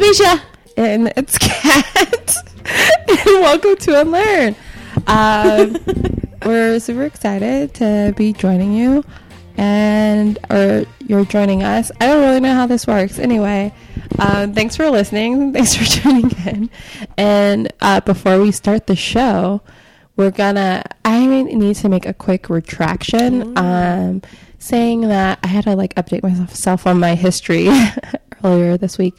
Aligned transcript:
Mesha. 0.00 0.40
And 0.78 1.12
it's 1.14 1.36
Kat. 1.36 2.34
and 3.06 3.26
welcome 3.26 3.76
to 3.76 4.00
Unlearn. 4.00 4.56
Um, 5.06 5.76
we're 6.46 6.80
super 6.80 7.02
excited 7.02 7.74
to 7.74 8.14
be 8.16 8.32
joining 8.32 8.72
you. 8.72 9.04
And, 9.58 10.38
or 10.48 10.86
you're 11.06 11.26
joining 11.26 11.62
us. 11.62 11.92
I 12.00 12.06
don't 12.06 12.22
really 12.22 12.40
know 12.40 12.54
how 12.54 12.66
this 12.66 12.86
works. 12.86 13.18
Anyway, 13.18 13.74
um, 14.18 14.54
thanks 14.54 14.74
for 14.74 14.88
listening. 14.88 15.52
Thanks 15.52 15.76
for 15.76 15.84
tuning 15.84 16.30
in. 16.46 16.70
And 17.18 17.70
uh, 17.82 18.00
before 18.00 18.40
we 18.40 18.52
start 18.52 18.86
the 18.86 18.96
show, 18.96 19.60
we're 20.16 20.30
gonna, 20.30 20.82
I 21.04 21.26
need 21.26 21.76
to 21.76 21.88
make 21.90 22.06
a 22.06 22.14
quick 22.14 22.48
retraction. 22.48 23.58
Um, 23.58 24.22
saying 24.58 25.02
that 25.02 25.40
I 25.42 25.48
had 25.48 25.64
to 25.64 25.76
like 25.76 25.94
update 25.94 26.22
myself 26.22 26.86
on 26.86 27.00
my 27.00 27.14
history 27.14 27.68
earlier 28.44 28.76
this 28.76 28.98
week. 28.98 29.14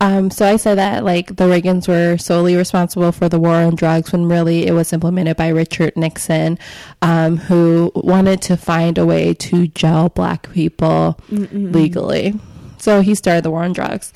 Um, 0.00 0.30
so 0.30 0.46
I 0.46 0.56
said 0.56 0.78
that 0.78 1.04
like 1.04 1.36
the 1.36 1.44
Reagans 1.44 1.88
were 1.88 2.16
solely 2.18 2.56
responsible 2.56 3.12
for 3.12 3.28
the 3.28 3.38
war 3.38 3.54
on 3.54 3.74
drugs 3.74 4.12
when 4.12 4.26
really 4.26 4.66
it 4.66 4.72
was 4.72 4.92
implemented 4.92 5.36
by 5.36 5.48
Richard 5.48 5.96
Nixon, 5.96 6.58
um, 7.00 7.36
who 7.36 7.92
wanted 7.94 8.42
to 8.42 8.56
find 8.56 8.98
a 8.98 9.06
way 9.06 9.34
to 9.34 9.68
jail 9.68 10.08
black 10.08 10.50
people 10.52 11.18
Mm-mm. 11.30 11.74
legally. 11.74 12.34
So 12.78 13.00
he 13.00 13.14
started 13.14 13.44
the 13.44 13.50
war 13.50 13.62
on 13.62 13.72
drugs. 13.72 14.12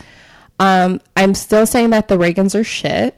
Um, 0.58 1.00
I'm 1.16 1.34
still 1.34 1.66
saying 1.66 1.90
that 1.90 2.08
the 2.08 2.16
Reagans 2.16 2.58
are 2.58 2.64
shit. 2.64 3.16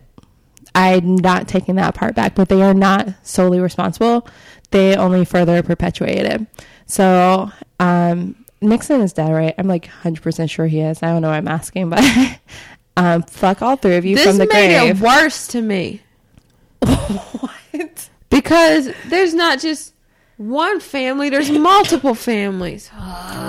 I'm 0.74 1.16
not 1.16 1.48
taking 1.48 1.76
that 1.76 1.94
part 1.94 2.14
back, 2.14 2.34
but 2.34 2.48
they 2.48 2.62
are 2.62 2.74
not 2.74 3.08
solely 3.22 3.60
responsible. 3.60 4.28
They 4.70 4.96
only 4.96 5.24
further 5.24 5.62
perpetuated 5.62 6.26
it. 6.26 6.64
So 6.86 7.50
um, 7.80 8.44
Nixon 8.60 9.00
is 9.00 9.12
dead, 9.12 9.32
right? 9.32 9.54
I'm 9.58 9.68
like 9.68 9.88
100% 10.02 10.50
sure 10.50 10.66
he 10.66 10.80
is. 10.80 11.02
I 11.02 11.08
don't 11.08 11.22
know 11.22 11.28
why 11.28 11.36
I'm 11.36 11.48
asking, 11.48 11.90
but 11.90 12.04
um, 12.96 13.22
fuck 13.22 13.62
all 13.62 13.76
three 13.76 13.96
of 13.96 14.04
you 14.04 14.16
this 14.16 14.26
from 14.26 14.38
the 14.38 14.46
grave. 14.46 14.70
This 14.70 14.82
made 14.82 14.90
it 14.90 15.00
worse 15.00 15.46
to 15.48 15.62
me. 15.62 16.02
what? 16.80 18.08
Because 18.30 18.92
there's 19.06 19.34
not 19.34 19.60
just 19.60 19.94
one 20.36 20.80
family, 20.80 21.30
there's 21.30 21.50
multiple 21.50 22.14
families. 22.14 22.90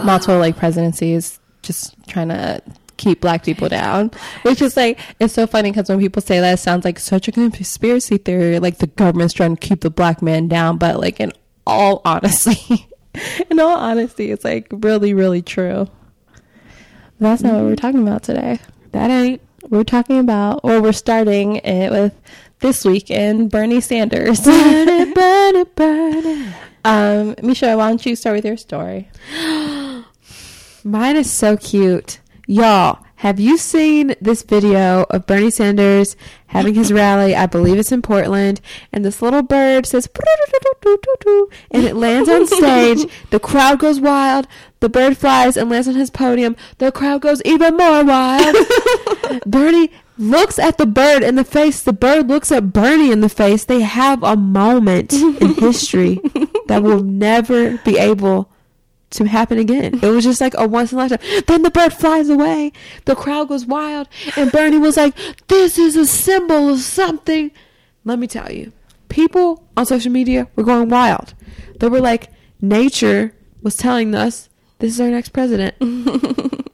Multiple 0.03 0.39
like 0.39 0.57
presidencies 0.57 1.39
just 1.61 1.95
trying 2.07 2.29
to 2.29 2.61
keep 2.97 3.21
black 3.21 3.43
people 3.43 3.69
down. 3.69 4.11
Which 4.43 4.61
is 4.61 4.75
like, 4.75 4.99
it's 5.19 5.33
so 5.33 5.47
funny 5.47 5.71
because 5.71 5.89
when 5.89 5.99
people 5.99 6.21
say 6.21 6.39
that, 6.39 6.53
it 6.53 6.57
sounds 6.57 6.85
like 6.85 6.99
such 6.99 7.27
a 7.27 7.31
conspiracy 7.31 8.17
theory. 8.17 8.59
Like 8.59 8.77
the 8.77 8.87
government's 8.87 9.33
trying 9.33 9.55
to 9.55 9.67
keep 9.67 9.81
the 9.81 9.89
black 9.89 10.21
man 10.21 10.47
down. 10.47 10.77
But 10.77 10.99
like 10.99 11.19
in 11.19 11.31
all 11.65 12.01
honesty, 12.05 12.87
in 13.49 13.59
all 13.59 13.77
honesty, 13.77 14.31
it's 14.31 14.43
like 14.43 14.67
really, 14.71 15.13
really 15.13 15.41
true. 15.41 15.87
That's 17.19 17.41
not 17.41 17.53
mm-hmm. 17.53 17.63
what 17.63 17.69
we're 17.69 17.75
talking 17.75 18.01
about 18.01 18.23
today. 18.23 18.59
That 18.91 19.09
ain't. 19.09 19.41
We're 19.69 19.83
talking 19.83 20.19
about, 20.19 20.61
or 20.63 20.81
we're 20.81 20.93
starting 20.93 21.57
it 21.57 21.91
with 21.91 22.15
this 22.59 22.85
week 22.85 23.11
in 23.11 23.49
Bernie 23.49 23.81
Sanders. 23.81 24.41
Bernie, 24.41 25.13
Bernie, 25.13 25.63
Bernie. 25.75 26.47
Um, 26.85 27.35
Mesha, 27.35 27.77
why 27.77 27.89
don't 27.89 28.05
you 28.05 28.15
start 28.15 28.37
with 28.37 28.45
your 28.45 28.57
story? 28.57 29.09
Mine 30.83 31.15
is 31.17 31.29
so 31.29 31.57
cute. 31.57 32.19
Y'all, 32.47 33.03
have 33.19 33.37
you 33.37 33.57
seen 33.57 34.15
this 34.21 34.43
video 34.43 35.05
of 35.09 35.27
Bernie 35.27 35.51
Sanders 35.51 36.15
having 36.47 36.73
his 36.73 36.93
rally? 36.93 37.35
I 37.35 37.47
believe 37.47 37.77
it's 37.77 37.91
in 37.91 38.01
Portland. 38.01 38.61
And 38.93 39.03
this 39.03 39.21
little 39.21 39.43
bird 39.43 39.85
says, 39.85 40.07
and 41.69 41.83
it 41.83 41.97
lands 41.97 42.29
on 42.29 42.47
stage. 42.47 43.11
The 43.29 43.39
crowd 43.41 43.79
goes 43.79 43.99
wild. 43.99 44.47
The 44.79 44.87
bird 44.87 45.17
flies 45.17 45.57
and 45.57 45.69
lands 45.69 45.89
on 45.89 45.95
his 45.95 46.09
podium. 46.09 46.55
The 46.77 46.93
crowd 46.93 47.19
goes 47.19 47.41
even 47.43 47.75
more 47.75 48.05
wild. 48.05 48.55
Bernie 49.45 49.91
looks 50.17 50.57
at 50.57 50.77
the 50.77 50.85
bird 50.85 51.21
in 51.21 51.35
the 51.35 51.43
face. 51.43 51.81
The 51.81 51.91
bird 51.91 52.29
looks 52.29 52.53
at 52.53 52.71
Bernie 52.71 53.11
in 53.11 53.19
the 53.19 53.27
face. 53.27 53.65
They 53.65 53.81
have 53.81 54.23
a 54.23 54.37
moment 54.37 55.11
in 55.11 55.53
history 55.59 56.21
that 56.67 56.83
will 56.83 57.03
never 57.03 57.79
be 57.79 57.97
able 57.97 58.49
to 59.11 59.25
happen 59.27 59.57
again. 59.57 59.99
It 60.01 60.09
was 60.09 60.23
just 60.23 60.41
like 60.41 60.53
a 60.57 60.67
once 60.67 60.91
in 60.91 60.97
a 60.97 61.01
lifetime. 61.01 61.43
Then 61.47 61.63
the 61.63 61.71
bird 61.71 61.93
flies 61.93 62.29
away. 62.29 62.71
The 63.05 63.15
crowd 63.15 63.49
goes 63.49 63.65
wild. 63.65 64.07
And 64.37 64.51
Bernie 64.51 64.77
was 64.77 64.97
like, 64.97 65.15
This 65.47 65.77
is 65.77 65.95
a 65.95 66.05
symbol 66.05 66.69
of 66.69 66.79
something. 66.79 67.51
Let 68.05 68.19
me 68.19 68.27
tell 68.27 68.51
you, 68.51 68.71
people 69.09 69.67
on 69.75 69.85
social 69.85 70.11
media 70.11 70.47
were 70.55 70.63
going 70.63 70.89
wild. 70.89 71.33
They 71.79 71.87
were 71.87 72.01
like, 72.01 72.29
Nature 72.61 73.33
was 73.61 73.75
telling 73.75 74.13
us 74.15 74.49
this 74.79 74.93
is 74.93 75.01
our 75.01 75.09
next 75.09 75.29
president. 75.29 75.75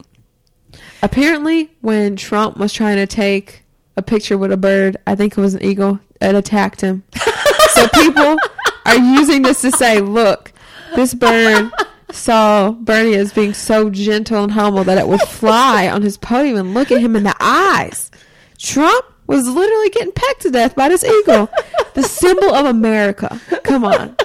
Apparently, 1.01 1.71
when 1.81 2.15
Trump 2.15 2.57
was 2.57 2.73
trying 2.73 2.97
to 2.97 3.07
take 3.07 3.63
a 3.97 4.01
picture 4.01 4.37
with 4.37 4.51
a 4.51 4.57
bird, 4.57 4.97
I 5.07 5.15
think 5.15 5.37
it 5.37 5.41
was 5.41 5.55
an 5.55 5.63
eagle, 5.63 5.99
it 6.21 6.35
attacked 6.35 6.81
him. 6.81 7.03
so 7.69 7.87
people 7.89 8.37
are 8.85 8.97
using 8.97 9.41
this 9.41 9.61
to 9.61 9.71
say, 9.71 10.01
Look, 10.01 10.51
this 10.95 11.13
bird 11.13 11.71
saw 12.15 12.71
Bernie 12.71 13.15
as 13.15 13.33
being 13.33 13.53
so 13.53 13.89
gentle 13.89 14.43
and 14.43 14.51
humble 14.51 14.83
that 14.83 14.97
it 14.97 15.07
would 15.07 15.21
fly 15.27 15.87
on 15.89 16.01
his 16.01 16.17
podium 16.17 16.57
and 16.57 16.73
look 16.73 16.91
at 16.91 17.01
him 17.01 17.15
in 17.15 17.23
the 17.23 17.35
eyes. 17.39 18.09
Trump 18.57 19.05
was 19.27 19.47
literally 19.47 19.89
getting 19.89 20.11
pecked 20.11 20.41
to 20.43 20.51
death 20.51 20.75
by 20.75 20.89
this 20.89 21.03
eagle, 21.03 21.49
the 21.93 22.03
symbol 22.03 22.53
of 22.53 22.65
America. 22.65 23.39
Come 23.63 23.83
on. 23.83 24.15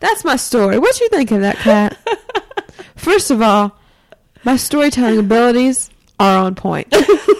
That's 0.00 0.24
my 0.24 0.36
story. 0.36 0.78
What 0.78 1.00
you 1.00 1.08
think 1.08 1.30
of 1.30 1.40
that, 1.40 1.56
Kat? 1.56 1.96
First 2.96 3.30
of 3.30 3.42
all, 3.42 3.76
my 4.44 4.56
storytelling 4.56 5.18
abilities 5.18 5.90
are 6.20 6.38
on 6.38 6.54
point. 6.54 6.92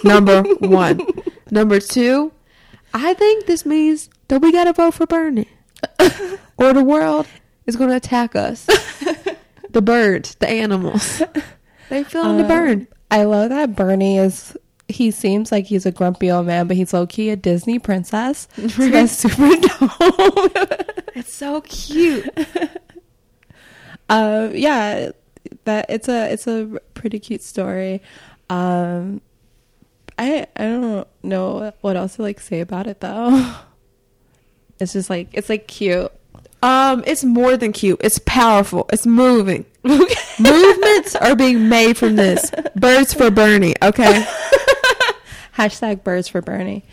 Number 0.03 0.43
one. 0.59 1.01
Number 1.51 1.79
two, 1.79 2.31
I 2.93 3.13
think 3.13 3.45
this 3.45 3.65
means 3.65 4.09
that 4.27 4.41
we 4.41 4.51
got 4.51 4.65
to 4.65 4.73
vote 4.73 4.93
for 4.93 5.05
Bernie. 5.05 5.49
or 6.57 6.73
the 6.73 6.83
world 6.83 7.27
is 7.65 7.75
going 7.75 7.89
to 7.89 7.95
attack 7.95 8.35
us. 8.35 8.67
The 9.69 9.81
birds, 9.81 10.35
the 10.35 10.49
animals. 10.49 11.21
They 11.89 12.03
feel 12.03 12.21
um, 12.21 12.37
the 12.37 12.43
burn. 12.43 12.87
I 13.09 13.23
love 13.23 13.49
that 13.49 13.75
Bernie 13.75 14.19
is. 14.19 14.55
He 14.87 15.09
seems 15.09 15.51
like 15.51 15.65
he's 15.65 15.87
a 15.87 15.91
grumpy 15.91 16.29
old 16.29 16.45
man, 16.45 16.67
but 16.67 16.77
he's 16.77 16.93
low 16.93 17.07
key 17.07 17.31
a 17.31 17.35
Disney 17.35 17.79
princess. 17.79 18.47
So 18.69 18.89
that's 18.89 19.13
super 19.13 19.55
dope. 19.59 20.51
it's 21.15 21.33
so 21.33 21.61
cute. 21.61 22.29
Um, 24.07 24.55
yeah, 24.55 25.09
that 25.65 25.87
it's 25.89 26.07
a 26.07 26.31
it's 26.31 26.45
a 26.45 26.77
pretty 26.93 27.17
cute 27.17 27.41
story. 27.41 28.01
Um, 28.51 29.21
I 30.19 30.45
I 30.55 30.63
don't 30.65 31.07
know 31.23 31.73
what 31.81 31.95
else 31.95 32.17
to 32.17 32.21
like 32.21 32.39
say 32.39 32.59
about 32.59 32.85
it 32.85 33.01
though. 33.01 33.55
It's 34.79 34.93
just 34.93 35.09
like 35.09 35.29
it's 35.33 35.49
like 35.49 35.67
cute. 35.67 36.11
Um, 36.61 37.03
it's 37.07 37.23
more 37.23 37.55
than 37.55 37.71
cute. 37.71 37.99
It's 38.03 38.19
powerful. 38.19 38.85
It's 38.91 39.05
moving. 39.05 39.65
Movements 39.83 41.15
are 41.15 41.35
being 41.35 41.69
made 41.69 41.97
from 41.97 42.15
this. 42.15 42.51
Birds 42.75 43.13
for 43.13 43.31
Bernie. 43.31 43.75
Okay. 43.81 44.25
Hashtag 45.55 46.03
birds 46.03 46.27
for 46.27 46.41
Bernie. 46.41 46.83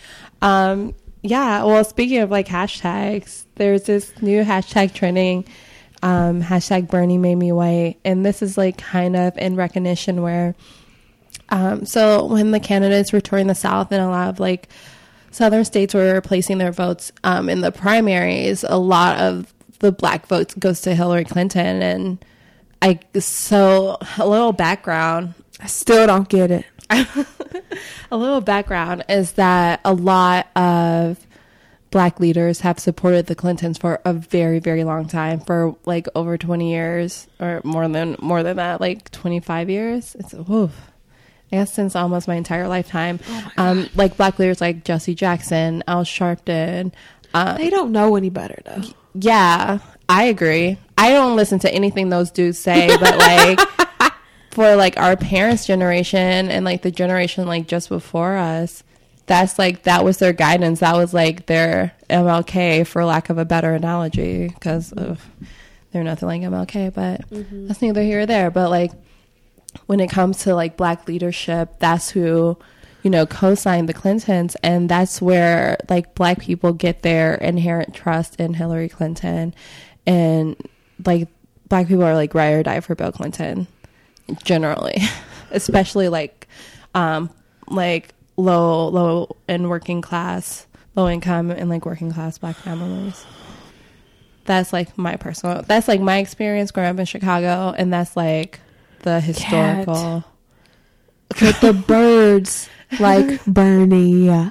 Um, 0.40 0.94
yeah. 1.22 1.64
Well, 1.64 1.84
speaking 1.84 2.18
of 2.18 2.30
like 2.30 2.46
hashtags, 2.46 3.44
there's 3.56 3.84
this 3.84 4.12
new 4.22 4.44
hashtag 4.44 4.94
trending. 4.94 5.44
Um, 6.02 6.42
hashtag 6.42 6.88
Bernie 6.88 7.18
made 7.18 7.36
me 7.36 7.50
white, 7.52 7.96
and 8.04 8.24
this 8.24 8.42
is 8.42 8.56
like 8.56 8.78
kind 8.78 9.16
of 9.16 9.36
in 9.38 9.56
recognition 9.56 10.22
where. 10.22 10.54
Um, 11.48 11.86
so 11.86 12.26
when 12.26 12.50
the 12.50 12.60
candidates 12.60 13.12
were 13.12 13.20
touring 13.20 13.46
the 13.46 13.54
South 13.54 13.92
and 13.92 14.02
a 14.02 14.08
lot 14.08 14.28
of 14.28 14.40
like 14.40 14.68
southern 15.30 15.64
states 15.64 15.94
were 15.94 16.20
placing 16.20 16.58
their 16.58 16.72
votes 16.72 17.12
um, 17.22 17.48
in 17.48 17.60
the 17.60 17.70
primaries, 17.70 18.64
a 18.64 18.78
lot 18.78 19.18
of 19.18 19.52
the 19.78 19.92
black 19.92 20.26
vote 20.26 20.58
goes 20.58 20.80
to 20.82 20.94
Hillary 20.94 21.24
Clinton 21.24 21.82
and 21.82 22.24
I 22.82 23.00
so 23.18 23.98
a 24.18 24.26
little 24.26 24.52
background. 24.52 25.34
I 25.60 25.66
still 25.66 26.06
don't 26.06 26.28
get 26.28 26.50
it. 26.50 26.66
a 28.10 28.16
little 28.16 28.40
background 28.40 29.04
is 29.08 29.32
that 29.32 29.80
a 29.84 29.92
lot 29.92 30.48
of 30.54 31.18
black 31.90 32.20
leaders 32.20 32.60
have 32.60 32.78
supported 32.78 33.26
the 33.26 33.34
Clintons 33.34 33.78
for 33.78 34.00
a 34.04 34.12
very 34.12 34.58
very 34.58 34.84
long 34.84 35.08
time 35.08 35.40
for 35.40 35.76
like 35.84 36.06
over 36.14 36.36
20 36.36 36.70
years 36.70 37.26
or 37.40 37.60
more 37.64 37.88
than 37.88 38.16
more 38.20 38.42
than 38.42 38.56
that 38.56 38.80
like 38.80 39.10
25 39.10 39.70
years. 39.70 40.14
It's 40.18 40.34
oof. 40.34 40.92
I 41.52 41.56
guess 41.56 41.72
since 41.72 41.94
almost 41.94 42.26
my 42.28 42.34
entire 42.34 42.68
lifetime. 42.68 43.20
Oh 43.28 43.52
my 43.56 43.70
um, 43.70 43.88
like 43.94 44.16
black 44.16 44.38
leaders 44.38 44.60
like 44.60 44.84
Jesse 44.84 45.14
Jackson, 45.14 45.82
Al 45.86 46.04
Sharpton. 46.04 46.92
Um, 47.34 47.56
they 47.56 47.70
don't 47.70 47.92
know 47.92 48.16
any 48.16 48.30
better 48.30 48.60
though. 48.64 48.82
Yeah, 49.18 49.78
I 50.08 50.24
agree. 50.24 50.78
I 50.98 51.10
don't 51.10 51.36
listen 51.36 51.58
to 51.60 51.72
anything 51.72 52.08
those 52.08 52.30
dudes 52.30 52.58
say, 52.58 52.88
but 52.98 53.18
like 53.18 53.60
for 54.50 54.76
like 54.76 54.96
our 54.98 55.16
parents' 55.16 55.66
generation 55.66 56.48
and 56.48 56.64
like 56.64 56.82
the 56.82 56.90
generation 56.90 57.46
like 57.46 57.66
just 57.66 57.88
before 57.88 58.36
us, 58.36 58.82
that's 59.26 59.58
like 59.58 59.82
that 59.84 60.04
was 60.04 60.18
their 60.18 60.32
guidance. 60.32 60.80
That 60.80 60.96
was 60.96 61.12
like 61.12 61.46
their 61.46 61.92
MLK, 62.08 62.86
for 62.86 63.04
lack 63.04 63.30
of 63.30 63.38
a 63.38 63.44
better 63.44 63.74
analogy, 63.74 64.48
because 64.48 64.90
they're 64.90 66.04
nothing 66.04 66.28
like 66.28 66.42
MLK. 66.42 66.94
But 66.94 67.28
mm-hmm. 67.30 67.66
that's 67.66 67.82
neither 67.82 68.02
here 68.02 68.20
or 68.20 68.26
there. 68.26 68.50
But 68.50 68.70
like 68.70 68.92
when 69.86 70.00
it 70.00 70.10
comes 70.10 70.38
to 70.40 70.54
like 70.54 70.76
black 70.76 71.08
leadership, 71.08 71.78
that's 71.78 72.10
who 72.10 72.58
you 73.06 73.10
know, 73.10 73.24
co-signed 73.24 73.88
the 73.88 73.94
Clintons, 73.94 74.56
and 74.64 74.88
that's 74.88 75.22
where 75.22 75.76
like 75.88 76.16
black 76.16 76.40
people 76.40 76.72
get 76.72 77.02
their 77.02 77.36
inherent 77.36 77.94
trust 77.94 78.34
in 78.40 78.52
Hillary 78.52 78.88
Clinton, 78.88 79.54
and 80.08 80.56
like 81.04 81.28
black 81.68 81.86
people 81.86 82.02
are 82.02 82.16
like 82.16 82.34
ride 82.34 82.54
or 82.54 82.64
die 82.64 82.80
for 82.80 82.96
Bill 82.96 83.12
Clinton, 83.12 83.68
generally, 84.42 84.96
especially 85.52 86.08
like, 86.08 86.48
um, 86.96 87.30
like 87.68 88.12
low 88.36 88.88
low 88.88 89.36
and 89.46 89.70
working 89.70 90.02
class, 90.02 90.66
low 90.96 91.08
income 91.08 91.52
and 91.52 91.70
like 91.70 91.86
working 91.86 92.12
class 92.12 92.38
black 92.38 92.56
families. 92.56 93.24
That's 94.46 94.72
like 94.72 94.98
my 94.98 95.14
personal. 95.14 95.62
That's 95.62 95.86
like 95.86 96.00
my 96.00 96.18
experience 96.18 96.72
growing 96.72 96.88
up 96.88 96.98
in 96.98 97.06
Chicago, 97.06 97.72
and 97.78 97.92
that's 97.92 98.16
like 98.16 98.58
the 99.04 99.20
historical. 99.20 100.24
But 101.28 101.60
the 101.60 101.72
birds 101.86 102.68
like 102.98 103.44
Bernie. 103.44 104.50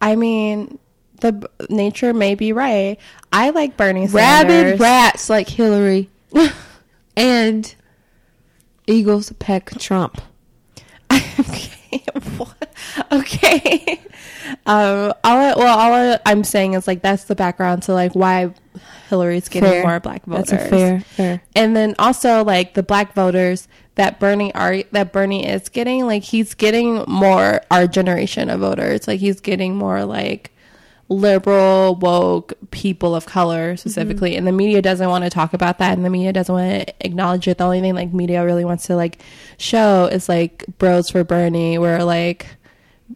I 0.00 0.16
mean, 0.16 0.78
the 1.20 1.32
b- 1.32 1.46
nature 1.68 2.12
may 2.14 2.34
be 2.34 2.52
right. 2.52 2.98
I 3.32 3.50
like 3.50 3.76
Bernie 3.76 4.08
Sanders. 4.08 4.64
Rabid 4.64 4.80
rats 4.80 5.30
like 5.30 5.48
Hillary. 5.48 6.10
and 7.16 7.74
eagles 8.86 9.32
peck 9.38 9.70
Trump. 9.78 10.20
okay. 11.12 12.02
What? 12.36 12.68
okay. 13.12 14.00
Um. 14.66 15.12
All 15.24 15.38
I, 15.38 15.54
well, 15.56 15.78
all 15.78 15.92
I, 15.92 16.18
I'm 16.26 16.44
saying 16.44 16.74
is 16.74 16.86
like 16.86 17.02
that's 17.02 17.24
the 17.24 17.34
background 17.34 17.84
to 17.84 17.94
like 17.94 18.14
why 18.14 18.52
Hillary's 19.08 19.48
getting 19.48 19.70
Fair. 19.70 19.82
more 19.82 20.00
black 20.00 20.24
voters. 20.24 20.50
That's 20.50 20.68
fair, 20.68 21.00
fair. 21.00 21.42
and 21.54 21.76
then 21.76 21.94
also 21.98 22.44
like 22.44 22.74
the 22.74 22.82
black 22.82 23.14
voters 23.14 23.68
that 23.96 24.20
Bernie 24.20 24.54
are 24.54 24.82
that 24.92 25.12
Bernie 25.12 25.46
is 25.46 25.68
getting, 25.68 26.06
like 26.06 26.22
he's 26.22 26.54
getting 26.54 27.04
more 27.06 27.60
our 27.70 27.86
generation 27.86 28.50
of 28.50 28.60
voters. 28.60 29.08
Like 29.08 29.20
he's 29.20 29.40
getting 29.40 29.76
more 29.76 30.04
like 30.04 30.52
liberal, 31.08 31.94
woke 31.94 32.54
people 32.70 33.14
of 33.14 33.26
color 33.26 33.76
specifically. 33.76 34.30
Mm-hmm. 34.30 34.38
And 34.38 34.46
the 34.46 34.52
media 34.52 34.82
doesn't 34.82 35.08
want 35.08 35.24
to 35.24 35.30
talk 35.30 35.54
about 35.54 35.78
that 35.78 35.96
and 35.96 36.04
the 36.04 36.10
media 36.10 36.32
doesn't 36.32 36.54
want 36.54 36.88
to 36.88 37.06
acknowledge 37.06 37.46
it. 37.48 37.58
The 37.58 37.64
only 37.64 37.80
thing 37.80 37.94
like 37.94 38.12
media 38.12 38.44
really 38.44 38.64
wants 38.64 38.86
to 38.86 38.96
like 38.96 39.22
show 39.56 40.06
is 40.06 40.28
like 40.28 40.64
bros 40.78 41.10
for 41.10 41.24
Bernie 41.24 41.78
where 41.78 42.04
like 42.04 42.46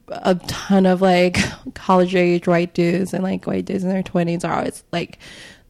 a 0.08 0.36
ton 0.36 0.86
of 0.86 1.02
like 1.02 1.36
college 1.74 2.14
age 2.14 2.46
white 2.46 2.74
dudes 2.74 3.12
and 3.12 3.24
like 3.24 3.46
white 3.46 3.64
dudes 3.64 3.82
in 3.82 3.90
their 3.90 4.02
twenties 4.02 4.44
are 4.44 4.54
always 4.54 4.84
like 4.92 5.18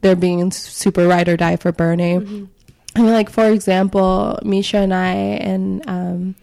they're 0.00 0.16
being 0.16 0.50
super 0.50 1.06
ride 1.06 1.28
or 1.28 1.36
die 1.36 1.56
for 1.56 1.72
Bernie. 1.72 2.48
I 2.96 3.02
mean, 3.02 3.12
like 3.12 3.30
for 3.30 3.46
example, 3.46 4.38
Mesha 4.42 4.82
and 4.82 4.94
I 4.94 5.12
and 5.12 5.88
um, 5.88 6.34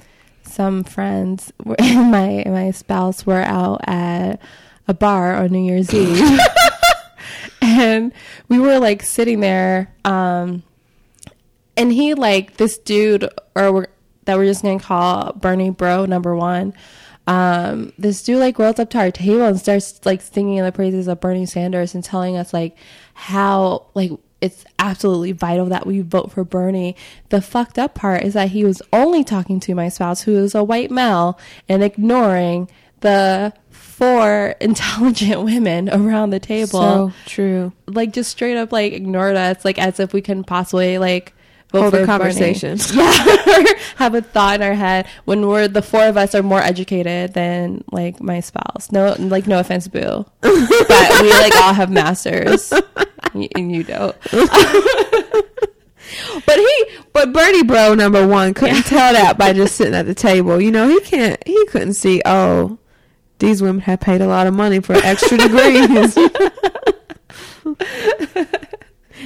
some 0.44 0.84
friends, 0.84 1.52
were, 1.64 1.76
my 1.82 2.44
my 2.46 2.72
spouse 2.72 3.26
were 3.26 3.42
out 3.42 3.82
at 3.86 4.40
a 4.88 4.94
bar 4.94 5.36
on 5.36 5.52
New 5.52 5.66
Year's 5.66 5.94
Eve, 5.94 6.40
and 7.62 8.14
we 8.48 8.60
were 8.60 8.80
like 8.80 9.04
sitting 9.04 9.42
there, 9.42 9.94
um, 10.06 10.64
and 11.76 11.92
he 11.92 12.14
like 12.14 12.58
this 12.58 12.78
dude, 12.78 13.30
or 13.56 13.72
we're, 13.74 13.88
that 14.26 14.38
we're 14.38 14.46
just 14.46 14.64
gonna 14.64 14.80
call 14.80 15.34
Bernie 15.34 15.70
Bro 15.70 16.06
number 16.06 16.36
one. 16.36 16.74
Um, 17.28 17.92
this 17.98 18.24
dude 18.24 18.40
like 18.40 18.58
rolls 18.58 18.80
up 18.80 18.90
to 18.92 19.00
our 19.00 19.12
table 19.12 19.44
and 19.44 19.60
starts 19.60 20.00
like 20.06 20.22
singing 20.22 20.64
the 20.64 20.72
praises 20.72 21.08
of 21.08 21.20
Bernie 21.20 21.46
Sanders 21.46 21.94
and 21.94 22.04
telling 22.04 22.38
us 22.38 22.54
like 22.54 22.78
how 23.14 23.88
like 23.94 24.12
it's 24.40 24.64
absolutely 24.80 25.32
vital 25.32 25.66
that 25.68 25.86
we 25.86 26.02
vote 26.02 26.32
for 26.32 26.44
Bernie. 26.44 26.96
The 27.30 27.42
fucked 27.42 27.78
up 27.78 27.96
part 27.96 28.24
is 28.24 28.34
that 28.34 28.52
he 28.52 28.64
was 28.64 28.82
only 28.94 29.24
talking 29.24 29.60
to 29.62 29.76
my 29.76 29.90
spouse, 29.90 30.22
who 30.22 30.38
is 30.38 30.56
a 30.56 30.64
white 30.64 30.92
male, 30.92 31.40
and 31.68 31.84
ignoring 31.84 32.70
the 33.02 33.54
four 33.70 34.56
intelligent 34.62 35.44
women 35.44 35.90
around 35.90 36.30
the 36.30 36.40
table. 36.40 36.80
So 36.80 37.14
true. 37.26 37.74
like 37.88 38.14
just 38.14 38.32
straight 38.32 38.58
up 38.58 38.72
like 38.72 38.94
ignored 38.94 39.36
us, 39.36 39.66
like 39.66 39.80
as 39.80 40.00
if 40.00 40.14
we 40.14 40.22
couldn't 40.22 40.46
possibly 40.46 40.98
like 40.98 41.34
Hold 41.74 41.94
for 41.94 42.02
a 42.02 42.06
conversation. 42.06 42.78
Yeah, 42.94 43.64
have 43.98 44.16
a 44.16 44.22
thought 44.22 44.56
in 44.56 44.62
our 44.62 44.74
head 44.74 45.08
when 45.26 45.48
we're 45.48 45.68
the 45.68 45.82
four 45.82 46.06
of 46.06 46.16
us 46.18 46.34
are 46.34 46.44
more 46.44 46.62
educated 46.62 47.34
than 47.34 47.84
like 47.92 48.22
my 48.22 48.40
spouse. 48.40 48.92
No, 48.92 49.16
like 49.20 49.48
no 49.48 49.60
offense, 49.60 49.88
boo, 49.88 50.26
but 50.42 51.22
we 51.22 51.30
like 51.32 51.56
all 51.58 51.74
have 51.74 51.90
masters, 51.92 52.72
and 53.34 53.48
and 53.56 53.72
you 53.72 53.84
don't. 53.84 54.16
But 56.46 56.58
he, 56.58 56.86
but 57.12 57.34
Bernie 57.34 57.64
Bro 57.64 57.96
number 57.96 58.26
one 58.26 58.54
couldn't 58.54 58.84
tell 58.84 59.12
that 59.14 59.38
by 59.38 59.52
just 59.52 59.76
sitting 59.76 59.94
at 59.94 60.06
the 60.06 60.16
table. 60.16 60.62
You 60.62 60.72
know, 60.72 60.88
he 60.88 61.02
can't, 61.02 61.42
he 61.46 61.66
couldn't 61.68 61.96
see, 61.96 62.22
oh, 62.26 62.78
these 63.40 63.62
women 63.62 63.82
have 63.82 64.00
paid 64.00 64.22
a 64.22 64.28
lot 64.28 64.48
of 64.48 64.54
money 64.54 64.80
for 64.80 64.94
extra 64.94 65.38
degrees. 65.38 66.18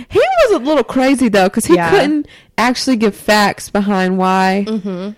He 0.10 0.20
was 0.20 0.56
a 0.56 0.64
little 0.64 0.84
crazy 0.84 1.30
though, 1.30 1.46
because 1.50 1.66
he 1.66 1.76
Yeah. 1.76 1.90
couldn't 1.90 2.28
actually 2.58 2.96
give 2.98 3.16
facts 3.16 3.70
behind 3.70 4.18
why, 4.18 4.66
Mm-hmm. 4.68 5.10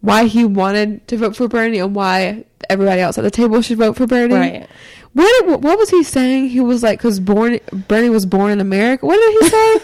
why 0.00 0.24
he 0.26 0.44
wanted 0.44 1.06
to 1.08 1.16
vote 1.16 1.36
for 1.36 1.48
Bernie 1.48 1.78
and 1.78 1.94
why 1.94 2.44
everybody 2.70 3.00
else 3.00 3.18
at 3.18 3.22
the 3.24 3.30
table 3.30 3.60
should 3.62 3.78
vote 3.78 3.96
for 3.96 4.06
Bernie. 4.06 4.34
Right. 4.34 4.68
What 5.12 5.46
did- 5.46 5.62
what 5.64 5.78
was 5.78 5.90
he 5.90 6.02
saying? 6.02 6.48
He 6.50 6.60
was 6.60 6.82
like, 6.82 6.98
because 6.98 7.20
born 7.20 7.58
Bernie 7.88 8.10
was 8.10 8.26
born 8.26 8.50
in 8.52 8.60
America. 8.60 9.06
What 9.06 9.16
did 9.16 9.42
he 9.42 9.48
say? 9.48 9.76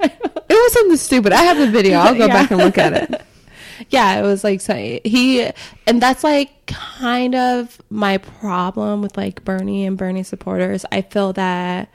it 0.48 0.48
was 0.50 0.72
something 0.72 0.96
stupid. 0.96 1.32
I 1.32 1.42
have 1.42 1.58
the 1.58 1.66
video. 1.66 1.98
I'll 1.98 2.14
go 2.14 2.26
Yeah. 2.26 2.32
back 2.42 2.50
and 2.50 2.60
look 2.60 2.78
at 2.78 2.92
it. 2.92 3.22
yeah, 3.90 4.18
it 4.18 4.22
was 4.22 4.44
like 4.44 4.60
so 4.60 4.74
he, 4.74 5.48
and 5.86 6.00
that's 6.00 6.22
like 6.24 6.66
kind 6.66 7.34
of 7.34 7.80
my 7.90 8.18
problem 8.18 9.02
with 9.02 9.16
like 9.16 9.44
Bernie 9.44 9.84
and 9.86 9.96
Bernie 9.96 10.22
supporters. 10.22 10.84
I 10.92 11.02
feel 11.02 11.32
that 11.34 11.88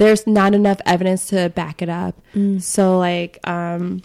there's 0.00 0.26
not 0.26 0.54
enough 0.54 0.80
evidence 0.86 1.26
to 1.26 1.50
back 1.50 1.82
it 1.82 1.90
up. 1.90 2.18
So 2.60 2.96
like, 2.98 3.38
um, 3.46 4.02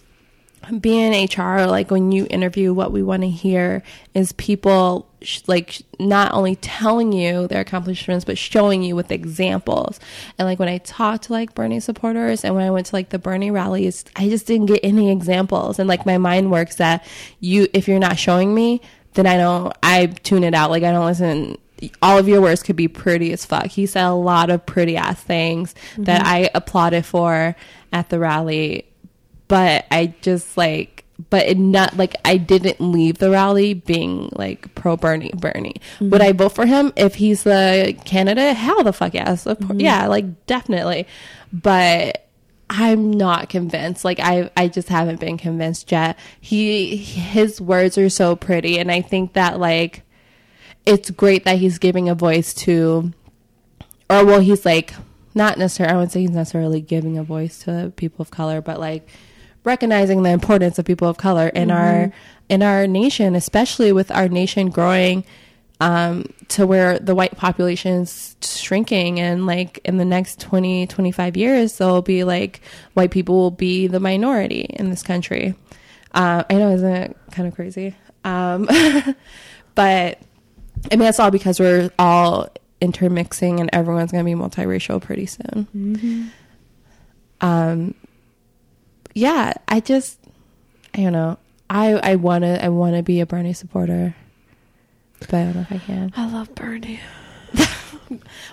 being 0.81 1.13
in 1.13 1.30
HR, 1.30 1.68
like 1.68 1.89
when 1.89 2.12
you 2.12 2.27
interview, 2.30 2.74
what 2.74 2.92
we 2.92 3.01
want 3.01 3.21
to 3.21 3.30
hear 3.30 3.81
is 4.13 4.31
people 4.33 5.07
sh- 5.21 5.42
like 5.47 5.71
sh- 5.71 5.83
not 6.00 6.33
only 6.33 6.56
telling 6.57 7.13
you 7.13 7.47
their 7.47 7.62
accomplishments, 7.62 8.25
but 8.25 8.38
showing 8.38 8.83
you 8.83 8.95
with 8.95 9.09
examples. 9.11 9.99
And 10.37 10.47
like 10.47 10.59
when 10.59 10.68
I 10.68 10.80
talked 10.80 11.25
to 11.25 11.33
like 11.33 11.54
Bernie 11.56 11.80
supporters 11.80 12.44
and 12.44 12.56
when 12.56 12.66
I 12.66 12.71
went 12.71 12.87
to 12.87 12.95
like 12.95 13.09
the 13.09 13.19
Bernie 13.19 13.52
rallies, 13.52 14.04
I 14.16 14.28
just 14.28 14.47
didn't 14.47 14.66
get 14.66 14.80
any 14.83 15.11
examples. 15.11 15.80
And 15.80 15.87
like 15.87 16.06
my 16.06 16.18
mind 16.18 16.52
works 16.52 16.75
that 16.78 17.06
you, 17.40 17.68
if 17.73 17.87
you're 17.87 17.99
not 17.99 18.18
showing 18.18 18.54
me, 18.54 18.81
then 19.14 19.28
I 19.28 19.37
don't, 19.37 19.71
I 19.83 20.07
tune 20.07 20.44
it 20.44 20.54
out. 20.56 20.71
Like 20.71 20.83
I 20.83 20.92
don't 20.92 21.06
listen. 21.06 21.57
All 22.02 22.18
of 22.18 22.28
your 22.28 22.42
words 22.42 22.64
could 22.64 22.76
be 22.76 22.88
pretty 22.88 23.34
as 23.34 23.46
fuck. 23.46 23.68
He 23.68 23.86
said 23.86 24.06
a 24.06 24.14
lot 24.14 24.50
of 24.50 24.66
pretty 24.66 24.98
ass 24.98 25.22
things 25.22 25.76
that 25.98 26.22
mm-hmm. 26.22 26.34
I 26.34 26.50
applauded 26.54 27.06
for 27.06 27.56
at 27.92 28.10
the 28.10 28.20
rally 28.20 28.86
but 29.48 29.86
I 29.92 30.14
just 30.22 30.58
like, 30.58 31.06
but 31.30 31.46
it 31.46 31.58
not 31.58 31.96
like 31.98 32.16
I 32.26 32.38
didn't 32.38 32.80
leave 32.82 33.20
the 33.20 33.30
rally 33.30 33.74
being 33.74 34.30
like 34.34 34.74
pro 34.76 34.98
Bernie. 34.98 35.32
Bernie 35.36 35.76
mm-hmm. 35.96 36.10
would 36.10 36.22
I 36.22 36.32
vote 36.32 36.54
for 36.54 36.66
him 36.66 36.92
if 36.96 37.16
he's 37.16 37.44
the 37.44 37.98
candidate? 38.06 38.56
Hell, 38.56 38.84
the 38.84 38.94
fuck 38.94 39.14
yes, 39.14 39.46
of 39.46 39.58
course. 39.60 39.72
Mm-hmm. 39.72 39.80
yeah, 39.82 40.08
like 40.08 40.46
definitely. 40.46 41.08
But 41.54 42.28
I'm 42.70 43.12
not 43.12 43.50
convinced. 43.50 44.04
Like 44.04 44.20
I, 44.20 44.50
I 44.58 44.68
just 44.68 44.90
haven't 44.90 45.20
been 45.20 45.38
convinced 45.38 45.92
yet. 45.92 46.18
He, 46.42 46.98
his 46.98 47.62
words 47.62 47.98
are 47.98 48.10
so 48.10 48.36
pretty, 48.36 48.80
and 48.80 48.92
I 48.92 49.02
think 49.02 49.34
that 49.34 49.60
like, 49.60 50.02
it's 50.85 51.09
great 51.11 51.45
that 51.45 51.57
he's 51.57 51.77
giving 51.77 52.09
a 52.09 52.15
voice 52.15 52.54
to 52.54 53.11
or 54.09 54.25
well 54.25 54.39
he's 54.39 54.65
like 54.65 54.94
not 55.33 55.57
necessarily 55.57 55.94
i 55.94 55.95
wouldn't 55.95 56.11
say 56.11 56.21
he's 56.21 56.30
necessarily 56.31 56.81
giving 56.81 57.18
a 57.18 57.23
voice 57.23 57.59
to 57.59 57.92
people 57.95 58.21
of 58.21 58.31
color 58.31 58.61
but 58.61 58.80
like 58.80 59.07
recognizing 59.63 60.23
the 60.23 60.30
importance 60.30 60.77
of 60.77 60.85
people 60.85 61.07
of 61.07 61.18
color 61.18 61.47
in 61.47 61.71
our 61.71 62.11
in 62.49 62.61
our 62.61 62.85
nation 62.87 63.35
especially 63.35 63.92
with 63.92 64.11
our 64.11 64.27
nation 64.27 64.69
growing 64.69 65.25
um, 65.81 66.25
to 66.47 66.65
where 66.65 66.99
the 66.99 67.13
white 67.13 67.35
population 67.35 68.04
is 68.04 68.35
shrinking 68.42 69.19
and 69.19 69.45
like 69.45 69.80
in 69.83 69.97
the 69.97 70.06
next 70.06 70.39
20 70.39 70.87
25 70.87 71.35
years 71.35 71.77
there'll 71.77 72.01
be 72.01 72.23
like 72.23 72.61
white 72.94 73.11
people 73.11 73.35
will 73.35 73.51
be 73.51 73.87
the 73.87 73.99
minority 73.99 74.61
in 74.61 74.89
this 74.89 75.04
country. 75.04 75.56
Uh, 76.13 76.44
i 76.49 76.54
know 76.54 76.71
isn't 76.71 76.95
it 76.95 77.18
kind 77.31 77.47
of 77.47 77.56
crazy? 77.56 77.95
Um, 78.23 78.69
but 79.75 80.19
I 80.92 80.95
mean, 80.95 81.06
that's 81.06 81.19
all 81.19 81.31
because 81.31 81.59
we're 81.59 81.92
all 81.97 82.49
intermixing 82.81 83.59
and 83.59 83.69
everyone's 83.73 84.11
going 84.11 84.25
to 84.25 84.30
be 84.30 84.39
multiracial 84.39 85.01
pretty 85.01 85.25
soon. 85.25 86.31
Um, 87.42 87.95
yeah, 89.13 89.54
I 89.68 89.80
just, 89.80 90.19
I 90.94 91.01
don't 91.01 91.13
know. 91.13 91.37
I, 91.69 91.94
I 91.94 92.15
want 92.15 92.44
to, 92.44 92.63
I 92.63 92.69
want 92.69 92.95
to 92.95 93.04
be 93.04 93.21
a 93.21 93.25
Bernie 93.25 93.54
supporter, 93.54 94.15
but 95.19 95.33
I 95.33 95.44
don't 95.44 95.56
know 95.56 95.61
if 95.61 95.71
I 95.71 95.77
can. 95.80 96.13
I 96.15 96.30
love 96.31 96.54
Bernie. 96.56 96.99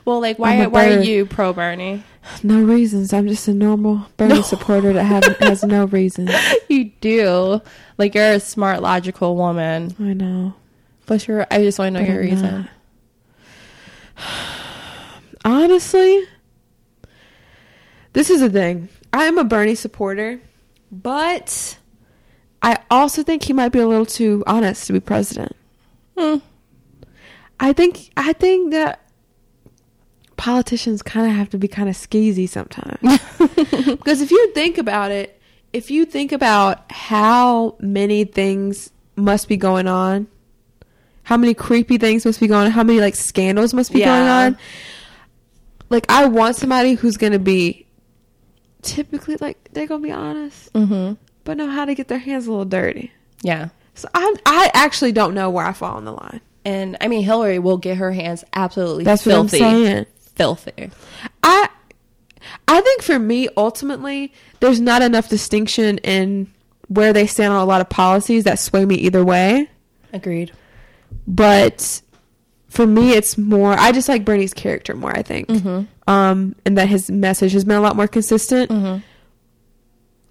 Well, 0.05 0.21
like, 0.21 0.39
why, 0.39 0.67
why 0.67 0.89
are 0.93 1.01
you 1.01 1.27
pro 1.27 1.53
Bernie? 1.53 2.03
No 2.43 2.63
reasons. 2.63 3.13
I'm 3.13 3.29
just 3.29 3.47
a 3.49 3.55
normal 3.55 4.07
Bernie 4.17 4.43
supporter 4.43 4.93
that 4.93 5.05
have, 5.05 5.25
has 5.39 5.63
no 5.63 5.85
reasons. 5.87 6.31
you 6.69 6.87
do. 7.01 7.61
Like, 7.99 8.15
you're 8.15 8.33
a 8.33 8.41
smart, 8.41 8.83
logical 8.83 9.37
woman. 9.37 9.95
I 10.01 10.15
know. 10.15 10.55
What's 11.07 11.27
your? 11.27 11.47
I 11.51 11.63
just 11.63 11.79
want 11.79 11.95
to 11.95 12.01
know 12.01 12.07
But 12.07 12.13
your 12.13 12.23
reason. 12.23 12.69
Honestly, 15.45 16.25
this 18.13 18.31
is 18.31 18.41
the 18.41 18.51
thing. 18.51 18.89
I 19.13 19.25
am 19.25 19.39
a 19.39 19.45
Bernie 19.45 19.75
supporter, 19.75 20.41
but 20.91 21.79
I 22.63 22.79
also 22.91 23.23
think 23.23 23.45
he 23.45 23.53
might 23.53 23.71
be 23.71 23.81
a 23.81 23.87
little 23.87 24.07
too 24.07 24.45
honest 24.47 24.87
to 24.87 24.93
be 24.93 25.01
president. 25.01 25.57
Hmm. 26.17 26.37
I 27.59 27.73
think 27.73 28.11
I 28.17 28.33
think 28.33 28.73
that 28.73 29.01
politicians 30.37 31.03
kind 31.03 31.31
of 31.31 31.37
have 31.37 31.51
to 31.51 31.59
be 31.59 31.69
kind 31.69 31.89
of 31.89 31.95
skeezy 31.95 32.49
sometimes. 32.49 32.99
because 33.87 34.21
if 34.21 34.31
you 34.31 34.53
think 34.53 34.79
about 34.79 35.11
it, 35.11 35.41
if 35.73 35.91
you 35.91 36.05
think 36.05 36.33
about 36.33 36.91
how 36.91 37.77
many 37.81 38.25
things 38.25 38.91
must 39.17 39.49
be 39.49 39.57
going 39.57 39.87
on, 39.87 40.27
how 41.33 41.39
many 41.39 41.55
creepy 41.55 41.97
things 41.97 42.27
must 42.27 42.39
be 42.41 42.47
going 42.47 42.67
on, 42.67 42.71
how 42.71 42.83
many 42.85 43.01
like 43.01 43.15
scandals 43.15 43.73
must 43.73 43.91
be 43.91 44.01
going 44.01 44.29
on. 44.29 44.59
Like 45.89 46.05
I 46.11 46.27
want 46.27 46.57
somebody 46.57 46.93
who's 46.93 47.17
going 47.17 47.33
to 47.33 47.39
be 47.39 47.87
typically 48.83 49.37
like 49.41 49.57
they're 49.73 49.87
going 49.87 50.03
to 50.03 50.07
be 50.09 50.13
honest, 50.13 50.71
Mm-hmm. 50.75 51.15
but 51.45 51.57
know 51.57 51.69
how 51.71 51.87
to 51.87 51.95
get 51.95 52.09
their 52.09 52.19
hands 52.19 52.47
a 52.47 52.51
little 52.51 52.67
dirty. 52.67 53.13
Yeah. 53.43 53.71
So 53.95 54.09
I 54.15 54.35
I 54.45 54.71
actually 54.75 55.13
don't 55.13 55.33
know 55.35 55.49
where 55.49 55.65
I 55.65 55.73
fall 55.73 55.97
on 55.97 56.05
the 56.05 56.13
line. 56.13 56.43
And 56.67 56.99
I 57.01 57.09
mean, 57.09 57.23
Hillary 57.25 57.59
will 57.59 57.79
get 57.79 57.97
her 57.97 58.13
hands 58.13 58.45
absolutely 58.53 59.05
That's 59.05 59.25
filthy. 59.25 59.59
what 59.61 59.67
I'm 59.71 59.85
saying. 59.85 60.07
Filthy. 60.35 60.91
I 61.43 61.69
I 62.69 62.81
think 62.83 63.01
for 63.03 63.19
me 63.19 63.49
ultimately 63.57 64.35
there's 64.61 64.81
not 64.83 65.01
enough 65.01 65.31
distinction 65.31 65.97
in 65.99 66.53
where 66.89 67.15
they 67.15 67.27
stand 67.27 67.55
on 67.55 67.61
a 67.61 67.65
lot 67.65 67.81
of 67.81 67.89
policies 67.89 68.45
that 68.45 68.59
sway 68.59 68.85
me 68.85 68.97
either 68.97 69.25
way. 69.25 69.71
Agreed. 70.13 70.53
But 71.27 72.03
for 72.69 72.87
me 72.87 73.13
it's 73.13 73.37
more 73.37 73.73
I 73.73 73.93
just 73.93 74.09
like 74.09 74.25
Bernie's 74.25 74.55
character 74.55 74.95
more, 74.95 75.17
I 75.17 75.23
think. 75.23 75.49
Mm-hmm. 75.49 76.11
Um 76.11 76.55
and 76.65 76.79
that 76.79 76.89
his 76.89 77.11
message 77.11 77.53
has 77.53 77.65
been 77.65 77.77
a 77.77 77.81
lot 77.81 77.97
more 77.97 78.09
consistent. 78.09 78.71
Mm-hmm. 78.71 79.01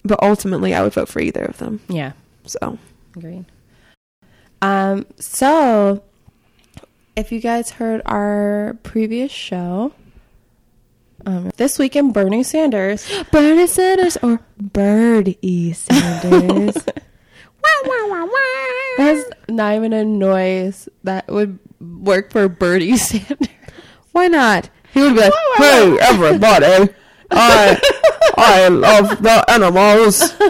But 0.04 0.22
ultimately 0.24 0.74
I 0.74 0.82
would 0.82 0.94
vote 0.94 1.10
for 1.10 1.20
either 1.22 1.44
of 1.44 1.58
them. 1.58 1.82
Yeah. 1.88 2.14
So 2.46 2.78
Agreed. 3.16 3.46
Um. 4.62 5.06
So, 5.18 6.04
if 7.16 7.32
you 7.32 7.40
guys 7.40 7.72
heard 7.72 8.02
our 8.06 8.78
previous 8.84 9.32
show, 9.32 9.94
um, 11.26 11.52
this 11.58 11.80
week 11.80 11.96
in 11.96 12.12
Bernie 12.12 12.44
Sanders, 12.44 13.12
Bernie 13.32 13.68
Sanders 13.68 14.18
or 14.22 14.40
Birdie 14.58 15.74
Sanders. 15.74 16.78
that's 18.98 19.30
not 19.50 19.76
even 19.76 19.94
a 19.94 20.04
noise 20.04 20.90
that 21.04 21.28
would 21.28 21.60
work 21.80 22.32
for 22.32 22.48
Bernie 22.50 22.98
Sanders. 22.98 23.48
Why 24.12 24.28
not? 24.28 24.70
He 24.94 25.02
would 25.02 25.16
be 25.16 25.22
like, 25.22 25.32
Wah, 25.32 25.38
wah, 25.58 25.64
"Hey, 25.66 25.98
everybody! 26.02 26.94
I 27.32 27.80
I 28.38 28.68
love 28.68 29.22
the 29.24 29.46
animals." 29.50 30.34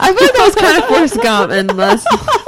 I 0.00 0.12
feel 0.14 0.22
like 0.26 0.32
that 0.34 0.44
was 0.44 0.54
kind 0.54 0.78
of 0.78 0.84
Forrest 0.88 1.20
Gump 1.22 1.52
and 1.52 1.76
less 1.76 2.04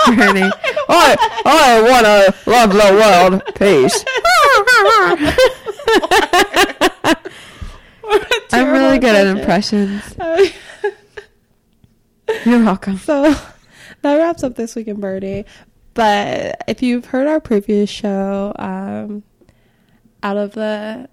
Bernie. 0.06 0.42
I 0.88 1.16
I 1.44 1.82
want 1.82 2.06
to 2.06 2.50
love 2.50 2.72
the 2.72 2.92
world. 3.00 3.42
Peace. 3.56 4.04
I'm 8.52 8.70
really 8.72 8.98
good 8.98 9.14
at 9.14 9.26
impressions. 9.26 10.02
You're 12.44 12.64
welcome. 12.64 12.98
So 12.98 13.34
that 14.02 14.16
wraps 14.16 14.42
up 14.42 14.56
this 14.56 14.74
week 14.74 14.88
in 14.88 15.00
Birdie. 15.00 15.44
But 15.94 16.62
if 16.68 16.82
you've 16.82 17.06
heard 17.06 17.26
our 17.26 17.40
previous 17.40 17.90
show, 17.90 18.52
um, 18.56 19.22
out 20.22 20.36
of 20.36 20.52
the 20.52 21.08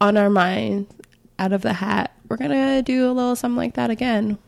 on 0.00 0.16
our 0.16 0.30
minds, 0.30 0.92
out 1.38 1.52
of 1.52 1.62
the 1.62 1.72
hat, 1.72 2.12
we're 2.28 2.36
gonna 2.36 2.82
do 2.82 3.10
a 3.10 3.12
little 3.12 3.36
something 3.36 3.56
like 3.56 3.74
that 3.74 3.90
again. 3.90 4.38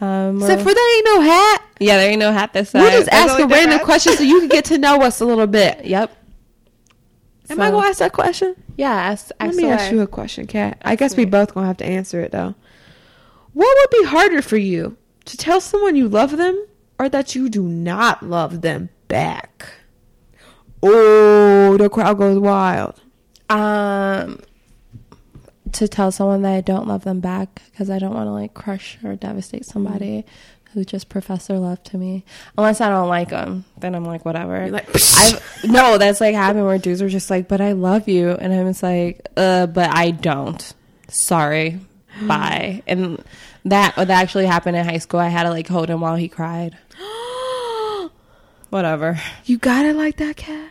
Um, 0.00 0.36
Except 0.40 0.62
for 0.62 0.72
there 0.72 0.96
ain't 0.96 1.06
no 1.06 1.20
hat. 1.22 1.62
yeah, 1.80 1.96
there 1.96 2.10
ain't 2.10 2.20
no 2.20 2.32
hat 2.32 2.52
this 2.52 2.72
time. 2.72 2.82
We'll 2.82 2.92
just 2.92 3.10
There's 3.10 3.30
ask 3.30 3.50
random 3.50 3.80
questions 3.80 4.18
so 4.18 4.22
you 4.24 4.38
can 4.40 4.48
get 4.48 4.66
to 4.66 4.78
know 4.78 5.02
us 5.02 5.20
a 5.20 5.24
little 5.24 5.46
bit. 5.46 5.84
Yep. 5.84 6.14
Am 7.50 7.60
I 7.62 7.70
gonna 7.70 7.86
ask 7.88 7.98
that 8.00 8.12
question? 8.12 8.54
Yeah. 8.76 8.92
Ask, 8.92 9.30
Let 9.40 9.54
me 9.54 9.66
ask 9.66 9.90
you 9.90 10.02
a 10.02 10.06
question, 10.06 10.46
Kat. 10.46 10.82
I 10.84 10.92
Ask 10.92 10.98
guess 10.98 11.16
we 11.16 11.24
both 11.24 11.54
gonna 11.54 11.66
have 11.66 11.78
to 11.78 11.86
answer 11.86 12.20
it 12.20 12.30
though. 12.30 12.54
What 13.54 13.76
would 13.78 14.02
be 14.02 14.04
harder 14.06 14.42
for 14.42 14.58
you 14.58 14.98
to 15.28 15.36
tell 15.36 15.60
someone 15.60 15.94
you 15.94 16.08
love 16.08 16.36
them 16.36 16.66
or 16.98 17.08
that 17.08 17.34
you 17.34 17.48
do 17.48 17.62
not 17.62 18.22
love 18.22 18.62
them 18.62 18.88
back? 19.08 19.66
Oh, 20.82 21.76
the 21.76 21.88
crowd 21.88 22.18
goes 22.18 22.38
wild. 22.38 23.00
Um, 23.50 24.40
to 25.72 25.88
tell 25.88 26.10
someone 26.10 26.42
that 26.42 26.54
I 26.54 26.60
don't 26.60 26.86
love 26.88 27.04
them 27.04 27.20
back 27.20 27.62
because 27.70 27.90
I 27.90 27.98
don't 27.98 28.14
want 28.14 28.26
to 28.26 28.32
like 28.32 28.54
crush 28.54 28.98
or 29.04 29.16
devastate 29.16 29.66
somebody 29.66 30.24
who 30.72 30.84
just 30.84 31.08
professed 31.08 31.48
their 31.48 31.58
love 31.58 31.82
to 31.84 31.98
me. 31.98 32.24
Unless 32.56 32.80
I 32.80 32.88
don't 32.88 33.08
like 33.08 33.30
them, 33.30 33.64
then 33.78 33.94
I'm 33.94 34.04
like 34.04 34.24
whatever. 34.24 34.58
You're 34.58 34.70
like, 34.70 34.88
I've 34.94 35.64
no, 35.64 35.98
that's 35.98 36.20
like 36.20 36.34
happened 36.34 36.64
where 36.64 36.78
dudes 36.78 37.02
are 37.02 37.08
just 37.08 37.30
like, 37.30 37.48
but 37.48 37.60
I 37.60 37.72
love 37.72 38.08
you, 38.08 38.30
and 38.30 38.52
I'm 38.52 38.66
just 38.66 38.82
like, 38.82 39.26
uh, 39.36 39.66
but 39.66 39.90
I 39.94 40.10
don't. 40.10 40.74
Sorry, 41.08 41.80
bye. 42.22 42.82
And 42.86 43.22
that 43.70 43.96
that 43.96 44.10
actually 44.10 44.46
happened 44.46 44.76
in 44.76 44.84
high 44.84 44.98
school. 44.98 45.20
I 45.20 45.28
had 45.28 45.44
to 45.44 45.50
like 45.50 45.68
hold 45.68 45.88
him 45.88 46.00
while 46.00 46.16
he 46.16 46.28
cried. 46.28 46.76
Whatever. 48.70 49.18
you 49.44 49.58
got 49.58 49.86
it 49.86 49.96
like 49.96 50.16
that, 50.16 50.36
Kat. 50.36 50.70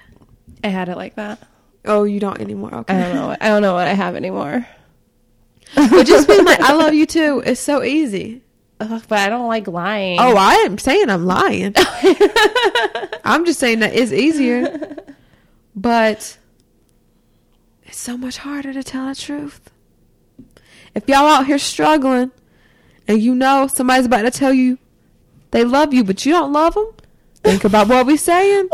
I 0.64 0.68
had 0.68 0.90
it 0.90 0.98
like 0.98 1.16
that. 1.16 1.40
Oh, 1.86 2.04
you 2.04 2.20
don't 2.20 2.40
anymore. 2.40 2.74
Okay. 2.74 2.94
I 2.94 3.02
don't 3.02 3.16
know. 3.16 3.28
What, 3.28 3.44
I 3.44 3.48
don't 3.48 3.62
know 3.62 3.74
what 3.74 3.88
I 3.88 3.94
have 3.94 4.16
anymore. 4.16 4.68
but 5.76 6.04
just 6.04 6.28
being 6.28 6.46
like, 6.46 6.60
I 6.60 6.74
love 6.74 6.94
you 6.94 7.06
too, 7.06 7.42
it's 7.46 7.62
so 7.62 7.84
easy. 7.84 8.42
Ugh, 8.80 9.02
but 9.08 9.20
I 9.20 9.30
don't 9.30 9.48
like 9.48 9.68
lying. 9.68 10.20
Oh, 10.20 10.36
I 10.38 10.54
am 10.66 10.78
saying 10.78 11.10
I'm 11.10 11.26
lying. 11.26 11.74
I'm 13.24 13.46
just 13.46 13.60
saying 13.60 13.80
that 13.80 13.94
it's 13.94 14.12
easier. 14.12 14.96
But 15.80 16.40
it's 17.84 18.00
so 18.00 18.18
much 18.18 18.40
harder 18.40 18.74
to 18.74 18.82
tell 18.82 19.08
the 19.08 19.14
truth. 19.14 19.70
If 20.96 21.08
y'all 21.08 21.28
out 21.28 21.46
here 21.46 21.60
struggling 21.60 22.32
and 23.08 23.22
you 23.22 23.36
know 23.36 23.68
somebody's 23.68 24.06
about 24.06 24.24
to 24.24 24.32
tell 24.32 24.54
you 24.54 24.78
they 25.52 25.64
love 25.64 25.94
you, 25.94 26.04
but 26.04 26.26
you 26.26 26.34
don't 26.34 26.52
love 26.52 26.74
them, 26.74 26.88
think 27.44 27.64
about 27.64 27.88
what 27.88 28.06
we're 28.06 28.18
saying. 28.18 28.70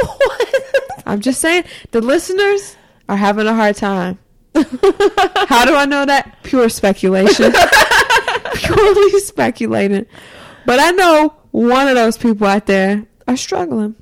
I'm 1.06 1.22
just 1.22 1.40
saying 1.40 1.66
the 1.92 2.02
listeners 2.02 2.76
are 3.08 3.18
having 3.18 3.48
a 3.48 3.54
hard 3.54 3.76
time. 3.76 4.20
How 4.56 5.66
do 5.66 5.76
I 5.76 5.86
know 5.88 6.06
that? 6.06 6.38
Pure 6.44 6.70
speculation. 6.70 7.54
Purely 8.56 9.20
speculating. 9.20 10.06
But 10.66 10.80
I 10.80 10.92
know 10.92 11.34
one 11.52 11.88
of 11.88 11.96
those 11.96 12.18
people 12.18 12.48
out 12.48 12.66
there 12.68 13.06
are 13.28 13.38
struggling. 13.38 13.96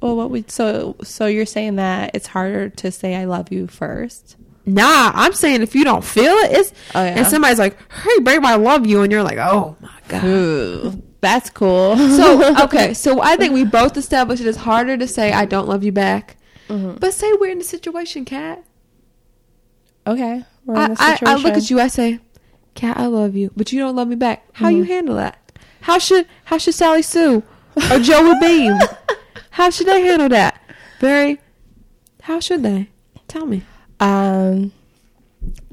well, 0.00 0.16
what 0.16 0.30
would 0.30 0.50
so 0.50 0.96
so 1.02 1.26
you're 1.26 1.46
saying 1.46 1.76
that 1.76 2.10
it's 2.14 2.26
harder 2.26 2.68
to 2.68 2.90
say 2.90 3.14
I 3.14 3.24
love 3.24 3.50
you 3.52 3.66
first? 3.66 4.36
Nah, 4.66 5.12
I'm 5.14 5.34
saying 5.34 5.60
if 5.62 5.74
you 5.74 5.84
don't 5.84 6.04
feel 6.04 6.32
it, 6.32 6.52
it's 6.52 6.72
Oh, 6.94 7.02
yeah. 7.04 7.18
and 7.18 7.26
somebody's 7.26 7.58
like, 7.58 7.76
"Hey, 7.92 8.18
babe, 8.20 8.44
I 8.44 8.54
love 8.56 8.86
you," 8.86 9.02
and 9.02 9.12
you're 9.12 9.22
like, 9.22 9.36
"Oh 9.38 9.76
my 9.80 9.90
god." 10.08 10.24
Ooh, 10.24 11.02
that's 11.20 11.50
cool. 11.50 11.96
So 11.96 12.62
okay, 12.64 12.94
so 12.94 13.20
I 13.20 13.36
think 13.36 13.52
we 13.52 13.64
both 13.64 13.96
established 13.96 14.40
it 14.40 14.46
is 14.48 14.56
harder 14.56 14.96
to 14.96 15.06
say 15.06 15.32
I 15.32 15.44
don't 15.44 15.68
love 15.68 15.84
you 15.84 15.92
back, 15.92 16.36
Mhm. 16.70 16.98
but 16.98 17.12
say 17.12 17.30
we're 17.34 17.50
in 17.52 17.60
a 17.60 17.64
situation, 17.64 18.24
Kat. 18.24 18.64
okay, 20.06 20.44
we're 20.64 20.74
in 20.76 20.80
I, 20.80 20.86
a 20.86 20.90
I, 20.92 20.94
situation. 21.14 21.28
I 21.28 21.34
look 21.36 21.54
at 21.56 21.70
you, 21.70 21.80
I 21.80 21.88
say, 21.88 22.20
Kat, 22.74 22.96
I 22.96 23.06
love 23.06 23.36
you, 23.36 23.50
but 23.56 23.72
you 23.72 23.80
don't 23.80 23.94
love 23.96 24.08
me 24.08 24.16
back. 24.16 24.46
How 24.54 24.68
you 24.68 24.84
Mhm. 24.84 24.88
handle 24.88 25.16
that? 25.16 25.38
How 25.82 25.98
should 25.98 26.26
how 26.44 26.56
should 26.58 26.74
Sally 26.74 27.02
Sue 27.02 27.42
or 27.90 27.98
Joey 27.98 28.34
Beam? 28.40 28.78
How 29.50 29.68
should 29.70 29.86
they 29.86 30.00
handle 30.02 30.28
that? 30.30 30.58
Very. 31.00 31.38
How 32.22 32.40
should 32.40 32.62
they? 32.62 32.88
Tell 33.28 33.44
me. 33.46 33.62
Um, 34.00 34.72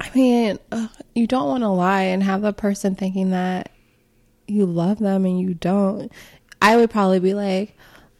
I 0.00 0.10
mean, 0.14 0.58
ugh, 0.70 0.90
you 1.14 1.26
don't 1.26 1.48
want 1.48 1.62
to 1.62 1.68
lie 1.68 2.02
and 2.02 2.22
have 2.22 2.42
the 2.42 2.52
person 2.52 2.94
thinking 2.94 3.30
that 3.30 3.70
you 4.46 4.66
love 4.66 4.98
them 4.98 5.24
and 5.24 5.40
you 5.40 5.54
don't. 5.54 6.10
I 6.60 6.76
would 6.76 6.90
probably 6.90 7.20
be 7.20 7.34
like, 7.34 7.76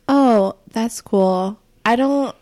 "Oh, 0.09 0.57
that's 0.73 1.01
cool. 1.01 1.59
I 1.85 1.97
don't 1.97 2.35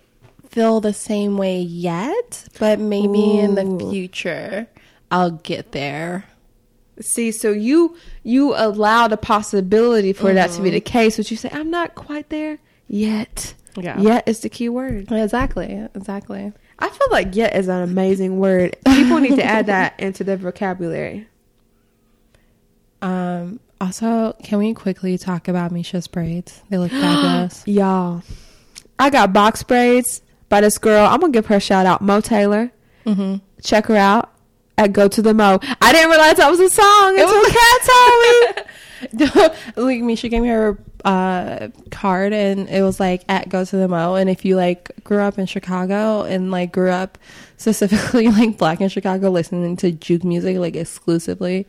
feel 0.48 0.80
the 0.80 0.92
same 0.92 1.36
way 1.36 1.60
yet, 1.60 2.48
but 2.58 2.78
maybe 2.78 3.38
in 3.38 3.54
the 3.54 3.90
future 3.90 4.68
I'll 5.10 5.32
get 5.32 5.72
there." 5.72 6.24
See, 7.00 7.32
so 7.32 7.50
you 7.50 7.96
you 8.22 8.54
allow 8.54 9.08
the 9.08 9.16
possibility 9.16 10.12
for 10.12 10.32
that 10.34 10.50
to 10.52 10.62
be 10.62 10.70
the 10.70 10.80
case, 10.80 11.16
but 11.16 11.30
you 11.30 11.36
say, 11.36 11.48
I'm 11.52 11.70
not 11.70 11.94
quite 11.94 12.28
there 12.28 12.58
yet. 12.88 13.54
Yeah. 13.76 13.98
Yet 14.00 14.28
is 14.28 14.40
the 14.40 14.48
key 14.48 14.68
word. 14.68 15.10
Exactly. 15.10 15.88
Exactly. 15.94 16.52
I 16.80 16.88
feel 16.88 17.08
like 17.10 17.36
yet 17.36 17.54
is 17.56 17.68
an 17.68 17.82
amazing 17.82 18.38
word. 18.38 18.76
People 18.86 19.18
need 19.18 19.36
to 19.36 19.44
add 19.44 19.66
that 19.66 19.98
into 20.00 20.24
their 20.24 20.36
vocabulary. 20.36 21.26
Um. 23.02 23.60
Also, 23.82 24.34
can 24.42 24.58
we 24.58 24.74
quickly 24.74 25.16
talk 25.16 25.48
about 25.48 25.72
Mesha's 25.72 26.06
braids? 26.06 26.62
They 26.68 26.76
look 26.76 26.90
fabulous. 26.90 27.62
Y'all, 27.66 28.22
I 28.98 29.08
got 29.08 29.32
box 29.32 29.62
braids 29.62 30.20
by 30.50 30.60
this 30.60 30.76
girl. 30.76 31.06
I'm 31.06 31.20
gonna 31.20 31.32
give 31.32 31.46
her 31.46 31.56
a 31.56 31.60
shout 31.60 31.86
out, 31.86 32.02
Mo 32.02 32.20
Taylor. 32.20 32.70
Mm-hmm. 33.06 33.36
Check 33.62 33.86
her 33.86 33.96
out 33.96 34.30
at 34.76 34.92
Go 34.92 35.08
to 35.08 35.22
the 35.22 35.32
Mo. 35.32 35.58
I 35.80 35.92
didn't 35.92 36.10
realize 36.10 36.36
that 36.36 36.50
was 36.50 36.60
a 36.60 36.68
song 36.68 37.18
until 37.18 37.44
Kat 37.56 38.66
told 39.24 39.56
me. 39.76 39.82
like 39.82 40.02
me, 40.02 40.14
she 40.14 40.28
gave 40.28 40.42
me 40.42 40.48
her 40.48 40.78
uh, 41.04 41.68
card, 41.90 42.32
and 42.32 42.68
it 42.68 42.82
was 42.82 43.00
like 43.00 43.24
at 43.28 43.48
go 43.48 43.64
to 43.64 43.76
the 43.76 43.88
mo. 43.88 44.14
And 44.14 44.28
if 44.28 44.44
you 44.44 44.56
like 44.56 44.90
grew 45.04 45.20
up 45.20 45.38
in 45.38 45.46
Chicago 45.46 46.22
and 46.22 46.50
like 46.50 46.72
grew 46.72 46.90
up 46.90 47.18
specifically 47.56 48.28
like 48.30 48.58
black 48.58 48.80
in 48.80 48.88
Chicago, 48.88 49.30
listening 49.30 49.76
to 49.78 49.92
juke 49.92 50.24
music 50.24 50.56
like 50.58 50.76
exclusively, 50.76 51.66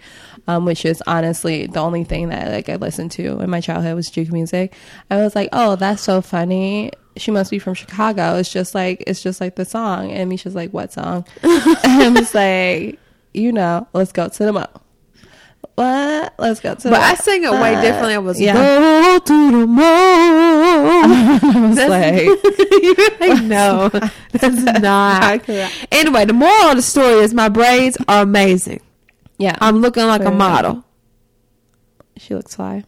um, 0.48 0.66
which 0.66 0.86
is 0.86 1.02
honestly 1.08 1.68
the 1.68 1.80
only 1.80 2.04
thing 2.04 2.30
that 2.30 2.52
like 2.52 2.70
I 2.70 2.76
listened 2.76 3.12
to 3.14 3.40
in 3.40 3.50
my 3.50 3.62
childhood 3.62 3.96
was 3.96 4.10
juke 4.10 4.32
music. 4.32 4.74
I 5.10 5.18
was 5.18 5.36
like, 5.36 5.50
oh, 5.54 5.76
that's 5.76 6.02
so 6.02 6.22
funny. 6.22 6.92
She 7.18 7.32
must 7.32 7.52
be 7.52 7.60
from 7.60 7.74
Chicago. 7.74 8.36
It's 8.38 8.52
just 8.52 8.74
like 8.74 9.04
it's 9.06 9.22
just 9.22 9.42
like 9.42 9.56
the 9.56 9.66
song, 9.66 10.12
and 10.12 10.32
Mesha's 10.32 10.56
like, 10.56 10.72
what 10.72 10.94
song? 10.94 11.26
and 11.44 11.78
I'm 11.84 12.16
just 12.16 12.34
like, 12.34 13.00
you 13.34 13.52
know, 13.52 13.88
let's 13.94 14.12
go 14.12 14.28
to 14.28 14.46
the 14.46 14.54
mo 14.54 14.81
what? 15.76 16.34
Let's 16.38 16.60
go 16.60 16.76
to 16.76 16.90
But 16.90 17.00
I 17.00 17.16
sing 17.16 17.44
it 17.44 17.52
way 17.52 17.80
differently. 17.82 18.14
I 18.14 18.18
was 18.20 18.40
Yeah. 18.40 18.54
go 18.54 19.20
to 19.20 19.52
the 19.62 19.68
mo. 19.68 19.82
I 21.44 21.68
was 21.68 21.78
like, 21.78 22.26
You're 23.22 23.36
like, 23.36 23.44
no, 23.44 23.90
that's 24.32 24.82
not. 24.82 25.34
Exactly. 25.36 25.86
Anyway, 25.92 26.26
the 26.26 26.34
moral 26.34 26.70
of 26.72 26.76
the 26.76 26.82
story 26.82 27.22
is 27.24 27.34
my 27.34 27.50
braids 27.50 27.98
are 28.08 28.24
amazing. 28.24 28.82
yeah. 29.38 29.56
I'm 29.62 29.78
looking 29.82 30.06
like 30.06 30.22
a 30.22 30.26
Very 30.26 30.36
model. 30.36 30.84
she 32.18 32.36
looks 32.36 32.56
fly. 32.56 32.84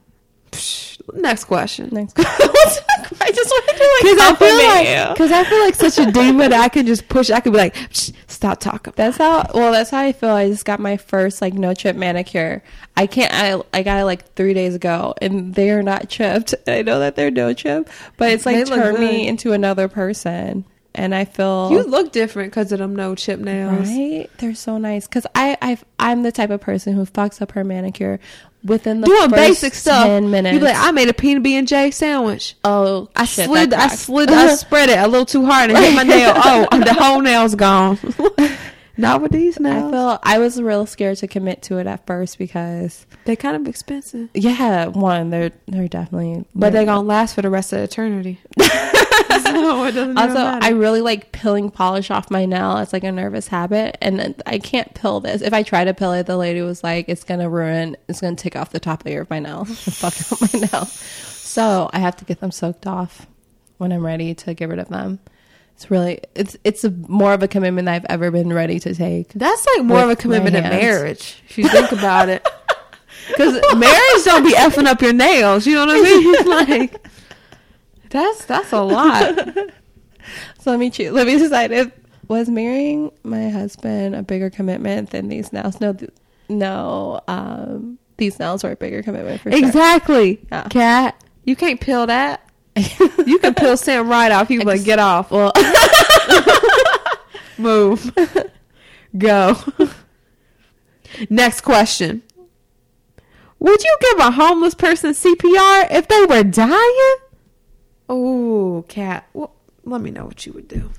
Next 1.13 1.45
question. 1.45 1.89
Next. 1.91 2.13
Question. 2.15 2.83
I 3.21 3.31
just 3.31 3.49
wanted 3.49 3.77
to 3.77 3.83
like 3.83 4.01
Because 4.03 4.19
I 4.21 4.35
feel 4.35 4.57
like, 4.57 5.13
because 5.15 5.31
I 5.31 5.43
feel 5.43 5.59
like 5.59 5.75
such 5.75 6.07
a 6.07 6.11
demon 6.11 6.49
that 6.51 6.61
I 6.61 6.69
can 6.69 6.85
just 6.85 7.07
push. 7.09 7.29
I 7.29 7.39
could 7.41 7.51
be 7.51 7.57
like, 7.57 7.75
stop 7.91 8.59
talking. 8.59 8.93
That's 8.95 9.17
how. 9.17 9.45
Well, 9.53 9.71
that's 9.71 9.89
how 9.89 9.99
I 9.99 10.11
feel. 10.13 10.29
I 10.31 10.49
just 10.49 10.65
got 10.65 10.79
my 10.79 10.97
first 10.97 11.41
like 11.41 11.53
no 11.53 11.73
chip 11.73 11.95
manicure. 11.95 12.63
I 12.95 13.07
can't. 13.07 13.33
I 13.33 13.61
I 13.77 13.83
got 13.83 13.99
it 13.99 14.05
like 14.05 14.33
three 14.35 14.53
days 14.53 14.75
ago, 14.75 15.13
and 15.21 15.53
they 15.53 15.71
are 15.71 15.83
not 15.83 16.09
chipped. 16.09 16.53
I 16.67 16.81
know 16.83 16.99
that 16.99 17.15
they're 17.15 17.31
no 17.31 17.53
chip, 17.53 17.89
but 18.17 18.31
it's 18.31 18.45
like 18.45 18.55
They 18.55 18.63
turned 18.63 18.99
me 18.99 19.27
into 19.27 19.51
another 19.51 19.87
person, 19.87 20.65
and 20.95 21.13
I 21.13 21.25
feel 21.25 21.69
You 21.71 21.83
look 21.83 22.11
different 22.13 22.51
because 22.51 22.71
of 22.71 22.79
them 22.79 22.95
no 22.95 23.13
chip 23.15 23.39
nails. 23.39 23.87
right. 23.89 24.29
They're 24.37 24.55
so 24.55 24.77
nice 24.77 25.05
because 25.07 25.27
I 25.35 25.57
I 25.61 25.77
I'm 25.99 26.23
the 26.23 26.31
type 26.31 26.49
of 26.49 26.61
person 26.61 26.93
who 26.93 27.05
fucks 27.05 27.41
up 27.41 27.51
her 27.51 27.63
manicure 27.63 28.19
within 28.63 29.01
the 29.01 29.07
Doing 29.07 29.29
basic 29.29 29.73
stuff. 29.73 30.05
ten 30.05 30.31
minutes. 30.31 30.53
You 30.53 30.59
be 30.59 30.65
like, 30.65 30.77
I 30.77 30.91
made 30.91 31.09
a 31.09 31.13
peanut 31.13 31.43
B 31.43 31.55
and 31.55 31.67
J 31.67 31.91
sandwich. 31.91 32.55
oh, 32.63 33.09
I 33.15 33.25
shit, 33.25 33.45
slid, 33.45 33.73
I 33.73 33.87
slid, 33.87 34.29
I 34.31 34.55
spread 34.55 34.89
it 34.89 34.97
a 34.97 35.07
little 35.07 35.25
too 35.25 35.45
hard 35.45 35.69
and 35.69 35.77
hit 35.79 35.95
my 35.95 36.03
nail. 36.03 36.33
Oh, 36.45 36.67
the 36.79 36.93
whole 36.93 37.21
nail's 37.21 37.55
gone. 37.55 37.97
Not 38.95 39.21
with 39.21 39.31
these 39.31 39.59
nails. 39.59 39.85
I 39.85 39.91
feel 39.91 40.19
I 40.23 40.37
was 40.39 40.61
real 40.61 40.85
scared 40.85 41.17
to 41.17 41.27
commit 41.27 41.61
to 41.63 41.77
it 41.79 41.87
at 41.87 42.05
first 42.05 42.37
because 42.37 43.05
They're 43.25 43.35
kind 43.35 43.55
of 43.55 43.67
expensive, 43.67 44.29
yeah, 44.33 44.85
one 44.87 45.29
they're 45.31 45.51
they're 45.67 45.87
definitely 45.87 46.45
but 46.53 46.73
they're 46.73 46.85
gonna 46.85 47.01
last 47.01 47.33
for 47.35 47.41
the 47.41 47.49
rest 47.49 47.73
of 47.73 47.79
eternity. 47.79 48.39
so 48.59 49.85
it 49.85 49.91
doesn't 49.93 50.17
Also, 50.17 50.33
matter. 50.35 50.65
I 50.65 50.69
really 50.69 51.01
like 51.01 51.31
pilling 51.31 51.69
polish 51.71 52.11
off 52.11 52.29
my 52.29 52.45
nail. 52.45 52.77
It's 52.77 52.93
like 52.93 53.03
a 53.03 53.11
nervous 53.11 53.47
habit, 53.47 53.97
and 54.01 54.41
I 54.45 54.59
can't 54.59 54.93
pill 54.93 55.19
this. 55.19 55.41
If 55.41 55.53
I 55.53 55.63
try 55.63 55.83
to 55.83 55.93
pill 55.93 56.13
it, 56.13 56.25
the 56.25 56.37
lady 56.37 56.61
was 56.61 56.83
like, 56.83 57.09
"It's 57.09 57.23
gonna 57.23 57.49
ruin. 57.49 57.97
It's 58.07 58.21
gonna 58.21 58.35
take 58.35 58.55
off 58.55 58.69
the 58.71 58.79
top 58.79 59.05
layer 59.05 59.21
of 59.21 59.29
my 59.29 59.39
nail, 59.39 59.65
fuck 59.65 60.13
up 60.31 60.41
my 60.41 60.59
nail." 60.59 60.85
So 60.85 61.89
I 61.93 61.99
have 61.99 62.15
to 62.17 62.25
get 62.25 62.39
them 62.39 62.51
soaked 62.51 62.87
off 62.87 63.27
when 63.77 63.91
I'm 63.91 64.05
ready 64.05 64.33
to 64.35 64.53
get 64.53 64.69
rid 64.69 64.79
of 64.79 64.89
them. 64.89 65.19
It's 65.75 65.89
really 65.91 66.19
it's 66.35 66.55
it's 66.63 66.83
a, 66.83 66.91
more 66.91 67.33
of 67.33 67.43
a 67.43 67.47
commitment 67.47 67.87
I've 67.87 68.05
ever 68.05 68.31
been 68.31 68.53
ready 68.53 68.79
to 68.79 68.93
take. 68.93 69.33
That's 69.33 69.65
like 69.65 69.85
more 69.85 70.03
of 70.03 70.09
a 70.09 70.15
commitment 70.15 70.55
in 70.55 70.63
marriage, 70.63 71.41
if 71.49 71.57
you 71.57 71.67
think 71.67 71.91
about 71.91 72.29
it. 72.29 72.47
Because 73.25 73.53
marriage 73.77 74.25
don't 74.25 74.43
be 74.43 74.51
effing 74.51 74.85
up 74.85 75.01
your 75.01 75.13
nails. 75.13 75.65
You 75.65 75.75
know 75.75 75.85
what 75.85 75.95
I 75.95 76.01
mean? 76.01 76.45
like 76.49 77.07
that's 78.09 78.43
that's 78.45 78.73
a 78.73 78.81
lot. 78.81 79.47
So 80.59 80.71
let 80.71 80.79
me 80.79 80.89
choose. 80.89 81.11
Let 81.11 81.27
me 81.27 81.37
decide 81.37 81.71
if 81.73 81.91
was 82.29 82.47
marrying 82.49 83.11
my 83.23 83.49
husband 83.49 84.15
a 84.15 84.23
bigger 84.23 84.49
commitment 84.49 85.09
than 85.09 85.27
these 85.27 85.51
nails. 85.51 85.81
No, 85.81 85.93
th- 85.93 86.11
no. 86.47 87.19
Um, 87.27 87.97
these 88.17 88.39
nails 88.39 88.63
were 88.63 88.71
a 88.71 88.75
bigger 88.75 89.03
commitment 89.03 89.41
for 89.41 89.51
sure. 89.51 89.59
Exactly, 89.59 90.39
Yeah. 90.51 90.67
Kat. 90.69 91.21
You 91.43 91.55
can't 91.57 91.81
peel 91.81 92.07
that. 92.07 92.49
You 93.25 93.39
can 93.39 93.53
peel 93.53 93.77
Sam 93.77 94.09
right 94.09 94.31
off. 94.31 94.49
You 94.49 94.59
can 94.59 94.67
like 94.67 94.83
get 94.83 94.99
off. 94.99 95.31
Well, 95.31 95.51
Move. 97.57 98.11
Go. 99.17 99.55
Next 101.29 101.61
question. 101.61 102.23
Would 103.59 103.81
you 103.81 103.97
give 104.01 104.19
a 104.19 104.31
homeless 104.31 104.73
person 104.73 105.11
CPR 105.11 105.87
if 105.91 106.07
they 106.07 106.25
were 106.25 106.43
dying? 106.43 107.15
Oh, 108.09 108.83
Kat. 108.89 109.27
Well, 109.33 109.53
let 109.85 110.01
me 110.01 110.11
know 110.11 110.25
what 110.25 110.45
you 110.45 110.53
would 110.53 110.67
do. 110.67 110.89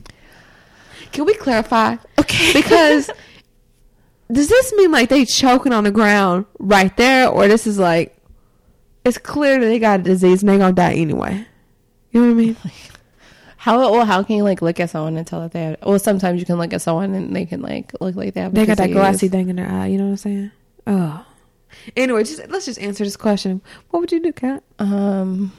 Can 1.12 1.26
we 1.26 1.34
clarify? 1.34 1.96
okay. 2.18 2.52
Because 2.54 3.10
does 4.32 4.48
this 4.48 4.72
mean 4.74 4.90
like 4.90 5.10
they 5.10 5.24
choking 5.24 5.72
on 5.72 5.84
the 5.84 5.90
ground 5.90 6.46
right 6.58 6.96
there, 6.96 7.28
or 7.28 7.46
this 7.48 7.66
is 7.66 7.78
like 7.78 8.16
it's 9.04 9.18
clear 9.18 9.60
that 9.60 9.66
they 9.66 9.78
got 9.78 10.00
a 10.00 10.02
disease 10.02 10.42
and 10.42 10.48
they 10.48 10.56
gonna 10.56 10.72
die 10.72 10.94
anyway? 10.94 11.46
You 12.14 12.20
know 12.20 12.26
what 12.28 12.32
I 12.32 12.44
mean? 12.46 12.56
how 13.56 13.78
well 13.78 14.04
how 14.04 14.22
can 14.22 14.36
you 14.36 14.44
like 14.44 14.62
look 14.62 14.78
at 14.78 14.90
someone 14.90 15.16
and 15.16 15.26
tell 15.26 15.40
that 15.40 15.50
they 15.50 15.62
have? 15.64 15.78
Well, 15.82 15.98
sometimes 15.98 16.38
you 16.38 16.46
can 16.46 16.58
look 16.58 16.72
at 16.72 16.80
someone 16.80 17.12
and 17.12 17.34
they 17.34 17.44
can 17.44 17.60
like 17.60 17.92
look 18.00 18.14
like 18.14 18.34
they 18.34 18.40
have. 18.40 18.52
a 18.52 18.54
They 18.54 18.66
got 18.66 18.76
that 18.76 18.92
glassy 18.92 19.26
thing 19.28 19.48
in 19.48 19.56
their 19.56 19.68
eye. 19.68 19.88
You 19.88 19.98
know 19.98 20.04
what 20.04 20.10
I'm 20.10 20.16
saying? 20.18 20.50
Oh. 20.86 21.26
Anyway, 21.96 22.22
just 22.22 22.46
let's 22.48 22.66
just 22.66 22.78
answer 22.78 23.02
this 23.02 23.16
question. 23.16 23.60
What 23.90 23.98
would 23.98 24.12
you 24.12 24.20
do, 24.22 24.32
Kat? 24.32 24.62
Um. 24.78 25.52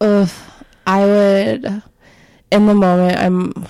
Ugh, 0.00 0.30
I 0.86 1.04
would. 1.04 1.82
In 2.52 2.66
the 2.66 2.74
moment, 2.74 3.18
I'm. 3.18 3.66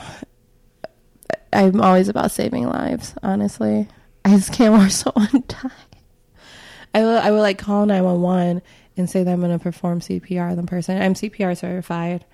I'm 1.54 1.80
always 1.80 2.10
about 2.10 2.30
saving 2.30 2.68
lives. 2.68 3.14
Honestly, 3.22 3.88
I 4.26 4.30
just 4.36 4.52
can't 4.52 4.74
watch 4.78 4.92
someone 4.92 5.44
die. 5.48 5.70
I 6.94 7.00
will. 7.00 7.18
I 7.18 7.30
would 7.30 7.40
like 7.40 7.56
call 7.56 7.86
nine 7.86 8.04
one 8.04 8.20
one 8.20 8.62
and 8.96 9.08
say 9.08 9.22
that 9.22 9.30
I'm 9.30 9.40
going 9.40 9.56
to 9.56 9.62
perform 9.62 10.00
CPR 10.00 10.50
on 10.50 10.56
the 10.56 10.62
person. 10.62 11.00
I'm 11.00 11.14
CPR 11.14 11.56
certified. 11.56 12.24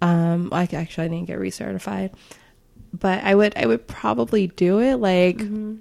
Um, 0.00 0.50
I 0.52 0.68
actually 0.72 1.04
I 1.04 1.08
didn't 1.08 1.26
get 1.26 1.38
recertified, 1.38 2.12
but 2.92 3.22
I 3.24 3.34
would. 3.34 3.56
I 3.56 3.66
would 3.66 3.86
probably 3.86 4.46
do 4.48 4.80
it. 4.80 4.96
Like, 4.96 5.38
Mm-hmm. 5.38 5.76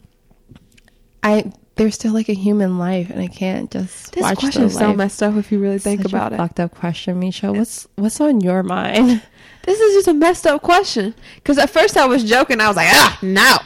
I 1.24 1.52
there's 1.76 1.96
still 1.96 2.14
like 2.14 2.30
a 2.30 2.34
human 2.34 2.78
life, 2.78 3.10
and 3.10 3.20
I 3.20 3.28
can't 3.28 3.70
just 3.70 4.14
This 4.14 4.22
watch 4.22 4.38
question 4.40 4.64
is 4.64 4.76
so 4.78 4.94
messed 4.94 5.22
up 5.22 5.36
if 5.36 5.52
you 5.52 5.60
really 5.60 5.80
think 5.80 6.02
such 6.04 6.12
about 6.12 6.32
a 6.32 6.36
it. 6.36 6.38
Fucked 6.38 6.60
up 6.60 6.76
question, 6.76 7.20
Mesha. 7.20 7.56
What's 7.56 7.88
what's 7.96 8.22
on 8.22 8.42
your 8.42 8.64
mind? 8.64 9.22
This 9.64 9.80
is 9.80 9.96
just 9.96 10.08
a 10.08 10.14
messed 10.14 10.46
up 10.46 10.62
question. 10.62 11.16
Because 11.36 11.58
at 11.58 11.72
first 11.72 11.98
I 11.98 12.06
was 12.06 12.24
joking. 12.24 12.62
I 12.62 12.68
was 12.68 12.78
like, 12.78 12.88
ah, 12.92 13.18
no. 13.24 13.58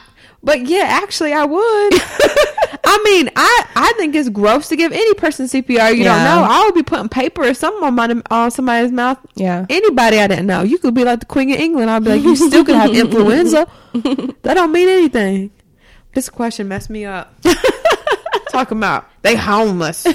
But 0.42 0.66
yeah, 0.66 0.84
actually, 0.86 1.32
I 1.32 1.44
would. 1.44 1.60
I 2.84 3.02
mean, 3.04 3.30
I, 3.36 3.66
I 3.76 3.92
think 3.98 4.14
it's 4.14 4.28
gross 4.28 4.68
to 4.68 4.76
give 4.76 4.92
any 4.92 5.14
person 5.14 5.46
CPR 5.46 5.94
you 5.96 6.04
don't 6.04 6.24
know. 6.24 6.46
I 6.48 6.64
would 6.64 6.74
be 6.74 6.82
putting 6.82 7.08
paper 7.08 7.44
or 7.44 7.54
something 7.54 7.84
on, 7.84 7.94
my, 7.94 8.22
on 8.30 8.50
somebody's 8.50 8.90
mouth. 8.90 9.18
Yeah. 9.34 9.66
Anybody 9.68 10.18
I 10.18 10.26
didn't 10.26 10.46
know. 10.46 10.62
You 10.62 10.78
could 10.78 10.94
be 10.94 11.04
like 11.04 11.20
the 11.20 11.26
Queen 11.26 11.50
of 11.52 11.60
England. 11.60 11.90
I'd 11.90 12.04
be 12.04 12.10
like, 12.10 12.22
you 12.22 12.36
still 12.48 12.64
could 12.64 12.74
have 12.76 12.94
influenza. 12.94 13.66
That 14.42 14.54
don't 14.54 14.72
mean 14.72 14.88
anything. 14.88 15.50
This 16.14 16.28
question 16.28 16.68
messed 16.68 16.90
me 16.90 17.04
up. 17.04 17.34
Talking 18.50 18.78
about 18.78 19.08
they 19.22 19.36
homeless, 19.36 20.06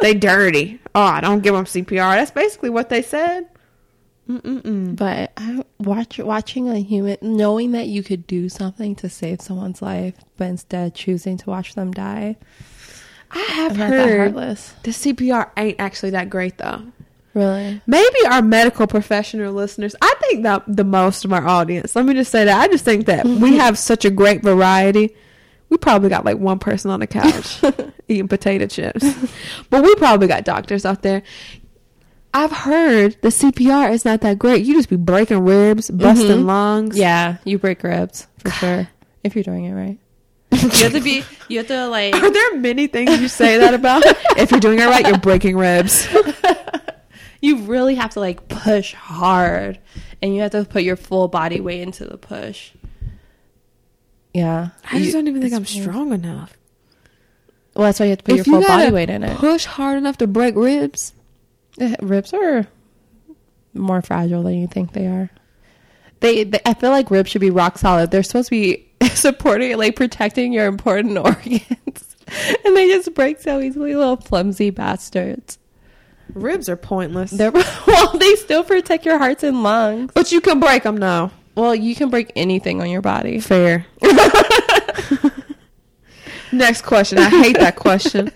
they 0.00 0.14
dirty. 0.14 0.80
Oh, 0.94 1.02
I 1.02 1.20
don't 1.20 1.40
give 1.42 1.54
them 1.54 1.64
CPR. 1.64 2.16
That's 2.16 2.30
basically 2.30 2.70
what 2.70 2.88
they 2.88 3.02
said. 3.02 3.46
Mm-mm-mm. 4.30 4.96
But 4.96 5.32
I 5.36 5.64
watch 5.78 6.18
watching 6.18 6.68
a 6.68 6.78
human, 6.78 7.16
knowing 7.20 7.72
that 7.72 7.86
you 7.88 8.02
could 8.02 8.26
do 8.26 8.48
something 8.48 8.94
to 8.96 9.08
save 9.08 9.40
someone's 9.40 9.82
life, 9.82 10.14
but 10.36 10.44
instead 10.44 10.94
choosing 10.94 11.36
to 11.38 11.50
watch 11.50 11.74
them 11.74 11.90
die. 11.90 12.36
I 13.32 13.38
have 13.38 13.72
I'm 13.72 13.78
not 13.78 13.90
that 13.90 14.08
heard 14.08 14.18
heartless. 14.34 14.74
the 14.82 14.90
CPR 14.90 15.50
ain't 15.56 15.80
actually 15.80 16.10
that 16.10 16.30
great 16.30 16.58
though. 16.58 16.82
Really? 17.34 17.80
Maybe 17.86 18.18
our 18.28 18.42
medical 18.42 18.86
professional 18.86 19.52
listeners. 19.52 19.94
I 20.02 20.14
think 20.20 20.42
that 20.42 20.64
the 20.66 20.84
most 20.84 21.24
of 21.24 21.32
our 21.32 21.46
audience. 21.46 21.94
Let 21.94 22.06
me 22.06 22.14
just 22.14 22.32
say 22.32 22.44
that. 22.44 22.60
I 22.60 22.66
just 22.68 22.84
think 22.84 23.06
that 23.06 23.24
we 23.24 23.56
have 23.58 23.78
such 23.78 24.04
a 24.04 24.10
great 24.10 24.42
variety. 24.42 25.14
We 25.68 25.76
probably 25.76 26.08
got 26.08 26.24
like 26.24 26.38
one 26.38 26.58
person 26.58 26.90
on 26.90 26.98
the 26.98 27.06
couch 27.06 27.62
eating 28.08 28.26
potato 28.26 28.66
chips. 28.66 29.04
but 29.70 29.84
we 29.84 29.94
probably 29.94 30.26
got 30.26 30.44
doctors 30.44 30.84
out 30.84 31.02
there. 31.02 31.22
I've 32.32 32.52
heard 32.52 33.16
the 33.22 33.28
CPR 33.28 33.90
is 33.92 34.04
not 34.04 34.20
that 34.20 34.38
great. 34.38 34.64
You 34.64 34.74
just 34.74 34.88
be 34.88 34.96
breaking 34.96 35.40
ribs, 35.44 35.90
busting 35.90 36.28
Mhm. 36.28 36.44
lungs. 36.44 36.96
Yeah, 36.96 37.36
you 37.44 37.58
break 37.58 37.82
ribs 37.82 38.28
for 38.38 38.50
sure 38.50 38.88
if 39.24 39.34
you're 39.34 39.42
doing 39.44 39.64
it 39.64 39.72
right. 39.74 39.98
you 40.52 40.58
have 40.84 40.92
to 40.92 41.00
be. 41.00 41.24
You 41.48 41.58
have 41.58 41.66
to 41.68 41.88
like. 41.88 42.14
Are 42.14 42.30
there 42.30 42.56
many 42.58 42.86
things 42.86 43.20
you 43.20 43.28
say 43.28 43.58
that 43.58 43.74
about? 43.74 44.02
if 44.36 44.50
you're 44.52 44.60
doing 44.60 44.78
it 44.78 44.84
right, 44.86 45.06
you're 45.06 45.18
breaking 45.18 45.56
ribs. 45.56 46.06
you 47.40 47.58
really 47.62 47.96
have 47.96 48.10
to 48.10 48.20
like 48.20 48.48
push 48.48 48.92
hard 48.94 49.78
and 50.22 50.34
you 50.34 50.42
have 50.42 50.50
to 50.52 50.64
put 50.64 50.82
your 50.84 50.96
full 50.96 51.26
body 51.28 51.60
weight 51.60 51.80
into 51.80 52.04
the 52.04 52.16
push. 52.16 52.70
Yeah. 54.34 54.68
I 54.90 54.98
just 54.98 55.06
You- 55.06 55.12
don't 55.14 55.28
even 55.28 55.42
think 55.42 55.54
I'm 55.54 55.64
pain- 55.64 55.82
strong 55.82 56.12
enough. 56.12 56.56
Well, 57.74 57.86
that's 57.86 57.98
why 58.00 58.06
you 58.06 58.10
have 58.10 58.18
to 58.18 58.24
put 58.24 58.38
If 58.40 58.46
your 58.46 58.60
full 58.60 58.62
body 58.68 58.90
weight 58.92 59.10
in 59.10 59.22
it. 59.24 59.36
Push 59.38 59.64
hard 59.64 59.96
enough 59.98 60.18
to 60.18 60.26
break 60.26 60.54
ribs. 60.56 61.12
Eh, 61.78 61.94
Ribs 62.00 62.32
are 62.32 62.66
more 63.74 64.02
fragile 64.02 64.42
than 64.42 64.54
you 64.54 64.66
think 64.66 64.92
they 64.92 65.06
are. 65.06 65.30
They, 66.20 66.44
they, 66.44 66.60
I 66.66 66.74
feel 66.74 66.90
like 66.90 67.10
ribs 67.10 67.30
should 67.30 67.40
be 67.40 67.50
rock 67.50 67.78
solid. 67.78 68.10
They're 68.10 68.22
supposed 68.22 68.48
to 68.48 68.50
be 68.50 68.88
supporting, 69.14 69.76
like 69.78 69.96
protecting 69.96 70.52
your 70.52 70.66
important 70.66 71.16
organs, 71.24 72.16
and 72.64 72.76
they 72.76 72.88
just 72.88 73.14
break 73.14 73.40
so 73.40 73.60
easily. 73.60 73.94
Little 73.94 74.16
flimsy 74.16 74.70
bastards. 74.70 75.58
Ribs 76.34 76.68
are 76.68 76.76
pointless. 76.76 77.30
They're 77.30 77.50
well, 77.86 78.12
they 78.18 78.34
still 78.36 78.62
protect 78.64 79.06
your 79.06 79.18
hearts 79.18 79.42
and 79.42 79.62
lungs. 79.62 80.12
but 80.14 80.30
you 80.30 80.40
can 80.40 80.60
break 80.60 80.82
them 80.82 80.96
now. 80.98 81.30
Well, 81.54 81.74
you 81.74 81.94
can 81.94 82.10
break 82.10 82.32
anything 82.36 82.80
on 82.80 82.90
your 82.90 83.02
body. 83.02 83.40
Fair. 83.40 83.86
Next 86.52 86.82
question. 86.82 87.18
I 87.18 87.28
hate 87.28 87.58
that 87.58 87.76
question. 87.76 88.30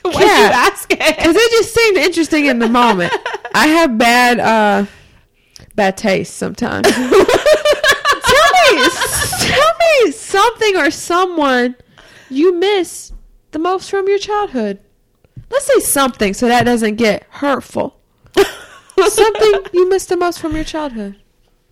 Why 0.12 0.12
Kat. 0.12 0.38
you 0.38 0.46
ask 0.58 0.92
it? 0.92 1.16
Because 1.16 1.36
it 1.36 1.50
just 1.52 1.74
seemed 1.74 1.96
interesting 1.98 2.46
in 2.46 2.58
the 2.58 2.68
moment. 2.68 3.12
I 3.54 3.66
have 3.66 3.98
bad 3.98 4.40
uh 4.40 4.86
bad 5.74 5.96
taste 5.96 6.36
sometimes. 6.36 6.86
tell 6.90 7.06
me 7.12 8.88
tell 9.40 9.72
me 9.78 10.10
something 10.12 10.76
or 10.76 10.90
someone 10.90 11.76
you 12.30 12.54
miss 12.58 13.12
the 13.50 13.58
most 13.58 13.90
from 13.90 14.08
your 14.08 14.18
childhood. 14.18 14.78
Let's 15.50 15.66
say 15.66 15.80
something 15.80 16.32
so 16.34 16.48
that 16.48 16.64
doesn't 16.64 16.96
get 16.96 17.24
hurtful. 17.30 17.98
something 19.08 19.52
you 19.72 19.88
miss 19.88 20.06
the 20.06 20.16
most 20.16 20.40
from 20.40 20.54
your 20.54 20.64
childhood. 20.64 21.16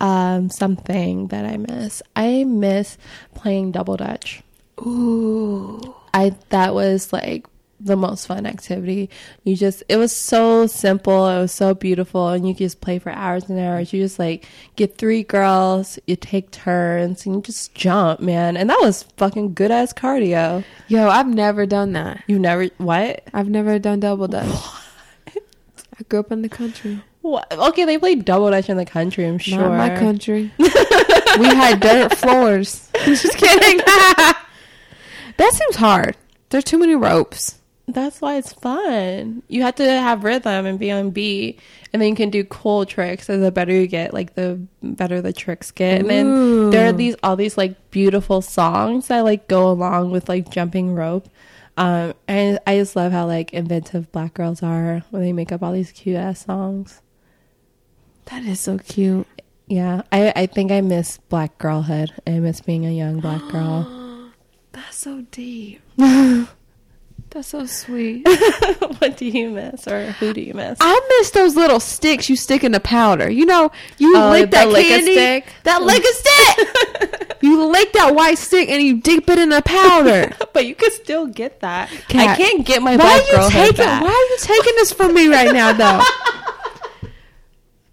Um, 0.00 0.50
something 0.50 1.28
that 1.28 1.44
I 1.44 1.56
miss. 1.56 2.02
I 2.14 2.44
miss 2.44 2.98
playing 3.34 3.72
double 3.72 3.96
dutch. 3.96 4.42
Ooh. 4.80 5.94
I 6.14 6.34
that 6.50 6.74
was 6.74 7.12
like 7.12 7.46
the 7.80 7.96
most 7.96 8.26
fun 8.26 8.46
activity. 8.46 9.10
You 9.44 9.56
just 9.56 9.82
it 9.88 9.96
was 9.96 10.14
so 10.14 10.66
simple, 10.66 11.28
it 11.28 11.38
was 11.38 11.52
so 11.52 11.74
beautiful, 11.74 12.28
and 12.28 12.46
you 12.46 12.54
could 12.54 12.64
just 12.64 12.80
play 12.80 12.98
for 12.98 13.10
hours 13.10 13.48
and 13.48 13.58
hours. 13.58 13.92
You 13.92 14.02
just 14.02 14.18
like 14.18 14.46
get 14.76 14.98
three 14.98 15.22
girls, 15.22 15.98
you 16.06 16.16
take 16.16 16.50
turns, 16.50 17.26
and 17.26 17.36
you 17.36 17.42
just 17.42 17.74
jump, 17.74 18.20
man. 18.20 18.56
And 18.56 18.70
that 18.70 18.80
was 18.80 19.04
fucking 19.16 19.54
good 19.54 19.70
ass 19.70 19.92
cardio. 19.92 20.64
Yo, 20.88 21.08
I've 21.08 21.28
never 21.28 21.66
done 21.66 21.92
that. 21.92 22.22
You 22.26 22.38
never 22.38 22.66
what? 22.78 23.22
I've 23.32 23.48
never 23.48 23.78
done 23.78 24.00
double 24.00 24.28
dutch. 24.28 24.48
I 25.28 26.04
grew 26.08 26.20
up 26.20 26.30
in 26.30 26.42
the 26.42 26.48
country. 26.48 27.02
What? 27.22 27.52
Okay, 27.52 27.84
they 27.84 27.98
play 27.98 28.14
double 28.14 28.50
dutch 28.50 28.68
in 28.68 28.76
the 28.76 28.86
country. 28.86 29.26
I'm 29.26 29.38
sure. 29.38 29.58
Not 29.60 29.76
my 29.76 29.96
country. 29.98 30.52
we 30.58 31.46
had 31.46 31.80
dirt 31.80 32.14
floors. 32.16 32.88
I'm 32.94 33.14
Just 33.14 33.36
kidding. 33.36 33.78
that 33.78 35.52
seems 35.52 35.76
hard. 35.76 36.16
There's 36.50 36.64
too 36.64 36.78
many 36.78 36.94
ropes. 36.94 37.57
That's 37.90 38.20
why 38.20 38.36
it's 38.36 38.52
fun. 38.52 39.42
You 39.48 39.62
have 39.62 39.76
to 39.76 39.84
have 39.84 40.22
rhythm 40.22 40.66
and 40.66 40.78
be 40.78 40.90
on 40.92 41.08
beat, 41.08 41.58
and 41.90 42.02
then 42.02 42.10
you 42.10 42.14
can 42.14 42.28
do 42.28 42.44
cool 42.44 42.84
tricks. 42.84 43.30
And 43.30 43.42
the 43.42 43.50
better 43.50 43.72
you 43.72 43.86
get, 43.86 44.12
like 44.12 44.34
the 44.34 44.60
better 44.82 45.22
the 45.22 45.32
tricks 45.32 45.70
get. 45.70 46.00
And 46.00 46.10
then 46.10 46.70
there 46.70 46.86
are 46.86 46.92
these 46.92 47.16
all 47.22 47.34
these 47.34 47.56
like 47.56 47.90
beautiful 47.90 48.42
songs 48.42 49.08
that 49.08 49.24
like 49.24 49.48
go 49.48 49.70
along 49.70 50.10
with 50.10 50.28
like 50.28 50.50
jumping 50.50 50.94
rope. 50.94 51.30
Um, 51.78 52.12
and 52.26 52.58
I 52.66 52.76
just 52.76 52.94
love 52.94 53.10
how 53.12 53.26
like 53.26 53.54
inventive 53.54 54.12
black 54.12 54.34
girls 54.34 54.62
are 54.62 55.02
when 55.08 55.22
they 55.22 55.32
make 55.32 55.50
up 55.50 55.62
all 55.62 55.72
these 55.72 55.92
cute 55.92 56.16
ass 56.16 56.44
songs. 56.44 57.00
That 58.26 58.42
is 58.42 58.60
so 58.60 58.76
cute. 58.76 59.26
Yeah, 59.66 60.02
I 60.12 60.30
I 60.36 60.46
think 60.46 60.72
I 60.72 60.82
miss 60.82 61.16
black 61.30 61.56
girlhood. 61.56 62.12
I 62.26 62.32
miss 62.40 62.60
being 62.60 62.84
a 62.84 62.90
young 62.90 63.20
black 63.20 63.40
girl. 63.50 64.30
That's 64.72 64.96
so 64.96 65.22
deep. 65.30 65.80
That's 67.30 67.48
so 67.48 67.66
sweet. 67.66 68.26
what 68.98 69.18
do 69.18 69.26
you 69.26 69.50
miss, 69.50 69.86
or 69.86 70.12
who 70.12 70.32
do 70.32 70.40
you 70.40 70.54
miss? 70.54 70.78
I 70.80 70.98
miss 71.18 71.30
those 71.30 71.56
little 71.56 71.78
sticks 71.78 72.30
you 72.30 72.36
stick 72.36 72.64
in 72.64 72.72
the 72.72 72.80
powder. 72.80 73.28
You 73.30 73.44
know, 73.44 73.70
you 73.98 74.16
Oh, 74.16 74.30
lick 74.30 74.50
that 74.52 74.72
candy. 74.74 75.12
stick? 75.12 75.46
That 75.64 75.82
lick 75.82 76.02
stick. 76.04 77.36
you 77.42 77.66
lick 77.66 77.92
that 77.92 78.14
white 78.14 78.38
stick 78.38 78.70
and 78.70 78.82
you 78.82 79.00
dip 79.02 79.28
it 79.28 79.38
in 79.38 79.50
the 79.50 79.60
powder. 79.62 80.34
but 80.54 80.66
you 80.66 80.74
can 80.74 80.90
still 80.90 81.26
get 81.26 81.60
that. 81.60 81.90
I 82.10 82.34
can't 82.34 82.64
get 82.64 82.82
my 82.82 82.92
why 82.96 82.96
black 82.96 83.20
are 83.22 83.26
you 83.26 83.32
girlhood 83.32 83.52
taking? 83.52 83.84
back. 83.84 84.02
Why 84.02 84.08
are 84.08 84.12
you 84.30 84.36
taking 84.40 84.74
this 84.76 84.92
from 84.92 85.12
me 85.14 85.28
right 85.28 85.52
now, 85.52 85.72
though? 85.74 86.02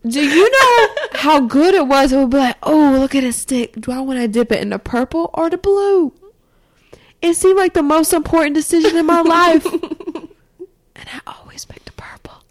Do 0.08 0.22
you 0.24 0.50
know 0.52 0.88
how 1.14 1.40
good 1.42 1.74
it 1.74 1.88
was? 1.88 2.12
It 2.14 2.18
would 2.18 2.30
be 2.30 2.38
like, 2.38 2.58
oh, 2.64 2.96
look 3.00 3.16
at 3.16 3.24
a 3.24 3.34
stick. 3.34 3.74
Do 3.82 3.92
I 3.92 4.00
want 4.02 4.20
to 4.20 4.28
dip 4.28 4.52
it 4.52 4.62
in 4.62 4.70
the 4.70 4.78
purple 4.80 5.32
or 5.34 5.50
the 5.50 5.58
blue? 5.58 6.14
It 7.22 7.36
seemed 7.36 7.58
like 7.58 7.74
the 7.74 7.84
most 7.84 8.14
important 8.14 8.56
decision 8.56 8.96
in 8.96 9.06
my 9.06 9.22
life, 9.22 9.66
and 9.66 10.30
I 10.96 11.22
always 11.28 11.66
picked 11.66 11.86
the 11.86 11.92
purple. 11.94 12.44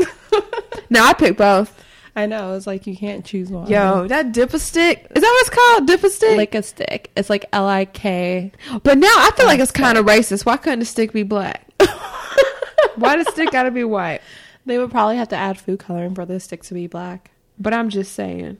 now 0.90 1.06
I 1.06 1.12
pick 1.12 1.36
both. 1.36 1.80
I 2.16 2.26
know. 2.26 2.54
It's 2.54 2.66
like 2.66 2.86
you 2.86 2.96
can't 2.96 3.24
choose 3.24 3.50
one. 3.50 3.68
Yo, 3.68 4.06
that 4.06 4.32
dip 4.32 4.54
a 4.54 4.58
stick 4.58 5.06
is 5.14 5.22
that 5.22 5.28
what 5.28 5.40
it's 5.40 5.50
called? 5.50 5.86
Dip 5.86 6.04
a 6.04 6.10
stick. 6.10 6.36
lick 6.36 6.54
a 6.54 6.62
stick. 6.62 7.10
It's 7.16 7.28
like 7.28 7.44
L 7.52 7.66
I 7.66 7.86
K. 7.86 8.52
but 8.82 8.98
now 8.98 9.08
I 9.08 9.30
feel 9.36 9.46
like 9.46 9.60
it's 9.60 9.72
kind 9.72 9.98
of 9.98 10.06
racist. 10.06 10.46
Why 10.46 10.56
couldn't 10.56 10.78
the 10.80 10.84
stick 10.84 11.12
be 11.12 11.24
black? 11.24 11.68
Why 12.96 13.16
the 13.16 13.24
stick 13.30 13.50
got 13.50 13.64
to 13.64 13.70
be 13.72 13.82
white? 13.84 14.20
They 14.66 14.78
would 14.78 14.90
probably 14.90 15.16
have 15.16 15.28
to 15.30 15.36
add 15.36 15.58
food 15.58 15.80
coloring 15.80 16.14
for 16.14 16.24
the 16.24 16.38
stick 16.38 16.62
to 16.64 16.74
be 16.74 16.86
black. 16.86 17.32
But 17.58 17.74
I'm 17.74 17.88
just 17.88 18.12
saying. 18.12 18.58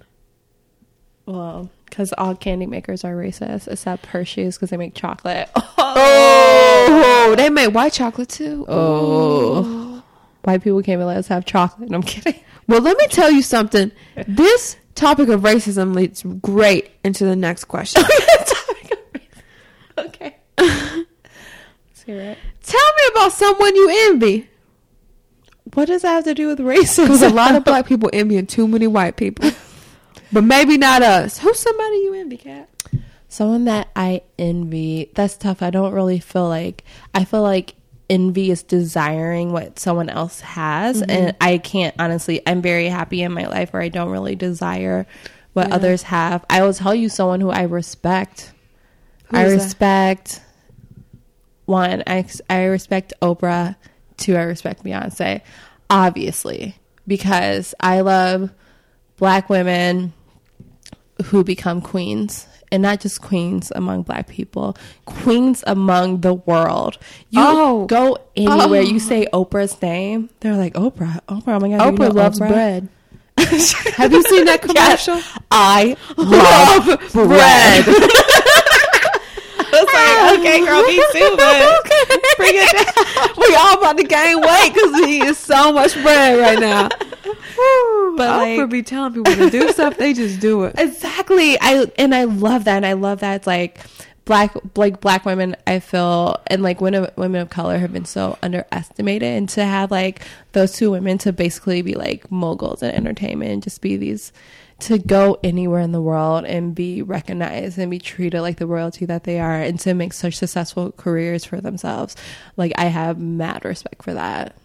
Well, 1.27 1.71
because 1.87 2.13
all 2.19 2.35
candy 2.35 2.67
makers 2.67 3.05
are 3.05 3.15
racist, 3.15 3.69
except 3.69 4.07
Hershey's 4.07 4.57
because 4.57 4.71
they 4.71 4.77
make 4.77 4.95
chocolate. 4.95 5.49
Oh, 5.97 7.35
they 7.37 7.51
make 7.51 7.73
white 7.73 7.93
chocolate 7.93 8.29
too. 8.29 8.65
Oh. 8.67 9.65
oh. 9.65 10.03
White 10.43 10.63
people 10.63 10.83
can't 10.83 10.97
even 10.99 11.07
let 11.07 11.19
us 11.19 11.29
have 11.29 11.45
chocolate. 11.45 11.93
I'm 11.93 12.03
kidding. 12.03 12.41
Well, 12.67 12.81
let 12.81 12.99
me 12.99 13.07
tell 13.07 13.31
you 13.31 13.43
something. 13.43 13.93
This 14.27 14.77
topic 14.95 15.29
of 15.29 15.43
racism 15.43 15.95
leads 15.95 16.23
great 16.43 16.91
into 17.05 17.25
the 17.25 17.37
next 17.37 17.65
question. 17.65 18.03
okay. 19.99 20.37
Let's 20.59 22.03
hear 22.05 22.21
it. 22.21 22.39
tell 22.63 22.93
me 22.97 23.03
about 23.13 23.33
someone 23.33 23.75
you 23.75 24.09
envy. 24.11 24.49
What 25.73 25.87
does 25.87 26.03
that 26.03 26.15
have 26.15 26.25
to 26.25 26.35
do 26.35 26.49
with 26.49 26.59
racism? 26.59 27.05
Because 27.05 27.23
a 27.23 27.31
lot 27.31 27.55
of 27.55 27.65
black 27.65 27.87
people 27.87 28.11
envying 28.13 28.47
too 28.47 28.69
many 28.69 28.87
white 28.87 29.17
people. 29.17 29.51
But 30.33 30.45
maybe 30.45 30.77
not 30.79 31.03
us. 31.03 31.39
Who's 31.39 31.59
somebody 31.59 31.97
you 31.97 32.15
envy, 32.15 32.37
Kat? 32.37 32.69
Someone 33.29 33.65
that 33.65 33.89
I 33.97 34.23
envy. 34.39 35.11
That's 35.15 35.37
tough. 35.37 35.63
I 35.63 35.71
don't 35.71 35.93
really 35.93 36.21
feel 36.21 36.49
like 36.49 36.85
I 37.15 37.25
feel 37.25 37.43
like 37.43 37.75
envy 38.09 38.51
is 38.51 38.63
desiring 38.63 39.51
what 39.53 39.79
someone 39.79 40.11
else 40.11 40.41
has 40.41 41.01
mm-hmm. 41.01 41.11
and 41.11 41.37
I 41.41 41.57
can't 41.57 41.95
honestly 41.99 42.43
I'm 42.47 42.61
very 42.61 42.89
happy 42.89 43.23
in 43.23 43.33
my 43.33 43.47
life 43.47 43.73
where 43.73 43.81
I 43.81 43.89
don't 43.89 44.11
really 44.11 44.37
desire 44.37 45.07
what 45.55 45.69
Yeah. 45.69 45.75
others 45.75 46.03
have. 46.03 46.45
I 46.51 46.63
will 46.63 46.75
tell 46.75 46.95
you 46.95 47.09
someone 47.09 47.41
who 47.41 47.49
I 47.51 47.63
respect. 47.63 48.53
Who 49.31 49.39
I 49.39 49.45
is 49.45 49.53
that? 49.53 49.65
respect 49.65 50.41
one, 51.67 52.03
I 52.07 52.27
I 52.51 52.65
respect 52.65 53.15
Oprah, 53.23 53.77
two 54.17 54.37
I 54.37 54.43
respect 54.43 54.85
Beyonce. 54.85 55.41
Obviously, 55.89 56.77
because 57.07 57.75
I 57.81 58.01
love 58.01 58.51
black 59.25 59.49
women 59.49 60.13
who 61.27 61.43
become 61.43 61.81
queens 61.81 62.47
and 62.71 62.83
not 62.83 63.01
just 63.01 63.23
queens 63.23 63.73
among 63.75 64.03
black 64.03 64.29
people 64.29 64.77
queens 65.07 65.65
among 65.67 66.21
the 66.21 66.35
world 66.35 66.99
you 67.31 67.41
Oh. 67.43 67.87
go 67.87 68.19
anywhere 68.37 68.81
Oh. 68.83 68.93
you 68.93 68.99
say 69.01 69.27
oprah's 69.33 69.81
name 69.81 70.29
they're 70.41 70.57
like 70.57 70.75
oprah 70.75 71.21
oprah 71.27 71.57
oh 71.57 71.61
my 71.61 71.71
god 71.71 71.79
do 71.79 71.85
you 71.87 71.93
Oprah 71.93 71.99
know 71.99 72.21
loves 72.23 72.39
Oprah?" 72.39 72.49
bread. 72.49 72.89
Have 73.97 74.13
you 74.13 74.23
seen 74.25 74.45
that 74.45 74.61
commercial? 74.67 75.17
Yes. 75.17 75.39
i 75.51 75.97
love 76.19 76.85
bread 77.13 77.85
I 79.77 79.81
was 79.83 79.91
like, 79.91 80.39
okay, 80.39 80.59
girl, 80.65 80.83
me 80.87 80.97
too, 81.11 81.35
but 81.35 81.83
bring 82.37 82.53
it 82.55 82.73
down. 82.73 83.35
we 83.49 83.55
all 83.55 83.79
about 83.79 83.97
to 83.99 84.05
gain 84.05 84.41
weight 84.41 84.73
because 84.75 84.93
we 84.93 85.23
eat 85.29 85.37
so 85.37 85.73
much 85.73 85.95
bread 86.03 86.39
right 86.39 86.59
now. 86.59 86.89
But, 87.57 88.17
But 88.17 88.37
like- 88.39 88.59
Oprah 88.59 88.71
be 88.71 88.83
telling 88.83 89.15
people 89.15 89.35
to 89.35 89.51
do 89.51 89.69
stuff, 89.71 89.97
they 89.97 90.13
just 90.13 90.41
do 90.41 90.65
it. 90.65 90.75
Exactly. 90.79 91.57
I 91.61 91.87
and 91.99 92.15
I 92.15 92.25
love 92.25 92.65
that, 92.65 92.77
and 92.77 92.87
I 92.87 92.93
love 92.95 93.21
that 93.21 93.37
it's 93.37 93.47
like 93.47 93.81
black 94.25 94.55
like 94.77 95.01
black 95.01 95.25
women. 95.25 95.57
I 95.67 95.79
feel 95.81 96.41
and 96.49 96.63
like 96.63 96.81
women 96.81 97.09
women 97.17 97.41
of 97.41 97.51
color 97.51 97.79
have 97.79 97.93
been 97.93 98.05
so 98.05 98.39
underestimated, 98.43 99.29
and 99.29 99.49
to 99.51 99.65
have 99.65 99.91
like 99.91 100.23
those 100.53 100.73
two 100.73 100.91
women 100.91 101.19
to 101.19 101.33
basically 101.33 101.83
be 101.83 101.95
like 101.95 102.31
moguls 102.31 102.83
in 102.83 102.91
entertainment 102.91 103.51
and 103.53 103.63
just 103.63 103.81
be 103.81 103.97
these 103.97 104.33
to 104.81 104.99
go 104.99 105.39
anywhere 105.43 105.81
in 105.81 105.93
the 105.93 106.01
world 106.03 106.45
and 106.45 106.75
be 106.75 107.01
recognized 107.03 107.79
and 107.79 107.91
be 107.91 107.99
treated 107.99 108.41
like 108.43 108.57
the 108.59 108.67
royalty 108.67 109.07
that 109.07 109.25
they 109.25 109.39
are, 109.41 109.61
and 109.61 109.79
to 109.81 109.95
make 109.95 110.13
such 110.13 110.35
successful 110.37 110.93
careers 110.93 111.45
for 111.45 111.61
themselves. 111.61 112.17
Like 112.57 112.73
I 112.77 112.87
have 112.87 113.19
mad 113.19 113.65
respect 113.65 114.03
for 114.03 114.15
that. 114.15 114.57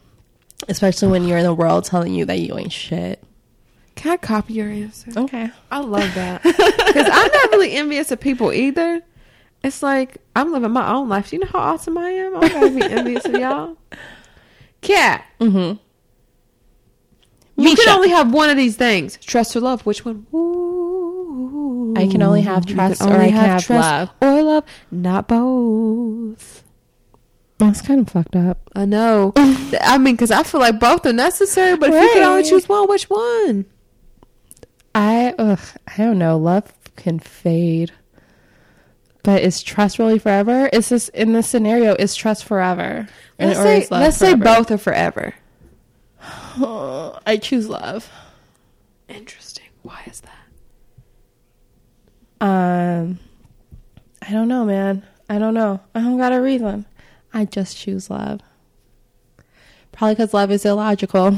especially 0.67 1.07
when 1.09 1.25
you're 1.25 1.37
in 1.37 1.43
the 1.45 1.53
world 1.53 1.85
telling 1.85 2.13
you 2.13 2.25
that 2.25 2.39
you 2.39 2.57
ain't 2.57 2.71
shit. 2.73 3.23
Can 3.95 4.11
I 4.13 4.17
copy 4.17 4.53
your 4.53 4.69
answer? 4.69 5.11
Okay. 5.15 5.49
I 5.71 5.79
love 5.79 6.13
that 6.15 6.41
because 6.43 7.09
I'm 7.11 7.31
not 7.31 7.51
really 7.51 7.73
envious 7.73 8.11
of 8.11 8.19
people 8.19 8.51
either. 8.51 9.01
It's 9.63 9.83
like 9.83 10.17
I'm 10.35 10.51
living 10.53 10.71
my 10.71 10.91
own 10.91 11.09
life. 11.09 11.31
You 11.33 11.39
know 11.39 11.47
how 11.51 11.59
awesome 11.59 11.97
I 11.97 12.09
am. 12.09 12.35
I'm 12.37 12.61
not 12.61 12.75
be 12.75 12.81
envious 12.93 13.25
of 13.25 13.33
y'all. 13.35 13.77
Kat, 14.81 15.25
Mm-hmm. 15.41 15.77
You 17.59 17.71
Mesha. 17.71 17.83
can 17.83 17.95
only 17.95 18.09
have 18.09 18.33
one 18.33 18.49
of 18.49 18.57
these 18.57 18.75
things: 18.75 19.17
trust 19.17 19.55
or 19.55 19.59
love. 19.59 19.85
Which 19.85 20.05
one? 20.05 20.25
Ooh. 20.33 21.93
I 21.97 22.07
can 22.07 22.21
only 22.21 22.41
have 22.41 22.65
trust 22.65 23.01
can 23.01 23.09
or 23.09 23.13
only 23.15 23.27
I 23.27 23.31
can 23.31 23.45
have 23.45 23.69
love. 23.69 24.09
or 24.21 24.43
love, 24.43 24.63
not 24.91 25.27
both. 25.27 26.63
That's 27.57 27.81
kind 27.81 27.99
of 27.99 28.09
fucked 28.09 28.35
up. 28.35 28.69
I 28.73 28.85
know. 28.85 29.33
I 29.35 29.97
mean, 29.97 30.15
because 30.15 30.31
I 30.31 30.43
feel 30.43 30.61
like 30.61 30.79
both 30.79 31.05
are 31.05 31.13
necessary, 31.13 31.75
but 31.75 31.89
if 31.89 32.01
you 32.01 32.09
can 32.13 32.23
only 32.23 32.43
choose 32.43 32.69
one, 32.69 32.87
which 32.87 33.09
one? 33.09 33.65
I 34.95 35.35
ugh, 35.37 35.59
I 35.87 35.97
don't 35.97 36.17
know. 36.17 36.37
Love 36.37 36.71
can 36.95 37.19
fade. 37.19 37.91
But 39.23 39.43
is 39.43 39.61
trust 39.61 39.99
really 39.99 40.19
forever? 40.19 40.67
Is 40.71 40.89
this 40.89 41.09
in 41.09 41.33
this 41.33 41.49
scenario? 41.49 41.95
Is 41.95 42.15
trust 42.15 42.45
forever? 42.45 43.07
Let's 43.37 43.59
or 43.59 43.63
say, 43.63 43.81
is 43.81 43.91
love 43.91 44.01
let's 44.01 44.17
say 44.17 44.33
both 44.35 44.71
are 44.71 44.77
forever. 44.77 45.35
I 46.21 47.39
choose 47.41 47.67
love. 47.69 48.09
Interesting. 49.07 49.65
Why 49.83 50.01
is 50.05 50.21
that? 50.21 50.35
Um, 52.41 53.19
I 54.21 54.31
don't 54.31 54.47
know, 54.47 54.65
man. 54.65 55.03
I 55.29 55.39
don't 55.39 55.53
know. 55.53 55.79
I 55.93 56.01
don't 56.01 56.17
got 56.17 56.33
a 56.33 56.41
reason. 56.41 56.85
I 57.33 57.45
just 57.45 57.77
choose 57.77 58.09
love. 58.09 58.41
Probably 59.91 60.15
because 60.15 60.33
love 60.33 60.51
is 60.51 60.65
illogical. 60.65 61.37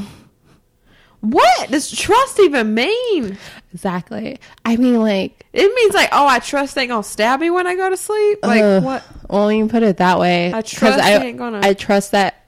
What 1.20 1.70
does 1.70 1.90
trust 1.90 2.40
even 2.40 2.74
mean? 2.74 3.38
Exactly. 3.72 4.40
I 4.64 4.76
mean, 4.76 4.98
like, 5.00 5.46
It 5.52 5.72
means 5.74 5.94
like, 5.94 6.08
oh, 6.10 6.26
I 6.26 6.40
trust 6.40 6.74
they 6.74 6.82
ain't 6.82 6.90
gonna 6.90 7.04
stab 7.04 7.38
me 7.40 7.48
when 7.50 7.66
I 7.66 7.76
go 7.76 7.88
to 7.90 7.96
sleep. 7.96 8.40
Like 8.42 8.62
ugh. 8.62 8.82
what? 8.82 9.04
Well, 9.30 9.52
you 9.52 9.62
can 9.62 9.68
put 9.68 9.82
it 9.84 9.98
that 9.98 10.18
way. 10.18 10.52
I 10.52 10.62
trust 10.62 10.98
I, 10.98 11.24
ain't 11.24 11.38
gonna- 11.38 11.60
I 11.62 11.74
trust 11.74 12.10
that. 12.12 12.41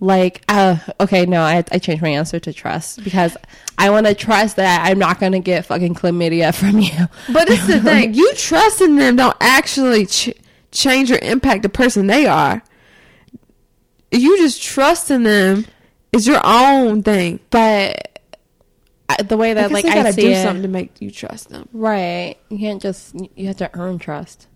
Like, 0.00 0.42
uh, 0.48 0.76
okay, 1.00 1.26
no, 1.26 1.42
I, 1.42 1.64
I 1.72 1.78
changed 1.78 2.02
my 2.02 2.10
answer 2.10 2.38
to 2.38 2.52
trust 2.52 3.02
because 3.02 3.36
I 3.78 3.90
want 3.90 4.06
to 4.06 4.14
trust 4.14 4.56
that 4.56 4.86
I'm 4.86 4.98
not 4.98 5.18
going 5.18 5.32
to 5.32 5.40
get 5.40 5.66
fucking 5.66 5.94
chlamydia 5.94 6.54
from 6.58 6.78
you. 6.78 7.06
But 7.32 7.50
it's 7.50 7.66
the 7.66 7.80
thing. 7.80 8.14
You 8.18 8.32
trusting 8.34 8.94
them 8.96 9.16
don't 9.16 9.36
actually 9.40 10.06
ch- 10.06 10.34
change 10.70 11.10
or 11.10 11.18
impact 11.20 11.62
the 11.62 11.68
person 11.68 12.06
they 12.06 12.26
are. 12.26 12.62
You 14.10 14.38
just 14.38 14.62
trusting 14.62 15.22
them 15.24 15.66
is 16.12 16.26
your 16.26 16.40
own 16.44 17.02
thing. 17.02 17.40
But 17.50 18.20
the 19.24 19.36
way 19.36 19.54
that, 19.54 19.68
Because 19.68 19.84
like, 19.84 19.92
I 19.92 19.94
gotta 20.02 20.12
see 20.12 20.22
do 20.22 20.30
it, 20.30 20.42
something 20.42 20.62
to 20.62 20.68
make 20.68 21.00
you 21.00 21.10
trust 21.10 21.48
them. 21.50 21.68
right? 21.72 22.36
You 22.50 22.58
can't 22.58 22.80
just 22.80 23.14
you 23.36 23.46
have 23.48 23.56
to 23.58 23.70
earn 23.74 23.98
trust. 23.98 24.47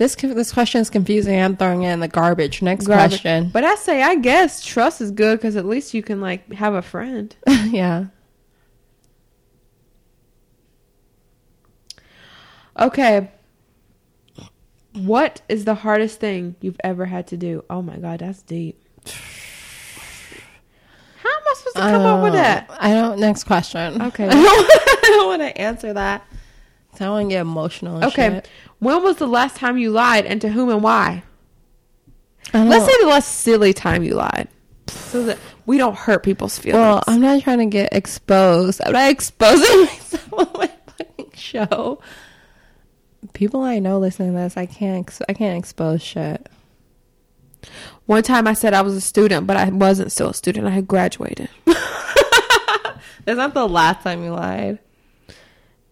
This 0.00 0.14
this 0.14 0.50
question 0.50 0.80
is 0.80 0.88
confusing. 0.88 1.38
I'm 1.38 1.58
throwing 1.58 1.82
it 1.82 1.92
in 1.92 2.00
the 2.00 2.08
garbage. 2.08 2.62
Next 2.62 2.86
Garbage. 2.86 3.10
question. 3.20 3.50
But 3.50 3.64
I 3.64 3.74
say, 3.74 4.02
I 4.02 4.14
guess 4.14 4.64
trust 4.64 5.02
is 5.02 5.10
good 5.10 5.36
because 5.38 5.56
at 5.56 5.66
least 5.66 5.92
you 5.92 6.02
can 6.02 6.22
like 6.22 6.50
have 6.54 6.72
a 6.72 6.80
friend. 6.80 7.36
yeah. 7.66 8.06
Okay. 12.78 13.30
What 14.94 15.42
is 15.50 15.66
the 15.66 15.74
hardest 15.74 16.18
thing 16.18 16.56
you've 16.62 16.80
ever 16.82 17.04
had 17.04 17.26
to 17.26 17.36
do? 17.36 17.62
Oh 17.68 17.82
my 17.82 17.98
god, 17.98 18.20
that's 18.20 18.40
deep. 18.40 18.82
How 21.22 21.28
am 21.28 21.42
I 21.46 21.54
supposed 21.58 21.76
to 21.76 21.82
come 21.82 22.02
up 22.06 22.22
with 22.22 22.32
Uh, 22.32 22.36
that? 22.36 22.70
I 22.80 22.94
don't. 22.94 23.18
Next 23.20 23.44
question. 23.44 24.00
Okay. 24.00 24.24
I 24.30 24.30
don't, 24.32 24.44
I 25.04 25.08
don't 25.08 25.26
want 25.26 25.42
to 25.42 25.60
answer 25.60 25.92
that. 25.92 26.24
So 26.96 27.04
I 27.04 27.06
don't 27.06 27.12
want 27.12 27.26
to 27.26 27.34
get 27.34 27.40
emotional. 27.40 27.96
and 27.96 28.04
Okay. 28.06 28.28
shit. 28.28 28.48
When 28.78 29.02
was 29.02 29.16
the 29.16 29.26
last 29.26 29.56
time 29.56 29.78
you 29.78 29.90
lied 29.90 30.26
and 30.26 30.40
to 30.40 30.48
whom 30.48 30.68
and 30.70 30.82
why? 30.82 31.22
Let's 32.52 32.84
say 32.84 32.92
the 33.00 33.06
last 33.06 33.28
silly 33.40 33.72
time 33.72 34.02
you 34.02 34.14
lied. 34.14 34.48
So 34.88 35.24
that 35.26 35.38
we 35.66 35.78
don't 35.78 35.94
hurt 35.96 36.22
people's 36.24 36.58
feelings. 36.58 36.80
Well, 36.80 37.02
I'm 37.06 37.20
not 37.20 37.42
trying 37.42 37.58
to 37.58 37.66
get 37.66 37.92
exposed. 37.92 38.80
I'm 38.84 38.92
not 38.92 39.10
exposing 39.10 39.80
myself 39.84 40.32
on 40.32 40.48
my 40.54 40.70
fucking 40.86 41.30
show. 41.34 42.00
People 43.34 43.60
I 43.62 43.78
know 43.78 43.98
listening 44.00 44.32
to 44.32 44.38
this, 44.38 44.56
I 44.56 44.66
can't. 44.66 45.06
Ex- 45.06 45.22
I 45.28 45.32
can't 45.34 45.58
expose 45.58 46.02
shit. 46.02 46.48
One 48.06 48.22
time 48.24 48.48
I 48.48 48.54
said 48.54 48.74
I 48.74 48.82
was 48.82 48.94
a 48.96 49.00
student, 49.00 49.46
but 49.46 49.56
I 49.56 49.68
wasn't 49.68 50.10
still 50.10 50.30
a 50.30 50.34
student. 50.34 50.66
I 50.66 50.70
had 50.70 50.88
graduated. 50.88 51.48
That's 51.66 53.36
not 53.36 53.54
the 53.54 53.68
last 53.68 54.02
time 54.02 54.24
you 54.24 54.30
lied. 54.30 54.78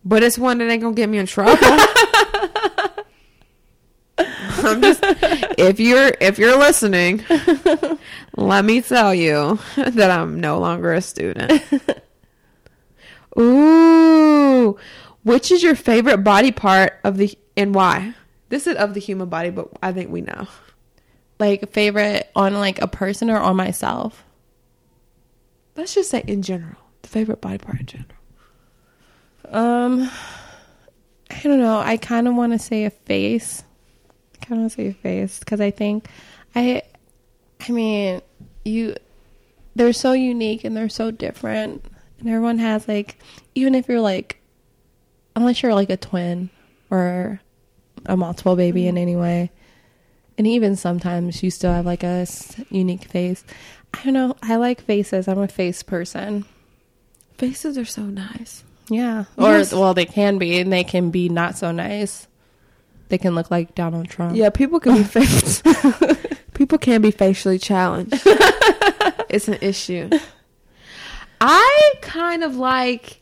But 0.08 0.22
it's 0.22 0.38
one 0.38 0.56
that 0.58 0.70
ain't 0.70 0.80
gonna 0.80 0.94
get 0.94 1.10
me 1.10 1.18
in 1.18 1.26
trouble. 1.26 1.58
I'm 4.18 4.80
just 4.80 5.00
if 5.58 5.78
you're 5.78 6.12
if 6.18 6.38
you're 6.38 6.56
listening, 6.58 7.22
let 8.34 8.64
me 8.64 8.80
tell 8.80 9.14
you 9.14 9.58
that 9.76 10.10
I'm 10.10 10.40
no 10.40 10.60
longer 10.60 10.94
a 10.94 11.02
student. 11.02 11.62
Ooh, 13.38 14.78
which 15.24 15.52
is 15.52 15.62
your 15.62 15.74
favorite 15.74 16.24
body 16.24 16.52
part 16.52 16.98
of 17.04 17.18
the 17.18 17.36
and 17.54 17.74
why? 17.74 18.14
This 18.48 18.66
is 18.66 18.76
of 18.76 18.94
the 18.94 19.00
human 19.00 19.28
body, 19.28 19.50
but 19.50 19.68
I 19.82 19.92
think 19.92 20.10
we 20.10 20.22
know. 20.22 20.48
Like 21.38 21.70
favorite 21.70 22.30
on 22.34 22.54
like 22.54 22.80
a 22.80 22.88
person 22.88 23.28
or 23.28 23.40
on 23.40 23.56
myself. 23.56 24.24
Let's 25.76 25.94
just 25.94 26.08
say 26.08 26.24
in 26.26 26.40
general, 26.40 26.78
the 27.02 27.08
favorite 27.08 27.42
body 27.42 27.58
part 27.58 27.80
in 27.80 27.86
general. 27.86 28.17
Um, 29.50 30.10
I 31.30 31.40
don't 31.42 31.58
know. 31.58 31.78
I 31.78 31.96
kind 31.96 32.28
of 32.28 32.34
want 32.34 32.52
to 32.52 32.58
say 32.58 32.84
a 32.84 32.90
face. 32.90 33.62
I 34.34 34.44
kind 34.44 34.52
of 34.52 34.58
want 34.58 34.72
to 34.72 34.76
say 34.76 34.88
a 34.88 34.92
face 34.92 35.38
because 35.38 35.60
I 35.60 35.70
think 35.70 36.08
I, 36.54 36.82
I 37.66 37.72
mean, 37.72 38.20
you, 38.64 38.96
they're 39.74 39.92
so 39.92 40.12
unique 40.12 40.64
and 40.64 40.76
they're 40.76 40.88
so 40.88 41.10
different, 41.10 41.84
and 42.18 42.28
everyone 42.28 42.58
has 42.58 42.88
like, 42.88 43.16
even 43.54 43.74
if 43.74 43.88
you're 43.88 44.00
like, 44.00 44.40
unless 45.36 45.62
you're 45.62 45.74
like 45.74 45.90
a 45.90 45.96
twin 45.96 46.50
or 46.90 47.40
a 48.06 48.16
multiple 48.16 48.56
baby 48.56 48.86
in 48.86 48.98
any 48.98 49.16
way, 49.16 49.50
and 50.36 50.46
even 50.46 50.76
sometimes 50.76 51.42
you 51.42 51.50
still 51.50 51.72
have 51.72 51.86
like 51.86 52.02
a 52.02 52.26
unique 52.70 53.04
face. 53.04 53.44
I 53.94 54.04
don't 54.04 54.14
know. 54.14 54.36
I 54.42 54.56
like 54.56 54.82
faces. 54.82 55.28
I'm 55.28 55.38
a 55.38 55.48
face 55.48 55.82
person. 55.82 56.44
Faces 57.36 57.78
are 57.78 57.84
so 57.84 58.02
nice. 58.02 58.64
Yeah. 58.90 59.24
Or 59.36 59.58
Yes. 59.58 59.72
well, 59.72 59.94
they 59.94 60.06
can 60.06 60.38
be, 60.38 60.58
and 60.58 60.72
they 60.72 60.84
can 60.84 61.10
be 61.10 61.28
not 61.28 61.56
so 61.58 61.70
nice. 61.72 62.26
They 63.08 63.18
can 63.18 63.34
look 63.34 63.50
like 63.50 63.74
Donald 63.74 64.08
Trump. 64.08 64.36
Yeah, 64.36 64.50
people 64.50 64.80
can 64.80 64.96
be 64.98 65.02
face. 65.04 65.62
people 66.54 66.78
can 66.78 67.00
be 67.00 67.10
facially 67.10 67.58
challenged. 67.58 68.12
it's 69.30 69.48
an 69.48 69.58
issue. 69.60 70.10
I 71.40 71.92
kind 72.00 72.42
of 72.42 72.56
like 72.56 73.20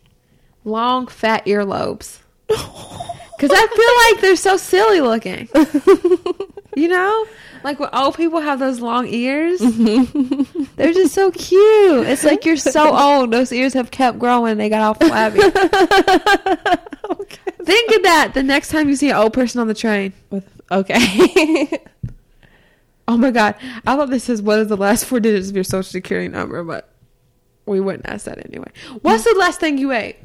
long, 0.64 1.06
fat 1.06 1.44
earlobes 1.46 2.18
because 2.48 3.50
I 3.52 3.66
feel 3.66 4.14
like 4.14 4.20
they're 4.22 4.36
so 4.36 4.56
silly 4.56 5.00
looking. 5.00 5.48
You 6.82 6.88
know, 6.88 7.26
like 7.64 7.80
when 7.80 7.88
old 7.94 8.18
people 8.18 8.38
have 8.38 8.58
those 8.58 8.80
long 8.80 9.06
ears, 9.08 9.60
they're 9.60 10.92
just 10.92 11.14
so 11.14 11.30
cute. 11.30 12.06
It's 12.06 12.22
like 12.22 12.44
you're 12.44 12.58
so 12.58 12.94
old; 12.98 13.30
those 13.30 13.50
ears 13.50 13.72
have 13.72 13.90
kept 13.90 14.18
growing. 14.18 14.58
They 14.58 14.68
got 14.68 14.82
all 14.82 14.92
flabby. 14.92 15.40
okay. 17.10 17.52
Think 17.64 17.96
of 17.96 18.02
that 18.02 18.32
the 18.34 18.42
next 18.42 18.68
time 18.68 18.90
you 18.90 18.94
see 18.94 19.08
an 19.08 19.16
old 19.16 19.32
person 19.32 19.62
on 19.62 19.68
the 19.68 19.74
train. 19.74 20.12
With 20.28 20.46
okay. 20.70 21.80
Oh 23.08 23.16
my 23.16 23.30
god. 23.30 23.54
I 23.86 23.96
thought 23.96 24.10
this 24.10 24.24
says 24.24 24.42
what 24.42 24.58
is 24.58 24.68
the 24.68 24.76
last 24.76 25.06
four 25.06 25.18
digits 25.18 25.48
of 25.48 25.54
your 25.54 25.64
social 25.64 25.82
security 25.84 26.28
number, 26.28 26.62
but 26.62 26.92
we 27.64 27.80
wouldn't 27.80 28.04
ask 28.06 28.26
that 28.26 28.44
anyway. 28.44 28.70
What's 29.00 29.24
the 29.24 29.34
last 29.38 29.60
thing 29.60 29.78
you 29.78 29.92
ate? 29.92 30.16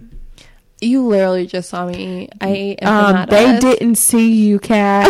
you 0.82 1.06
literally 1.08 1.46
just 1.46 1.70
saw 1.70 1.86
me 1.86 2.24
eat. 2.24 2.34
I 2.42 2.48
ate 2.50 2.84
Um, 2.84 3.28
they 3.30 3.60
didn't 3.60 3.96
see 3.96 4.34
you, 4.34 4.60
Kat. 4.60 5.08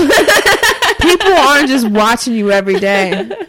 People 1.17 1.33
aren't 1.33 1.67
just 1.67 1.89
watching 1.89 2.33
you 2.33 2.51
every 2.51 2.79
day. 2.79 3.29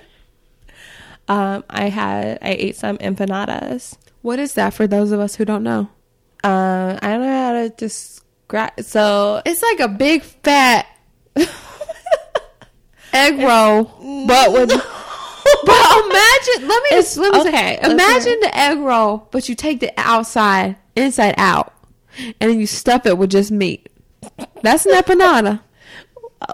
Um, 1.28 1.64
I 1.70 1.88
had 1.88 2.38
I 2.42 2.50
ate 2.50 2.76
some 2.76 2.98
empanadas. 2.98 3.96
What 4.22 4.38
is 4.38 4.54
that 4.54 4.74
for 4.74 4.86
those 4.86 5.12
of 5.12 5.20
us 5.20 5.36
who 5.36 5.44
don't 5.44 5.62
know? 5.62 5.88
Um, 6.44 6.98
I 7.00 7.12
don't 7.12 7.22
know 7.22 7.28
how 7.28 7.52
to 7.52 7.68
describe. 7.70 8.80
So 8.80 9.40
It's 9.46 9.62
like 9.62 9.80
a 9.80 9.88
big 9.88 10.22
fat 10.24 10.86
egg 13.12 13.38
roll, 13.38 13.84
but 14.26 14.52
with. 14.52 14.72
But 15.64 16.04
imagine, 16.04 16.68
let 16.68 16.82
me 16.84 16.96
let 16.96 17.32
me 17.32 17.40
okay, 17.40 17.78
say, 17.82 17.90
imagine 17.90 18.40
the 18.40 18.56
egg 18.56 18.78
roll, 18.78 19.28
but 19.30 19.48
you 19.48 19.54
take 19.54 19.80
the 19.80 19.92
outside, 19.96 20.76
inside 20.96 21.34
out, 21.36 21.72
and 22.18 22.34
then 22.50 22.58
you 22.60 22.66
stuff 22.66 23.06
it 23.06 23.18
with 23.18 23.30
just 23.30 23.50
meat. 23.50 23.88
That's 24.62 24.86
an 24.86 24.92
empanada. 24.92 25.60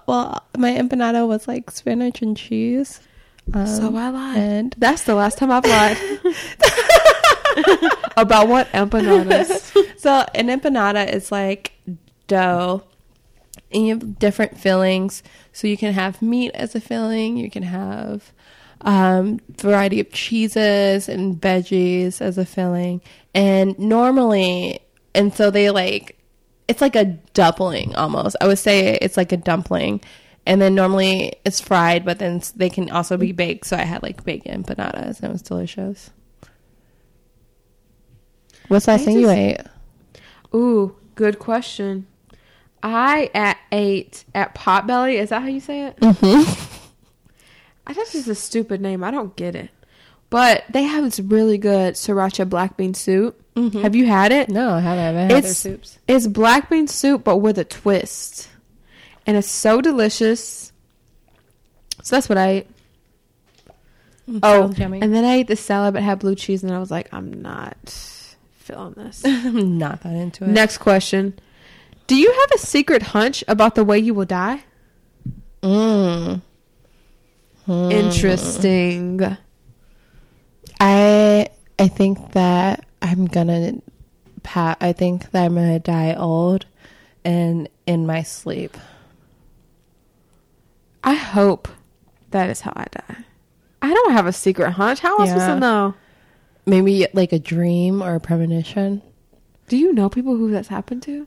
Well, 0.06 0.44
my 0.56 0.72
empanada 0.72 1.26
was 1.26 1.48
like 1.48 1.70
spinach 1.70 2.22
and 2.22 2.36
cheese. 2.36 3.00
Um, 3.52 3.66
so 3.66 3.96
I 3.96 4.10
lied. 4.10 4.36
and 4.36 4.74
That's 4.78 5.04
the 5.04 5.14
last 5.14 5.38
time 5.38 5.50
I've 5.50 5.64
lied. 5.64 5.96
About 8.16 8.48
what 8.48 8.68
empanadas? 8.72 9.72
so 9.98 10.24
an 10.34 10.48
empanada 10.48 11.10
is 11.12 11.32
like 11.32 11.72
dough, 12.26 12.82
and 13.72 13.86
you 13.86 13.94
have 13.94 14.18
different 14.18 14.58
fillings. 14.58 15.22
So 15.52 15.66
you 15.66 15.76
can 15.76 15.92
have 15.94 16.20
meat 16.20 16.50
as 16.54 16.74
a 16.74 16.80
filling. 16.80 17.36
You 17.36 17.50
can 17.50 17.62
have 17.62 18.32
um, 18.82 19.40
variety 19.56 20.00
of 20.00 20.10
cheeses 20.12 21.08
and 21.08 21.40
veggies 21.40 22.20
as 22.20 22.38
a 22.38 22.44
filling. 22.44 23.00
And 23.34 23.78
normally, 23.78 24.80
and 25.14 25.34
so 25.34 25.50
they 25.50 25.70
like 25.70 26.17
it's 26.68 26.80
like 26.80 26.94
a 26.94 27.06
dumpling 27.32 27.94
almost. 27.96 28.36
I 28.40 28.46
would 28.46 28.58
say 28.58 28.98
it's 29.00 29.16
like 29.16 29.32
a 29.32 29.36
dumpling. 29.36 30.00
And 30.46 30.62
then 30.62 30.74
normally 30.74 31.34
it's 31.44 31.60
fried, 31.60 32.06
but 32.06 32.20
then 32.20 32.40
they 32.56 32.70
can 32.70 32.90
also 32.90 33.18
be 33.18 33.32
baked. 33.32 33.66
So 33.66 33.76
I 33.76 33.82
had 33.82 34.02
like 34.02 34.24
bacon 34.24 34.62
empanadas, 34.62 35.20
and 35.20 35.24
it 35.24 35.32
was 35.32 35.42
delicious. 35.42 36.10
What's 38.68 38.86
the 38.86 38.92
last 38.92 39.02
I 39.02 39.04
thing 39.04 39.20
you 39.20 39.28
ate? 39.28 39.60
Ooh, 40.54 40.96
good 41.16 41.38
question. 41.38 42.06
I 42.82 43.30
at 43.34 43.58
ate 43.72 44.24
at 44.34 44.54
Potbelly. 44.54 45.18
Is 45.18 45.28
that 45.28 45.42
how 45.42 45.48
you 45.48 45.60
say 45.60 45.84
it? 45.86 45.96
Mm-hmm. 45.98 46.50
I 47.86 47.92
think 47.92 48.06
this 48.06 48.14
is 48.14 48.28
a 48.28 48.34
stupid 48.34 48.80
name. 48.80 49.04
I 49.04 49.10
don't 49.10 49.36
get 49.36 49.54
it. 49.54 49.70
But 50.30 50.64
they 50.70 50.82
have 50.82 51.04
this 51.04 51.20
really 51.20 51.56
good 51.58 51.94
sriracha 51.94 52.48
black 52.48 52.76
bean 52.76 52.92
soup. 52.94 53.40
Mhm. 53.54 53.80
Have 53.82 53.94
you 53.96 54.06
had 54.06 54.30
it? 54.30 54.48
No, 54.50 54.70
I 54.74 54.80
haven't. 54.80 54.98
I 54.98 55.06
haven't 55.06 55.20
had 55.22 55.30
their 55.30 55.38
It's- 55.38 55.58
soups. 55.58 55.98
It's 56.06 56.26
black 56.26 56.68
bean 56.68 56.86
soup, 56.86 57.24
but 57.24 57.38
with 57.38 57.58
a 57.58 57.64
twist. 57.64 58.48
And 59.26 59.36
it's 59.36 59.50
so 59.50 59.80
delicious. 59.80 60.72
So 62.02 62.16
that's 62.16 62.28
what 62.28 62.38
I 62.38 62.48
ate. 62.48 62.66
Oh, 64.42 64.62
Sounds 64.62 64.78
yummy. 64.78 65.00
and 65.00 65.14
then 65.14 65.24
I 65.24 65.36
ate 65.36 65.48
the 65.48 65.56
salad, 65.56 65.94
but 65.94 66.02
had 66.02 66.18
blue 66.18 66.34
cheese, 66.34 66.62
and 66.62 66.72
I 66.72 66.78
was 66.78 66.90
like, 66.90 67.08
I'm 67.12 67.40
not 67.40 67.76
feeling 68.58 68.92
this. 68.94 69.22
I'm 69.24 69.78
not 69.78 70.02
that 70.02 70.12
into 70.14 70.44
it. 70.44 70.48
Next 70.48 70.78
question. 70.78 71.32
Do 72.06 72.14
you 72.16 72.30
have 72.30 72.50
a 72.54 72.58
secret 72.58 73.02
hunch 73.02 73.42
about 73.48 73.74
the 73.74 73.84
way 73.84 73.98
you 73.98 74.12
will 74.12 74.26
die? 74.26 74.64
Mm. 75.62 76.42
Hmm. 77.64 77.90
Interesting. 77.90 79.36
I 80.80 81.48
I 81.78 81.88
think 81.88 82.32
that 82.32 82.84
I'm 83.02 83.26
gonna 83.26 83.74
pa- 84.42 84.76
I 84.80 84.92
think 84.92 85.30
that 85.30 85.44
I'm 85.44 85.54
gonna 85.54 85.78
die 85.78 86.14
old 86.14 86.66
and 87.24 87.68
in 87.86 88.06
my 88.06 88.22
sleep. 88.22 88.76
I 91.02 91.14
hope 91.14 91.68
that 92.30 92.50
is 92.50 92.60
how 92.60 92.72
I 92.76 92.86
die. 92.90 93.16
I 93.80 93.94
don't 93.94 94.12
have 94.12 94.26
a 94.26 94.32
secret 94.32 94.72
hunch. 94.72 95.00
How 95.00 95.14
am 95.16 95.22
I 95.22 95.26
supposed 95.26 95.46
Yeah. 95.46 95.54
to 95.54 95.60
know? 95.60 95.94
Maybe 96.66 97.06
like 97.14 97.32
a 97.32 97.38
dream 97.38 98.02
or 98.02 98.14
a 98.16 98.20
premonition 98.20 99.00
Do 99.68 99.76
you 99.78 99.92
know 99.92 100.08
people 100.10 100.36
who 100.36 100.50
that's 100.50 100.68
happened 100.68 101.02
to? 101.04 101.26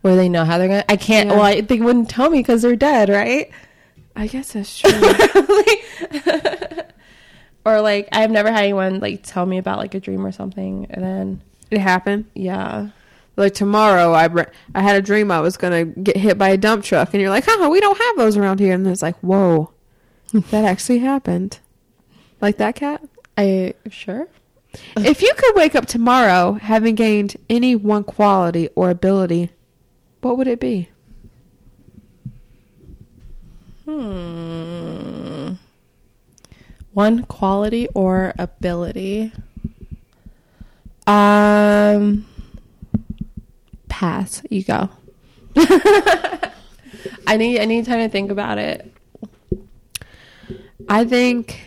where 0.00 0.16
they 0.16 0.28
know 0.28 0.44
how 0.44 0.58
they're 0.58 0.68
gonna. 0.68 0.84
I 0.88 0.96
can't. 0.96 1.30
Yeah. 1.30 1.34
Well, 1.36 1.44
I, 1.44 1.60
they 1.62 1.78
wouldn't 1.80 2.10
tell 2.10 2.28
me 2.28 2.38
because 2.40 2.60
they're 2.62 2.76
dead, 2.76 3.08
right? 3.08 3.50
I 4.16 4.26
guess 4.26 4.52
that's 4.52 4.78
true. 4.78 4.90
Like- 4.92 6.90
or 7.64 7.80
like 7.80 8.08
I've 8.12 8.30
never 8.30 8.50
had 8.50 8.64
anyone 8.64 9.00
like 9.00 9.20
tell 9.22 9.46
me 9.46 9.58
about 9.58 9.78
like 9.78 9.94
a 9.94 10.00
dream 10.00 10.24
or 10.26 10.32
something, 10.32 10.86
and 10.90 11.02
then 11.04 11.40
it 11.70 11.80
happened. 11.80 12.26
yeah, 12.34 12.88
Like 13.36 13.54
tomorrow, 13.54 14.12
I 14.12 14.26
re- 14.26 14.46
I 14.74 14.82
had 14.82 14.96
a 14.96 15.02
dream 15.02 15.30
I 15.30 15.40
was 15.40 15.56
gonna 15.56 15.84
get 15.84 16.16
hit 16.16 16.38
by 16.38 16.50
a 16.50 16.56
dump 16.56 16.84
truck, 16.84 17.12
and 17.14 17.20
you're 17.20 17.30
like, 17.30 17.44
"Haha, 17.46 17.68
we 17.68 17.80
don't 17.80 17.98
have 17.98 18.16
those 18.16 18.36
around 18.36 18.60
here." 18.60 18.74
And 18.74 18.86
it's 18.86 19.02
like, 19.02 19.16
"Whoa, 19.20 19.72
that 20.32 20.64
actually 20.64 20.98
happened." 21.00 21.58
Like 22.40 22.58
that 22.58 22.74
cat. 22.76 23.02
I 23.38 23.74
sure. 23.90 24.28
if 24.96 25.22
you 25.22 25.32
could 25.36 25.54
wake 25.56 25.74
up 25.74 25.86
tomorrow 25.86 26.54
having 26.54 26.94
gained 26.96 27.36
any 27.48 27.74
one 27.76 28.02
quality 28.04 28.68
or 28.74 28.90
ability, 28.90 29.50
what 30.20 30.36
would 30.36 30.48
it 30.48 30.58
be? 30.60 30.88
Hmm. 33.84 35.43
One 36.94 37.24
quality 37.24 37.88
or 37.94 38.32
ability. 38.38 39.32
Um. 41.06 42.24
Pass. 43.88 44.42
You 44.48 44.64
go. 44.64 44.88
I 47.26 47.36
need. 47.36 47.60
I 47.60 47.64
need 47.66 47.84
time 47.84 47.98
to 47.98 48.08
think 48.08 48.30
about 48.30 48.58
it. 48.58 48.90
I 50.88 51.04
think 51.04 51.66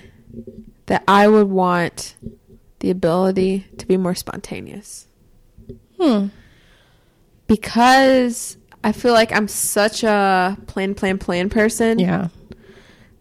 that 0.87 1.03
I 1.07 1.27
would 1.27 1.49
want 1.49 2.15
the 2.79 2.89
ability 2.91 3.65
to 3.77 3.85
be 3.87 3.97
more 3.97 4.13
spontaneous 4.13 5.07
Hmm. 5.99 6.27
because 7.47 8.57
I 8.83 8.91
feel 8.91 9.13
like 9.13 9.31
I'm 9.31 9.47
such 9.47 10.03
a 10.03 10.55
plan, 10.67 10.93
plan, 10.93 11.17
plan 11.17 11.49
person 11.49 11.97
Yeah. 11.97 12.27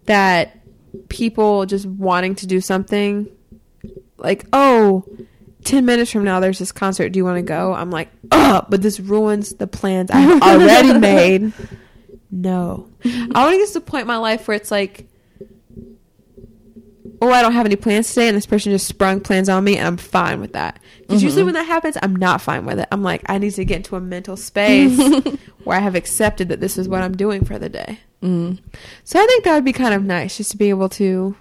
that 0.04 0.60
people 1.08 1.66
just 1.66 1.86
wanting 1.86 2.34
to 2.36 2.46
do 2.46 2.60
something 2.60 3.28
like, 4.18 4.46
oh, 4.52 5.04
10 5.64 5.84
minutes 5.84 6.12
from 6.12 6.24
now 6.24 6.40
there's 6.40 6.58
this 6.58 6.72
concert. 6.72 7.10
Do 7.10 7.18
you 7.18 7.24
want 7.24 7.38
to 7.38 7.42
go? 7.42 7.72
I'm 7.72 7.90
like, 7.90 8.10
oh, 8.30 8.62
but 8.68 8.82
this 8.82 9.00
ruins 9.00 9.54
the 9.54 9.66
plans 9.66 10.10
I've 10.10 10.42
already 10.42 10.98
made. 10.98 11.52
No. 12.30 12.88
I 13.04 13.44
want 13.44 13.52
to 13.52 13.58
get 13.58 13.68
to 13.68 13.74
the 13.74 13.80
point 13.80 14.02
in 14.02 14.08
my 14.08 14.16
life 14.16 14.48
where 14.48 14.56
it's 14.56 14.70
like, 14.70 15.06
oh, 17.22 17.30
I 17.30 17.42
don't 17.42 17.52
have 17.52 17.66
any 17.66 17.76
plans 17.76 18.08
today, 18.08 18.28
and 18.28 18.36
this 18.36 18.46
person 18.46 18.72
just 18.72 18.86
sprung 18.86 19.20
plans 19.20 19.48
on 19.48 19.64
me, 19.64 19.78
and 19.78 19.86
I'm 19.86 19.96
fine 19.96 20.40
with 20.40 20.52
that. 20.52 20.80
Because 21.00 21.22
usually 21.22 21.40
mm-hmm. 21.40 21.46
when 21.46 21.54
that 21.54 21.66
happens, 21.66 21.96
I'm 22.02 22.14
not 22.14 22.40
fine 22.40 22.66
with 22.66 22.78
it. 22.78 22.88
I'm 22.92 23.02
like, 23.02 23.22
I 23.26 23.38
need 23.38 23.52
to 23.52 23.64
get 23.64 23.78
into 23.78 23.96
a 23.96 24.00
mental 24.00 24.36
space 24.36 24.98
where 25.64 25.78
I 25.78 25.80
have 25.80 25.94
accepted 25.94 26.48
that 26.48 26.60
this 26.60 26.78
is 26.78 26.88
what 26.88 27.02
I'm 27.02 27.16
doing 27.16 27.44
for 27.44 27.58
the 27.58 27.68
day. 27.68 28.00
Mm. 28.26 28.58
So 29.04 29.20
I 29.20 29.26
think 29.26 29.44
that 29.44 29.54
would 29.54 29.64
be 29.64 29.72
kind 29.72 29.94
of 29.94 30.04
nice, 30.04 30.36
just 30.36 30.50
to 30.52 30.56
be 30.56 30.68
able 30.70 30.88
to 30.90 31.36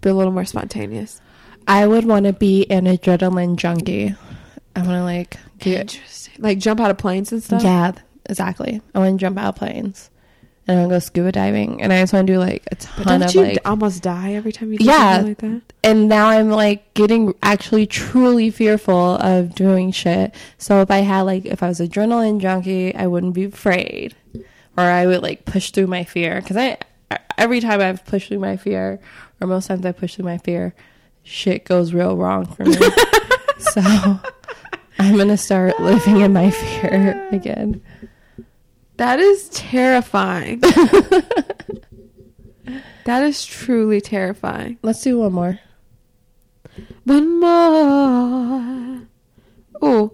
be 0.00 0.08
a 0.08 0.14
little 0.14 0.32
more 0.32 0.44
spontaneous. 0.44 1.20
I 1.66 1.86
would 1.86 2.04
want 2.06 2.24
to 2.26 2.32
be 2.32 2.64
an 2.70 2.84
adrenaline 2.86 3.56
junkie. 3.56 4.14
I 4.74 4.80
want 4.80 4.92
to 4.92 5.02
like 5.04 5.36
get. 5.58 5.80
Interesting. 5.94 6.34
Like 6.38 6.58
jump 6.58 6.80
out 6.80 6.90
of 6.90 6.98
planes 6.98 7.32
and 7.32 7.42
stuff. 7.42 7.62
Yeah, 7.62 7.92
exactly. 8.26 8.80
I 8.94 8.98
want 9.00 9.18
to 9.18 9.22
jump 9.22 9.36
out 9.38 9.48
of 9.48 9.56
planes, 9.56 10.08
and 10.66 10.78
I 10.78 10.82
want 10.82 10.90
to 10.92 10.94
go 10.96 10.98
scuba 11.00 11.32
diving, 11.32 11.82
and 11.82 11.92
I 11.92 12.00
just 12.00 12.12
want 12.12 12.26
to 12.28 12.32
do 12.32 12.38
like 12.38 12.62
a 12.70 12.76
But 12.76 12.80
ton 13.04 13.20
don't 13.20 13.28
of 13.28 13.34
you 13.34 13.42
like. 13.42 13.58
almost 13.68 14.02
die 14.02 14.34
every 14.34 14.52
time 14.52 14.72
you 14.72 14.78
do 14.78 14.84
Yeah. 14.84 15.16
something 15.16 15.28
like 15.30 15.38
that? 15.38 15.62
and 15.84 16.08
now 16.08 16.28
I'm 16.28 16.48
like 16.50 16.94
getting 16.94 17.34
actually 17.42 17.86
truly 17.86 18.50
fearful 18.50 19.16
of 19.16 19.54
doing 19.54 19.90
shit. 19.90 20.34
So 20.58 20.80
if 20.80 20.90
I 20.90 20.98
had 20.98 21.22
like 21.22 21.44
if 21.44 21.62
I 21.62 21.68
was 21.68 21.80
adrenaline 21.80 22.40
junkie, 22.40 22.94
I 22.94 23.06
wouldn't 23.08 23.34
be 23.34 23.44
afraid, 23.44 24.14
or 24.78 24.82
I 24.82 25.06
would 25.08 25.22
like 25.22 25.44
push 25.44 25.72
through 25.72 25.88
my 25.88 26.04
fear 26.04 26.40
because 26.40 26.56
I 26.56 26.78
every 27.36 27.58
time 27.58 27.80
I've 27.80 28.04
pushed 28.04 28.28
through 28.28 28.38
my 28.38 28.56
fear, 28.56 29.00
or 29.40 29.48
most 29.48 29.66
times 29.66 29.84
I 29.84 29.90
push 29.90 30.14
through 30.14 30.26
my 30.26 30.38
fear, 30.38 30.72
shit 31.24 31.64
goes 31.64 31.92
real 31.92 32.16
wrong 32.16 32.46
for 32.46 32.64
me. 32.64 32.76
so 33.58 33.82
I'm 35.00 35.16
gonna 35.16 35.36
start 35.36 35.80
living 35.80 36.20
in 36.20 36.32
my 36.32 36.52
fear 36.52 37.28
again. 37.32 37.82
That 38.98 39.18
is 39.18 39.48
terrifying. 39.48 40.60
that 43.04 43.24
is 43.24 43.44
truly 43.44 44.00
terrifying. 44.00 44.78
Let's 44.82 45.02
do 45.02 45.18
one 45.18 45.32
more. 45.32 45.58
One 47.02 47.40
more. 47.40 49.08
Oh, 49.82 50.12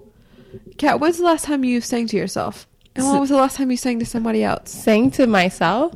Kat, 0.78 1.00
when's 1.00 1.18
the 1.18 1.24
last 1.24 1.44
time 1.44 1.64
you 1.64 1.82
sang 1.82 2.06
to 2.08 2.16
yourself? 2.16 2.66
And 2.96 3.06
when 3.06 3.20
was 3.20 3.30
the 3.30 3.36
last 3.36 3.56
time 3.56 3.70
you 3.70 3.76
sang 3.76 3.98
to 3.98 4.06
somebody 4.06 4.44
else? 4.44 4.70
Sang 4.70 5.10
to 5.12 5.26
myself. 5.26 5.94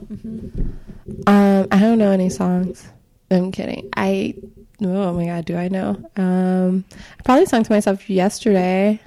Um, 1.26 1.66
I 1.70 1.78
don't 1.78 1.98
know 1.98 2.10
any 2.10 2.28
songs. 2.28 2.88
I'm 3.30 3.52
kidding. 3.52 3.88
I 3.96 4.34
oh 4.82 5.12
my 5.12 5.26
god, 5.26 5.44
do 5.44 5.56
I 5.56 5.68
know? 5.68 5.96
Um, 6.16 6.84
I 7.18 7.22
probably 7.24 7.46
sung 7.46 7.62
to 7.64 7.72
myself 7.72 8.08
yesterday, 8.08 9.00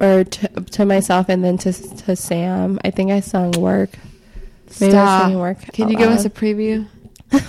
or 0.00 0.24
to, 0.24 0.48
to 0.48 0.84
myself, 0.84 1.28
and 1.28 1.42
then 1.42 1.58
to 1.58 1.72
to 1.72 2.16
Sam. 2.16 2.78
I 2.84 2.90
think 2.90 3.10
I 3.10 3.20
sung 3.20 3.52
"Work." 3.52 3.90
Maybe 4.80 4.86
I 4.86 4.90
Stop. 4.90 5.22
singing 5.22 5.38
"Work." 5.40 5.60
Can 5.72 5.88
you 5.88 5.96
give 5.96 6.10
us 6.10 6.24
a 6.24 6.30
preview? 6.30 6.86
I 7.32 7.40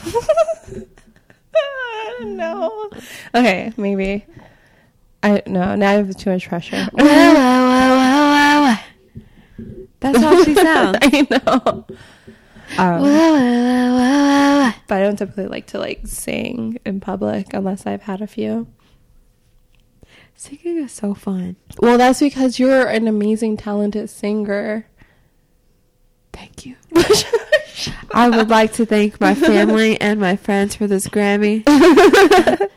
don't 2.19 2.37
know. 2.37 2.89
Okay, 3.35 3.73
maybe. 3.77 4.25
I 5.23 5.41
no. 5.45 5.75
Now 5.75 5.89
I 5.89 5.93
have 5.93 6.15
too 6.15 6.31
much 6.31 6.47
pressure. 6.47 6.87
That's 9.99 10.19
how 10.19 10.43
she 10.43 10.53
sounds. 10.53 10.97
I 11.01 11.27
know. 11.29 11.85
Um, 12.77 14.73
but 14.87 14.97
I 14.97 15.01
don't 15.01 15.15
typically 15.15 15.47
like 15.47 15.67
to 15.67 15.79
like 15.79 16.05
sing 16.05 16.79
in 16.85 16.99
public 16.99 17.53
unless 17.53 17.85
I've 17.85 18.03
had 18.03 18.21
a 18.21 18.27
few. 18.27 18.67
Singing 20.35 20.77
is 20.77 20.91
so 20.91 21.13
fun. 21.15 21.55
Well, 21.79 21.97
that's 21.97 22.19
because 22.19 22.59
you're 22.59 22.85
an 22.87 23.07
amazing, 23.07 23.57
talented 23.57 24.09
singer. 24.09 24.87
Thank 26.31 26.65
you. 26.65 26.75
I 28.13 28.29
would 28.29 28.49
like 28.49 28.73
to 28.73 28.85
thank 28.85 29.19
my 29.19 29.33
family 29.33 29.99
and 29.99 30.19
my 30.19 30.35
friends 30.35 30.75
for 30.75 30.85
this 30.85 31.07
Grammy. 31.07 31.63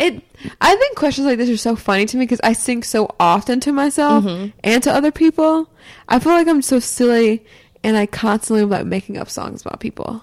it 0.00 0.22
I 0.60 0.74
think 0.74 0.96
questions 0.96 1.26
like 1.26 1.38
this 1.38 1.48
are 1.50 1.56
so 1.56 1.76
funny 1.76 2.06
to 2.06 2.16
me 2.16 2.24
because 2.24 2.40
I 2.42 2.54
sing 2.54 2.82
so 2.82 3.14
often 3.20 3.60
to 3.60 3.72
myself 3.72 4.24
Mhm. 4.24 4.52
and 4.64 4.82
to 4.82 4.92
other 4.92 5.12
people. 5.12 5.70
I 6.08 6.18
feel 6.18 6.32
like 6.32 6.48
I'm 6.48 6.62
so 6.62 6.78
silly 6.80 7.44
and 7.84 7.96
I 7.96 8.06
constantly 8.06 8.64
like 8.64 8.86
making 8.86 9.18
up 9.18 9.28
songs 9.30 9.60
about 9.62 9.78
people. 9.80 10.22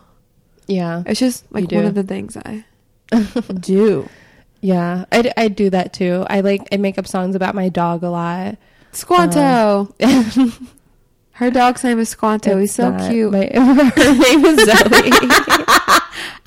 Yeah. 0.67 1.03
It's 1.05 1.19
just 1.19 1.45
like 1.53 1.71
one 1.71 1.85
of 1.85 1.93
the 1.95 2.03
things 2.03 2.35
I 2.35 2.65
do. 3.59 4.09
Yeah. 4.61 5.05
I, 5.11 5.31
I 5.37 5.47
do 5.47 5.69
that 5.69 5.93
too. 5.93 6.25
I 6.29 6.41
like, 6.41 6.67
I 6.71 6.77
make 6.77 6.97
up 6.97 7.07
songs 7.07 7.35
about 7.35 7.55
my 7.55 7.69
dog 7.69 8.03
a 8.03 8.09
lot. 8.09 8.57
Squanto. 8.91 9.93
Um, 10.03 10.69
Her 11.31 11.51
dog's 11.51 11.83
name 11.83 11.99
is 11.99 12.09
Squanto. 12.09 12.57
He's 12.57 12.73
so 12.73 12.91
cute. 13.07 13.31
My, 13.31 13.45
her 13.53 14.13
name 14.13 14.43
is 14.43 14.65
Zoe. 14.65 15.11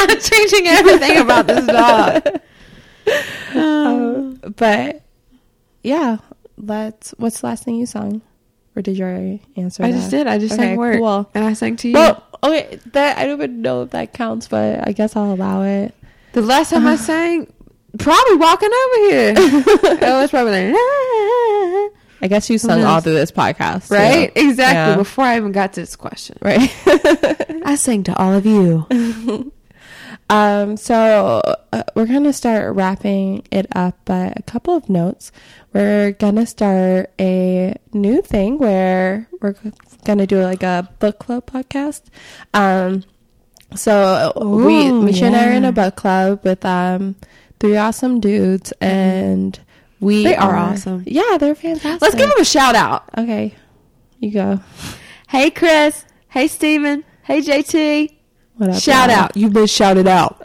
I'm 0.01 0.19
changing 0.21 0.67
everything 0.67 1.19
about 1.19 1.47
this 1.47 1.65
dog. 1.65 2.41
Um, 3.55 4.41
but 4.57 5.03
yeah, 5.83 6.19
let's. 6.57 7.11
What's 7.19 7.41
the 7.41 7.47
last 7.47 7.65
thing 7.65 7.77
you 7.77 7.87
sung, 7.87 8.23
or 8.77 8.83
did 8.83 8.97
you 8.97 9.05
already 9.05 9.43
answer? 9.57 9.83
I 9.83 9.91
that? 9.91 9.97
just 9.99 10.11
did. 10.11 10.27
I 10.27 10.39
just 10.39 10.55
Okay, 10.55 10.63
sang 10.63 10.77
work. 10.77 10.99
cool. 10.99 11.29
And 11.35 11.45
I 11.45 11.53
sang 11.55 11.77
to 11.77 11.89
you. 11.89 11.95
Well, 11.95 12.23
okay, 12.43 12.79
that 12.93 13.19
I 13.19 13.25
don't 13.27 13.39
even 13.43 13.63
know 13.63 13.83
if 13.83 13.91
that 13.91 14.13
counts, 14.13 14.49
but 14.49 14.87
I 14.87 14.93
guess 14.93 15.17
I'll 15.17 15.33
allow 15.33 15.63
it. 15.63 15.95
the 16.33 16.43
last 16.43 16.71
time 16.71 16.87
I 16.87 16.97
sang, 17.11 17.53
probably 17.99 18.37
walking 18.37 18.71
over 18.73 19.11
here. 19.11 19.35
I 19.37 20.21
was 20.21 20.31
probably 20.31 20.71
like, 20.71 20.75
"Ah." 20.77 21.89
I 22.23 22.29
guess 22.29 22.51
you 22.51 22.59
sung 22.59 22.85
all 22.85 23.01
through 23.01 23.15
this 23.15 23.33
podcast, 23.33 23.91
right? 23.91 24.31
Exactly. 24.37 24.75
Yeah. 24.93 24.97
Before 24.97 25.25
I 25.25 25.39
even 25.39 25.53
got 25.53 25.73
to 25.73 25.81
this 25.81 25.97
question, 25.97 26.37
Right. 26.43 26.71
I 27.65 27.77
sang 27.77 28.03
to 28.05 28.17
all 28.17 28.35
of 28.35 28.45
you. 28.45 28.87
Um, 30.31 30.77
so 30.77 31.43
uh, 31.73 31.83
we're 31.97 32.07
gonna 32.07 32.33
start 32.33 32.77
wrapping 32.77 33.43
it 33.51 33.67
up, 33.75 33.99
but 34.05 34.39
a 34.39 34.43
couple 34.43 34.77
of 34.77 34.89
notes. 34.89 35.33
We're 35.73 36.13
gonna 36.13 36.47
start 36.47 37.11
a 37.21 37.75
new 37.93 38.23
thing 38.23 38.59
where 38.59 39.29
we're 39.41 39.57
gonna 40.05 40.29
do 40.29 40.41
like 40.41 40.63
a 40.63 40.89
book 41.01 41.19
club 41.19 41.47
podcast. 41.47 42.03
Um, 42.55 43.03
so 43.75 44.33
we 44.37 44.87
Ooh, 44.87 45.03
Mesha 45.03 45.23
and 45.23 45.37
I 45.37 45.49
are 45.49 45.53
in 45.53 45.65
a 45.65 45.73
book 45.73 45.97
club 45.97 46.45
with 46.45 46.65
um 46.65 47.17
three 47.59 47.77
awesome 47.77 48.21
dudes, 48.21 48.73
and 48.81 49.59
we 49.99 50.23
They 50.23 50.37
are 50.37 50.55
awesome. 50.55 51.03
Yeah, 51.07 51.39
they're 51.39 51.57
fantastic. 51.57 52.03
Let's 52.03 52.15
give 52.15 52.29
them 52.29 52.41
a 52.41 52.45
shout 52.45 52.77
out. 52.77 53.05
Okay, 53.19 53.57
you 54.21 54.31
go. 54.31 54.61
Hey, 55.29 55.51
Chris. 55.51 56.05
Hey, 56.29 56.47
Steven. 56.47 57.05
Hey, 57.23 57.41
JT. 57.43 58.20
What 58.61 58.69
up, 58.69 58.83
Shout 58.83 59.09
y'all? 59.09 59.19
out. 59.21 59.37
You've 59.39 59.55
been 59.55 59.67
shouted 59.67 60.07
out. 60.07 60.37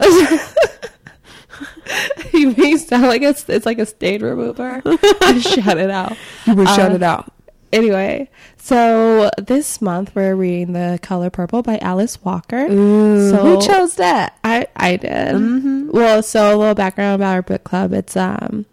you 2.32 2.54
it 2.56 2.78
sound 2.80 3.02
like 3.08 3.20
it's, 3.20 3.46
it's 3.46 3.66
like 3.66 3.78
a 3.78 3.84
stain 3.84 4.22
remover. 4.22 4.80
Shout 5.40 5.76
it 5.76 5.90
out. 5.90 6.16
You've 6.46 6.56
been 6.56 6.66
Uh, 6.66 6.74
shouted 6.76 7.02
out. 7.02 7.30
Anyway, 7.74 8.30
so 8.56 9.28
this 9.36 9.82
month 9.82 10.12
we're 10.14 10.34
reading 10.34 10.72
The 10.72 10.98
Color 11.02 11.28
Purple 11.28 11.60
by 11.62 11.76
Alice 11.80 12.24
Walker. 12.24 12.66
Ooh, 12.70 13.30
so- 13.30 13.42
who 13.42 13.60
chose 13.60 13.96
that? 13.96 14.38
I 14.42 14.66
I 14.74 14.96
did. 14.96 15.10
Mhm. 15.34 15.92
Well, 15.92 16.22
so 16.22 16.54
a 16.54 16.56
little 16.56 16.74
background 16.74 17.16
about 17.16 17.34
our 17.34 17.42
book 17.42 17.64
club. 17.64 17.92
It's 17.92 18.16
um, 18.16 18.64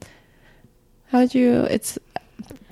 how 1.08 1.20
would 1.20 1.36
you? 1.36 1.64
It's 1.70 2.00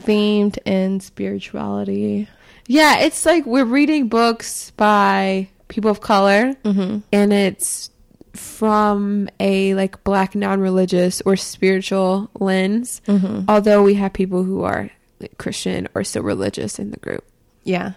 themed 0.03 0.57
in 0.63 1.01
spirituality. 1.01 2.29
Yeah, 2.65 2.99
it's 2.99 3.25
like 3.25 3.45
we're 3.45 3.65
reading 3.65 4.07
books 4.07 4.71
by 4.77 5.49
people 5.71 5.89
of 5.89 6.01
color, 6.01 6.53
Mm-hmm. 6.63 6.99
and 7.11 7.33
it's 7.33 7.89
from 8.33 9.27
a 9.39 9.73
like 9.73 10.03
black 10.03 10.35
non-religious 10.35 11.21
or 11.25 11.35
spiritual 11.35 12.29
lens. 12.39 13.01
Mm-hmm. 13.07 13.45
Although 13.49 13.81
we 13.83 13.95
have 13.95 14.13
people 14.13 14.43
who 14.43 14.63
are 14.63 14.89
like, 15.19 15.37
Christian 15.37 15.87
or 15.95 16.03
still 16.03 16.23
religious 16.23 16.77
in 16.79 16.91
the 16.91 16.99
group. 16.99 17.23
Yeah. 17.63 17.93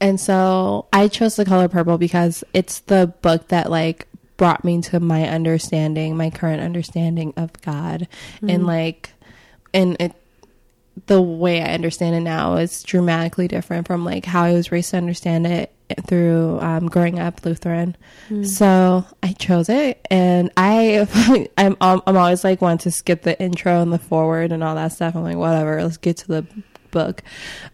And 0.00 0.20
so 0.20 0.86
I 0.92 1.08
chose 1.08 1.36
The 1.36 1.44
Color 1.44 1.68
Purple 1.68 1.98
because 1.98 2.44
it's 2.52 2.80
the 2.80 3.12
book 3.22 3.48
that 3.48 3.70
like 3.70 4.06
brought 4.36 4.64
me 4.64 4.80
to 4.82 4.98
my 5.00 5.28
understanding, 5.28 6.16
my 6.16 6.30
current 6.30 6.62
understanding 6.62 7.32
of 7.36 7.52
God. 7.62 8.08
And 8.46 8.66
like 8.66 9.12
and 9.72 9.96
it 10.00 10.12
the 11.06 11.20
way 11.20 11.60
I 11.60 11.74
understand 11.74 12.14
it 12.14 12.20
now 12.20 12.56
is 12.56 12.82
dramatically 12.82 13.48
different 13.48 13.86
from 13.86 14.04
like 14.04 14.24
how 14.24 14.44
I 14.44 14.52
was 14.52 14.70
raised 14.72 14.90
to 14.90 14.96
understand 14.96 15.46
it 15.46 15.73
through 16.06 16.58
um, 16.60 16.88
growing 16.88 17.18
up 17.18 17.44
Lutheran. 17.44 17.96
So 18.44 19.04
I 19.22 19.32
chose 19.34 19.68
it, 19.68 20.04
and 20.10 20.50
I 20.56 21.06
I'm 21.58 21.76
I'm 21.80 22.00
always 22.16 22.42
like 22.44 22.60
want 22.62 22.82
to 22.82 22.90
skip 22.90 23.22
the 23.22 23.40
intro 23.40 23.80
and 23.82 23.92
the 23.92 23.98
forward 23.98 24.50
and 24.52 24.64
all 24.64 24.74
that 24.76 24.92
stuff. 24.92 25.14
I'm 25.14 25.22
like 25.22 25.36
whatever, 25.36 25.82
let's 25.82 25.96
get 25.98 26.16
to 26.18 26.28
the 26.28 26.46
book. 26.94 27.22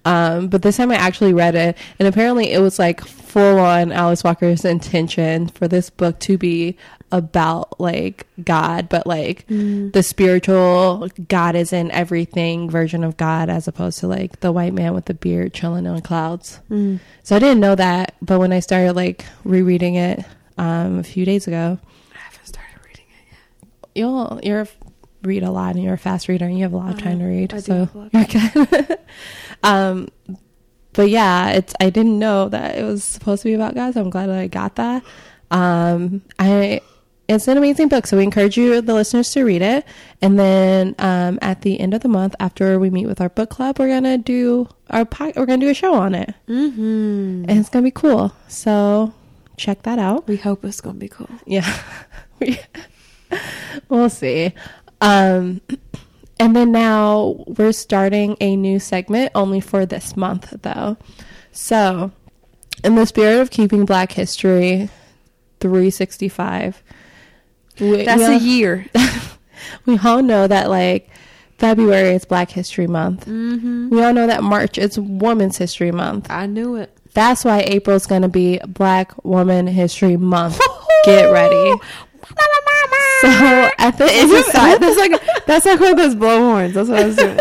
Um, 0.05 0.49
but 0.49 0.63
this 0.63 0.77
time 0.79 0.91
I 0.91 0.97
actually 0.97 1.33
read 1.33 1.55
it, 1.55 1.79
and 2.01 2.09
apparently 2.09 2.51
it 2.51 2.61
was 2.61 2.79
like 2.81 3.01
full 3.05 3.61
on 3.61 3.93
Alice 3.93 4.25
Walker's 4.25 4.65
intention 4.65 5.47
for 5.47 5.69
this 5.69 5.89
book 5.91 6.19
to 6.21 6.37
be 6.37 6.77
about 7.13 7.81
like 7.81 8.27
God, 8.45 8.89
but 8.89 9.05
like 9.07 9.45
the 9.93 10.03
spiritual 10.03 11.09
God 11.29 11.55
is 11.57 11.73
in 11.73 11.91
everything 11.91 12.71
version 12.71 13.03
of 13.05 13.17
God, 13.17 13.49
as 13.49 13.67
opposed 13.69 13.99
to 14.01 14.07
like 14.07 14.41
the 14.41 14.53
white 14.53 14.73
man 14.75 14.95
with 14.95 15.07
the 15.07 15.15
beard 15.15 15.53
chilling 15.53 15.87
on 15.87 16.01
clouds. 16.03 16.61
So 17.25 17.37
I 17.37 17.39
didn't 17.39 17.61
know 17.61 17.75
that, 17.75 18.15
but 18.23 18.39
when 18.39 18.53
I 18.53 18.61
started 18.61 18.95
like 18.95 19.25
rereading 19.45 19.97
it 19.97 20.25
um, 20.57 20.99
a 20.99 21.03
few 21.03 21.25
days 21.25 21.47
ago, 21.49 21.79
I 22.15 22.19
haven't 22.19 22.47
started 22.47 22.79
reading 22.87 23.07
it 23.11 23.33
yet. 23.33 23.69
you'll 23.95 24.41
you're 24.43 24.67
read 25.23 25.43
a 25.43 25.51
lot 25.51 25.75
and 25.75 25.85
you're 25.85 25.95
a 25.95 25.99
fast 25.99 26.29
reader 26.29 26.47
and 26.47 26.57
you 26.57 26.63
have 26.65 26.73
a 26.73 26.77
lot 26.77 26.93
of 26.95 26.99
time 27.03 27.19
to 27.19 27.25
read, 27.27 27.53
I 27.55 27.61
so 27.61 27.75
have 27.87 27.95
a 27.95 27.99
lot 27.99 28.13
you're 28.13 28.55
good. 28.77 28.99
um, 29.63 30.09
but 30.93 31.09
yeah, 31.09 31.51
it's 31.51 31.75
I 31.81 31.91
didn't 31.91 32.19
know 32.19 32.49
that 32.49 32.77
it 32.77 32.83
was 32.85 33.05
supposed 33.05 33.43
to 33.43 33.49
be 33.49 33.55
about 33.55 33.75
God, 33.75 33.95
so 33.95 34.01
I'm 34.01 34.11
glad 34.11 34.27
that 34.29 34.39
I 34.39 34.47
got 34.49 34.77
that. 34.77 35.05
Um, 35.51 36.23
I 36.39 36.81
it's 37.29 37.47
an 37.47 37.57
amazing 37.57 37.87
book, 37.89 38.09
so 38.09 38.17
we 38.17 38.25
encourage 38.25 38.57
you, 38.57 38.81
the 38.81 38.93
listeners, 38.93 39.31
to 39.35 39.45
read 39.45 39.63
it. 39.63 39.85
And 40.21 40.37
then 40.37 40.97
um, 40.99 41.39
at 41.41 41.63
the 41.63 41.79
end 41.79 41.95
of 41.95 42.01
the 42.01 42.09
month, 42.09 42.35
after 42.41 42.81
we 42.81 42.91
meet 42.91 43.07
with 43.07 43.21
our 43.21 43.29
book 43.29 43.51
club, 43.51 43.79
we're 43.79 43.87
gonna 43.87 44.19
do 44.19 44.69
our 44.91 45.05
po- 45.05 45.33
we're 45.37 45.47
gonna 45.47 45.59
do 45.59 45.69
a 45.71 45.75
show 45.75 45.95
on 45.95 46.15
it, 46.17 46.35
Mm-hmm. 46.49 47.45
and 47.49 47.51
it's 47.53 47.69
gonna 47.69 47.85
be 47.85 47.93
cool. 47.93 48.33
So 48.49 49.15
check 49.57 49.83
that 49.83 50.01
out. 50.01 50.27
We 50.27 50.39
hope 50.39 50.65
it's 50.65 50.81
gonna 50.81 50.99
be 50.99 51.09
cool. 51.09 51.31
Yeah. 51.47 51.79
We- 52.41 52.59
we'll 53.91 54.09
see. 54.11 54.53
Um, 55.01 55.61
and 56.41 56.57
then 56.57 56.73
now 56.73 57.45
we're 57.47 57.73
starting 57.73 58.37
a 58.41 58.57
new 58.57 58.79
segment 58.79 59.33
only 59.35 59.61
for 59.61 59.87
this 59.87 60.17
month, 60.17 60.55
though. 60.63 60.97
So, 61.53 62.13
in 62.85 62.95
the 62.95 63.07
spirit 63.07 63.41
of 63.41 63.51
keeping 63.51 63.85
Black 63.85 64.13
History 64.13 64.89
365, 65.61 66.83
we, 67.81 68.05
That's 68.05 68.21
we 68.21 68.35
a 68.35 68.39
year. 68.39 68.87
we 69.87 69.99
all 69.99 70.23
know 70.23 70.47
that 70.47 70.71
like 70.71 71.11
February 71.59 72.15
is 72.15 72.25
Black 72.25 72.51
History 72.51 72.87
Month. 72.87 73.27
mm-hmm. 73.27 73.91
We 73.91 74.03
all 74.03 74.15
know 74.15 74.27
that 74.27 74.43
March 74.43 74.79
is 74.79 74.99
Women's 74.99 75.59
History 75.59 75.93
Month. 75.93 76.31
I 76.31 76.47
knew 76.47 76.77
it. 76.77 76.97
That's 77.13 77.45
why 77.45 77.61
April's 77.61 78.07
going 78.07 78.23
to 78.23 78.29
be 78.29 78.61
Black 78.67 79.25
Woman 79.25 79.67
History 79.67 80.17
Month. 80.17 80.61
Get 81.05 81.31
ready. 81.31 81.75
So 83.21 83.71
at 83.79 83.99
the 83.99 84.09
end 84.11 84.33
of 84.33 84.81
that's 84.81 84.99
like 84.99 85.47
that's 85.47 85.67
like 85.67 85.81
one 85.81 85.93
of 85.93 85.97
those 85.97 86.15
blowhorns. 86.15 86.73
That's 86.73 86.89
what 86.89 87.03
I 87.03 87.07
was 87.07 87.17
doing. 87.17 87.39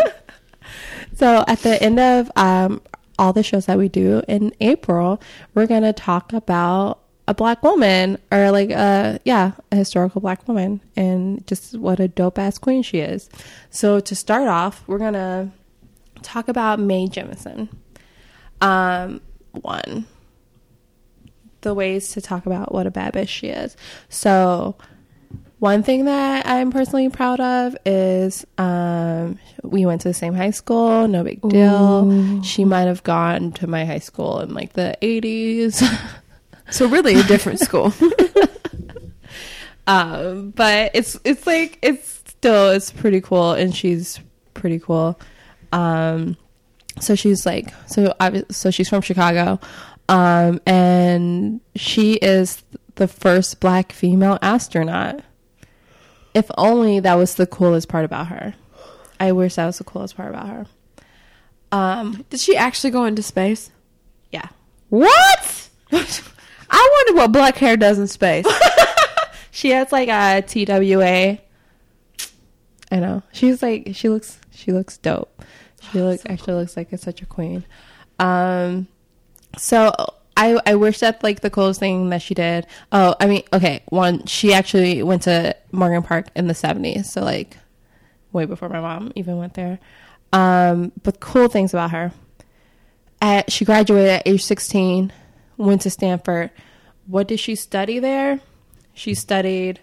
so 1.14 1.44
at 1.46 1.60
the 1.60 1.82
end 1.82 1.98
of 1.98 2.30
um, 2.36 2.82
all 3.18 3.32
the 3.32 3.42
shows 3.42 3.66
that 3.66 3.78
we 3.78 3.88
do 3.88 4.22
in 4.28 4.52
April, 4.60 5.20
we're 5.54 5.66
gonna 5.66 5.92
talk 5.92 6.32
about 6.32 7.00
a 7.28 7.34
black 7.34 7.62
woman 7.62 8.18
or 8.32 8.50
like 8.50 8.70
a 8.70 9.20
yeah 9.24 9.52
a 9.70 9.76
historical 9.76 10.20
black 10.20 10.46
woman 10.48 10.80
and 10.96 11.46
just 11.46 11.78
what 11.78 12.00
a 12.00 12.08
dope 12.08 12.38
ass 12.38 12.58
queen 12.58 12.82
she 12.82 12.98
is. 12.98 13.30
So 13.70 14.00
to 14.00 14.14
start 14.14 14.48
off, 14.48 14.82
we're 14.86 14.98
gonna 14.98 15.52
talk 16.22 16.48
about 16.48 16.80
Mae 16.80 17.06
Jemison. 17.06 17.68
Um, 18.60 19.20
one 19.52 20.06
the 21.62 21.74
ways 21.74 22.08
to 22.10 22.20
talk 22.20 22.46
about 22.46 22.72
what 22.72 22.86
a 22.86 22.90
bad 22.90 23.14
bitch 23.14 23.28
she 23.28 23.48
is. 23.48 23.76
So 24.08 24.76
one 25.60 25.82
thing 25.82 26.06
that 26.06 26.46
I'm 26.46 26.72
personally 26.72 27.08
proud 27.10 27.38
of 27.38 27.76
is 27.86 28.46
um, 28.58 29.38
we 29.62 29.86
went 29.86 30.00
to 30.00 30.08
the 30.08 30.14
same 30.14 30.34
high 30.34 30.50
school, 30.50 31.06
no 31.06 31.22
big 31.22 31.40
deal. 31.42 32.10
Ooh. 32.10 32.42
She 32.42 32.64
might 32.64 32.86
have 32.86 33.02
gone 33.02 33.52
to 33.52 33.66
my 33.66 33.84
high 33.84 33.98
school 33.98 34.40
in 34.40 34.52
like 34.54 34.72
the 34.72 34.96
80s. 35.00 35.82
So 36.70 36.86
really 36.88 37.14
a 37.16 37.24
different 37.24 37.58
school. 37.66 37.92
um, 39.86 40.50
but 40.50 40.92
it's 40.94 41.18
it's 41.24 41.44
like 41.44 41.80
it's 41.82 42.22
still 42.26 42.70
it's 42.70 42.92
pretty 42.92 43.20
cool 43.20 43.52
and 43.52 43.74
she's 43.74 44.20
pretty 44.54 44.78
cool. 44.78 45.18
Um, 45.72 46.36
so 47.00 47.16
she's 47.16 47.44
like 47.44 47.74
so 47.88 48.14
I 48.20 48.44
so 48.50 48.70
she's 48.70 48.88
from 48.88 49.02
Chicago. 49.02 49.58
Um, 50.08 50.60
and 50.66 51.60
she 51.74 52.14
is 52.14 52.62
the 52.94 53.08
first 53.08 53.58
black 53.60 53.90
female 53.92 54.38
astronaut. 54.42 55.22
If 56.34 56.50
only 56.56 57.00
that 57.00 57.14
was 57.14 57.34
the 57.34 57.46
coolest 57.46 57.88
part 57.88 58.04
about 58.04 58.28
her. 58.28 58.54
I 59.18 59.32
wish 59.32 59.56
that 59.56 59.66
was 59.66 59.78
the 59.78 59.84
coolest 59.84 60.16
part 60.16 60.30
about 60.30 60.48
her. 60.48 60.66
Um, 61.72 62.24
Did 62.30 62.40
she 62.40 62.56
actually 62.56 62.90
go 62.90 63.04
into 63.04 63.22
space? 63.22 63.70
yeah. 64.30 64.48
What? 64.88 65.68
I 65.92 67.04
wonder 67.06 67.20
what 67.20 67.32
black 67.32 67.56
hair 67.56 67.76
does 67.76 67.98
in 67.98 68.08
space. 68.08 68.46
She 69.50 69.70
has 69.70 69.92
like 69.92 70.08
a 70.08 70.42
TWA. 70.42 71.38
I 72.92 72.98
know. 72.98 73.22
She's 73.32 73.62
like 73.62 73.90
she 73.94 74.08
looks 74.08 74.38
she 74.50 74.72
looks 74.72 74.96
dope. 74.98 75.42
She 75.90 76.00
looks 76.02 76.24
actually 76.26 76.54
looks 76.54 76.76
like 76.76 76.92
it's 76.92 77.02
such 77.02 77.22
a 77.22 77.26
queen. 77.26 77.64
Um 78.18 78.88
so 79.58 79.92
I 80.40 80.58
I 80.66 80.74
wish 80.74 80.98
that 81.00 81.22
like 81.22 81.40
the 81.40 81.50
coolest 81.50 81.78
thing 81.80 82.08
that 82.10 82.22
she 82.22 82.34
did. 82.34 82.66
Oh, 82.90 83.14
I 83.20 83.26
mean, 83.26 83.42
okay, 83.52 83.82
one 83.90 84.24
she 84.26 84.52
actually 84.54 85.02
went 85.02 85.22
to 85.22 85.54
Morgan 85.70 86.02
Park 86.02 86.28
in 86.34 86.46
the 86.46 86.54
70s, 86.54 87.04
so 87.06 87.20
like 87.22 87.56
way 88.32 88.46
before 88.46 88.68
my 88.68 88.80
mom 88.80 89.12
even 89.14 89.36
went 89.36 89.54
there. 89.54 89.78
Um 90.32 90.92
but 91.02 91.20
cool 91.20 91.48
things 91.48 91.74
about 91.74 91.90
her. 91.90 92.12
At 93.20 93.52
she 93.52 93.64
graduated 93.66 94.08
at 94.08 94.22
age 94.26 94.42
16, 94.42 95.12
went 95.58 95.82
to 95.82 95.90
Stanford. 95.90 96.50
What 97.06 97.28
did 97.28 97.38
she 97.38 97.54
study 97.54 97.98
there? 97.98 98.40
She 98.94 99.14
studied 99.14 99.80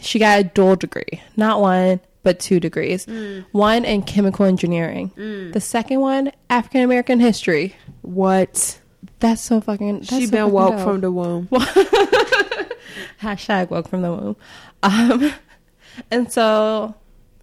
she 0.00 0.18
got 0.18 0.40
a 0.40 0.44
dual 0.44 0.76
degree, 0.76 1.22
not 1.36 1.60
one, 1.60 2.00
but 2.22 2.38
two 2.40 2.58
degrees. 2.60 3.06
One 3.52 3.84
in 3.84 4.02
chemical 4.02 4.44
engineering. 4.46 5.12
The 5.52 5.60
second 5.60 6.00
one, 6.00 6.32
African 6.50 6.82
American 6.82 7.20
history. 7.20 7.74
what? 8.02 8.78
That's 9.22 9.40
so 9.40 9.60
fucking. 9.60 10.00
That's 10.00 10.08
She 10.08 10.26
so 10.26 10.32
been 10.32 10.50
woke 10.50 10.80
from 10.80 11.00
the 11.00 11.12
womb. 11.12 11.46
Hashtag 13.20 13.70
woke 13.70 13.86
from 13.86 14.02
the 14.02 14.10
womb. 14.12 14.36
Um, 14.82 15.32
and 16.10 16.30
so 16.30 16.96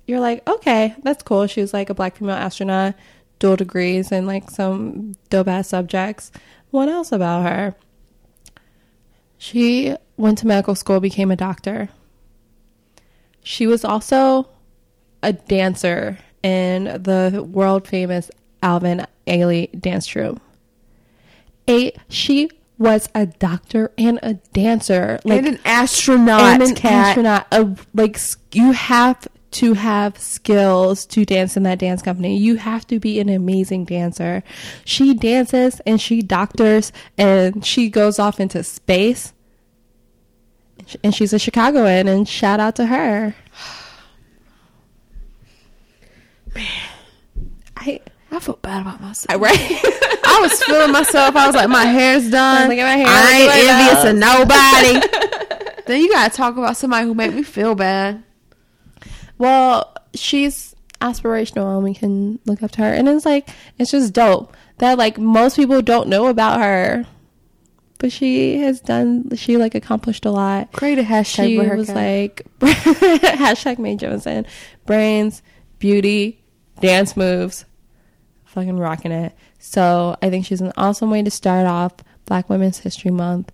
you're 0.05 0.19
like, 0.19 0.45
okay, 0.45 0.93
that's 1.03 1.23
cool. 1.23 1.47
She 1.47 1.61
was 1.61 1.73
like 1.73 1.89
a 1.89 1.93
black 1.93 2.17
female 2.17 2.35
astronaut, 2.35 2.95
dual 3.39 3.55
degrees, 3.55 4.11
and 4.11 4.27
like 4.27 4.51
some 4.51 5.13
dope 5.29 5.47
ass 5.47 5.69
subjects. 5.69 6.33
What 6.71 6.89
else 6.89 7.13
about 7.13 7.43
her? 7.43 7.75
She 9.37 9.95
went 10.17 10.39
to 10.39 10.47
medical 10.47 10.75
school, 10.75 10.99
became 10.99 11.31
a 11.31 11.37
doctor. 11.37 11.87
She 13.41 13.67
was 13.67 13.85
also 13.85 14.49
a 15.23 15.31
dancer 15.31 16.17
in 16.43 16.83
the 17.01 17.47
world 17.49 17.87
famous 17.87 18.29
Alvin 18.61 19.07
Ailey 19.27 19.79
dance 19.79 20.05
troupe. 20.05 20.41
A 21.69 21.93
she 22.09 22.49
was 22.77 23.09
a 23.13 23.25
doctor 23.25 23.91
and 23.97 24.19
a 24.23 24.35
dancer, 24.53 25.19
like 25.23 25.39
and 25.39 25.47
an 25.47 25.59
astronaut, 25.65 26.41
and 26.41 26.63
an 26.63 26.75
cat. 26.75 27.09
astronaut. 27.09 27.47
A, 27.51 27.75
like 27.93 28.17
you 28.53 28.71
have 28.71 29.27
to 29.51 29.73
have 29.73 30.17
skills 30.17 31.05
to 31.07 31.25
dance 31.25 31.57
in 31.57 31.63
that 31.63 31.79
dance 31.79 32.01
company. 32.01 32.37
You 32.37 32.57
have 32.57 32.85
to 32.87 32.99
be 32.99 33.19
an 33.19 33.29
amazing 33.29 33.85
dancer. 33.85 34.43
She 34.85 35.13
dances 35.13 35.81
and 35.85 35.99
she 35.99 36.21
doctors 36.21 36.91
and 37.17 37.65
she 37.65 37.89
goes 37.89 38.19
off 38.19 38.39
into 38.39 38.63
space. 38.63 39.33
And 41.03 41.13
she's 41.13 41.33
a 41.33 41.39
Chicagoan, 41.39 42.07
and 42.07 42.27
shout 42.27 42.59
out 42.59 42.75
to 42.77 42.87
her. 42.87 43.35
Man, 46.55 46.65
I, 47.77 48.01
I 48.31 48.39
feel 48.39 48.57
bad 48.61 48.81
about 48.81 49.01
myself. 49.01 49.41
right? 49.41 49.57
I 50.25 50.39
was 50.41 50.63
feeling 50.63 50.91
myself. 50.91 51.35
I 51.35 51.47
was 51.47 51.55
like, 51.55 51.69
my 51.69 51.85
hair's 51.85 52.29
done. 52.29 52.63
At 52.63 52.67
my 52.69 52.75
hair, 52.75 53.07
I 53.07 53.39
ain't 53.41 53.51
envious 53.69 54.05
of 54.05 54.15
nobody. 54.17 55.83
then 55.87 56.01
you 56.01 56.09
gotta 56.11 56.33
talk 56.35 56.55
about 56.57 56.77
somebody 56.77 57.07
who 57.07 57.13
make 57.13 57.33
me 57.33 57.43
feel 57.43 57.75
bad. 57.75 58.23
Well, 59.37 59.93
she's 60.13 60.75
aspirational 61.01 61.75
and 61.75 61.83
we 61.83 61.93
can 61.93 62.39
look 62.45 62.61
up 62.61 62.71
to 62.71 62.81
her. 62.81 62.93
And 62.93 63.07
it's 63.09 63.25
like, 63.25 63.49
it's 63.77 63.91
just 63.91 64.13
dope 64.13 64.55
that 64.77 64.97
like 64.97 65.17
most 65.17 65.55
people 65.55 65.81
don't 65.81 66.07
know 66.09 66.27
about 66.27 66.59
her. 66.61 67.05
But 67.97 68.11
she 68.13 68.59
has 68.59 68.79
done, 68.79 69.35
she 69.35 69.57
like 69.57 69.75
accomplished 69.75 70.25
a 70.25 70.31
lot. 70.31 70.71
Create 70.71 70.99
a 70.99 71.03
hashtag 71.03 71.47
She 71.47 71.57
with 71.57 71.67
her 71.67 71.75
was 71.75 71.87
cat. 71.87 71.95
like, 71.95 72.47
hashtag 72.59 73.77
Mae 73.77 73.97
Jemison, 73.97 74.45
brains, 74.85 75.41
beauty, 75.79 76.41
dance 76.79 77.17
moves, 77.17 77.65
fucking 78.49 78.77
rocking 78.77 79.11
it. 79.11 79.33
So 79.59 80.15
I 80.21 80.29
think 80.29 80.45
she's 80.45 80.61
an 80.61 80.73
awesome 80.77 81.09
way 81.09 81.21
to 81.21 81.31
start 81.31 81.65
off 81.65 81.93
Black 82.25 82.49
Women's 82.49 82.79
History 82.79 83.11
Month. 83.11 83.51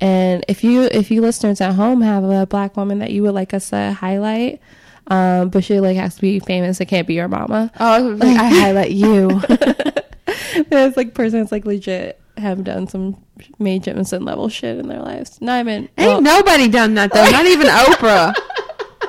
And 0.00 0.44
if 0.48 0.62
you 0.62 0.82
if 0.84 1.10
you 1.10 1.20
listeners 1.20 1.60
at 1.60 1.74
home 1.74 2.02
have 2.02 2.24
a 2.24 2.46
black 2.46 2.76
woman 2.76 3.00
that 3.00 3.10
you 3.10 3.22
would 3.22 3.34
like 3.34 3.52
us 3.52 3.70
to 3.70 3.92
highlight, 3.92 4.60
um, 5.08 5.48
but 5.48 5.64
she 5.64 5.80
like 5.80 5.96
has 5.96 6.14
to 6.16 6.20
be 6.20 6.38
famous, 6.38 6.80
it 6.80 6.86
can't 6.86 7.06
be 7.06 7.14
your 7.14 7.28
mama. 7.28 7.72
Oh, 7.80 7.86
I, 7.86 7.98
like, 7.98 8.38
I 8.38 8.48
highlight 8.48 8.90
you. 8.92 9.40
There's 10.68 10.96
like 10.96 11.14
persons 11.14 11.50
like 11.50 11.64
legit 11.64 12.20
have 12.36 12.62
done 12.62 12.86
some 12.86 13.22
Mae 13.58 13.80
Jemison 13.80 14.24
level 14.24 14.48
shit 14.48 14.78
in 14.78 14.88
their 14.88 15.00
lives. 15.00 15.40
Not 15.40 15.60
even 15.60 15.88
Ain't 15.98 15.98
well, 15.98 16.20
nobody 16.20 16.68
done 16.68 16.94
that 16.94 17.12
though. 17.12 17.30
Not 17.30 17.46
even 17.46 17.66
Oprah. 17.66 18.34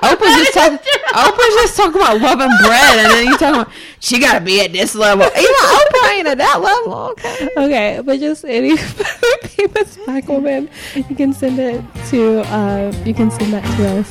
Oprah's 0.04 0.36
just 0.36 0.54
talking. 0.54 0.78
Oprah's 1.10 1.56
just 1.56 1.78
talking 1.78 2.02
about 2.02 2.22
love 2.22 2.40
and 2.40 2.54
bread, 2.66 3.00
and 3.00 3.12
then 3.12 3.26
you 3.26 3.38
talking 3.38 3.62
about 3.62 3.74
she 4.00 4.20
got 4.20 4.40
to 4.40 4.46
be 4.46 4.62
at 4.62 4.72
this 4.72 4.96
level. 4.96 5.26
Even 5.26 5.44
Oprah 5.44 6.14
ain't 6.14 6.28
at 6.28 6.38
that 6.38 6.62
level. 6.62 6.94
Okay. 7.12 7.50
Okay, 7.58 8.02
but 8.04 8.20
just 8.20 8.46
any 8.46 8.78
famous 8.78 9.98
black 10.06 10.28
woman, 10.28 10.70
you 10.96 11.16
can 11.16 11.34
send 11.34 11.60
it 11.60 11.84
to. 12.10 12.42
Uh, 12.48 12.94
you 13.06 13.14
can 13.14 13.30
send 13.30 13.54
that 13.54 13.64
to 13.78 14.00
us. 14.00 14.10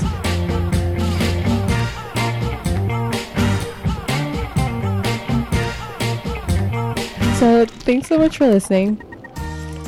So 7.39 7.65
thanks 7.67 8.09
so 8.09 8.19
much 8.19 8.37
for 8.37 8.49
listening. 8.49 9.01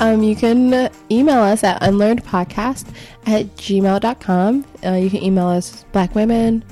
Um, 0.01 0.22
you 0.22 0.34
can 0.34 0.90
email 1.11 1.40
us 1.40 1.62
at 1.62 1.80
unlearnedpodcast 1.82 2.86
at 3.26 3.46
gmail.com. 3.57 4.64
Uh, 4.84 4.92
you 4.92 5.11
can 5.11 5.22
email 5.22 5.48
us 5.48 5.84
black 5.92 6.14
women. 6.14 6.64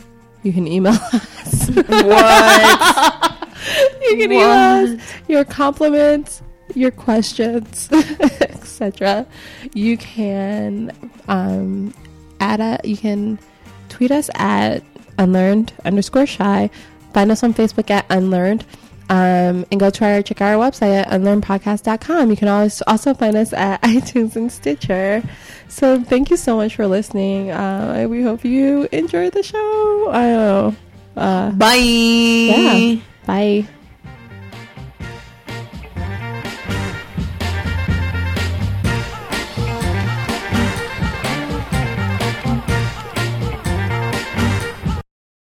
You 0.42 0.52
can 0.52 0.66
email 0.66 0.92
us. 1.12 1.68
What? 1.68 3.38
you 4.02 4.16
can 4.16 4.32
email 4.32 4.48
us 4.48 5.12
your 5.28 5.44
compliments, 5.44 6.42
your 6.74 6.90
questions, 6.90 7.90
etc. 7.92 9.26
You 9.74 9.98
can 9.98 10.90
um, 11.28 11.92
add 12.40 12.60
a, 12.60 12.80
you 12.82 12.96
can 12.96 13.38
tweet 13.90 14.10
us 14.10 14.30
at 14.36 14.82
unlearned 15.18 15.74
underscore 15.84 16.26
shy. 16.26 16.70
Find 17.12 17.30
us 17.30 17.42
on 17.42 17.52
Facebook 17.52 17.90
at 17.90 18.06
unlearned. 18.08 18.64
Um, 19.10 19.64
and 19.70 19.80
go 19.80 19.88
try 19.90 20.12
our 20.14 20.22
check 20.22 20.42
out 20.42 20.58
our 20.58 20.70
website 20.70 20.94
at 21.02 21.08
unlearnedpodcast.com. 21.08 22.30
You 22.30 22.36
can 22.36 22.48
always 22.48 22.82
also 22.82 23.14
find 23.14 23.36
us 23.36 23.52
at 23.54 23.80
iTunes 23.82 24.36
and 24.36 24.52
Stitcher. 24.52 25.22
So 25.68 26.02
thank 26.02 26.30
you 26.30 26.36
so 26.36 26.56
much 26.56 26.76
for 26.76 26.86
listening. 26.86 27.50
Uh, 27.50 28.06
we 28.08 28.22
hope 28.22 28.44
you 28.44 28.86
enjoyed 28.92 29.32
the 29.32 29.42
show. 29.42 30.08
I 30.10 30.22
don't 30.22 30.36
know. 30.36 30.76
Uh, 31.16 31.50
Bye. 31.52 31.74
yeah. 31.74 32.96
Bye. 33.26 33.68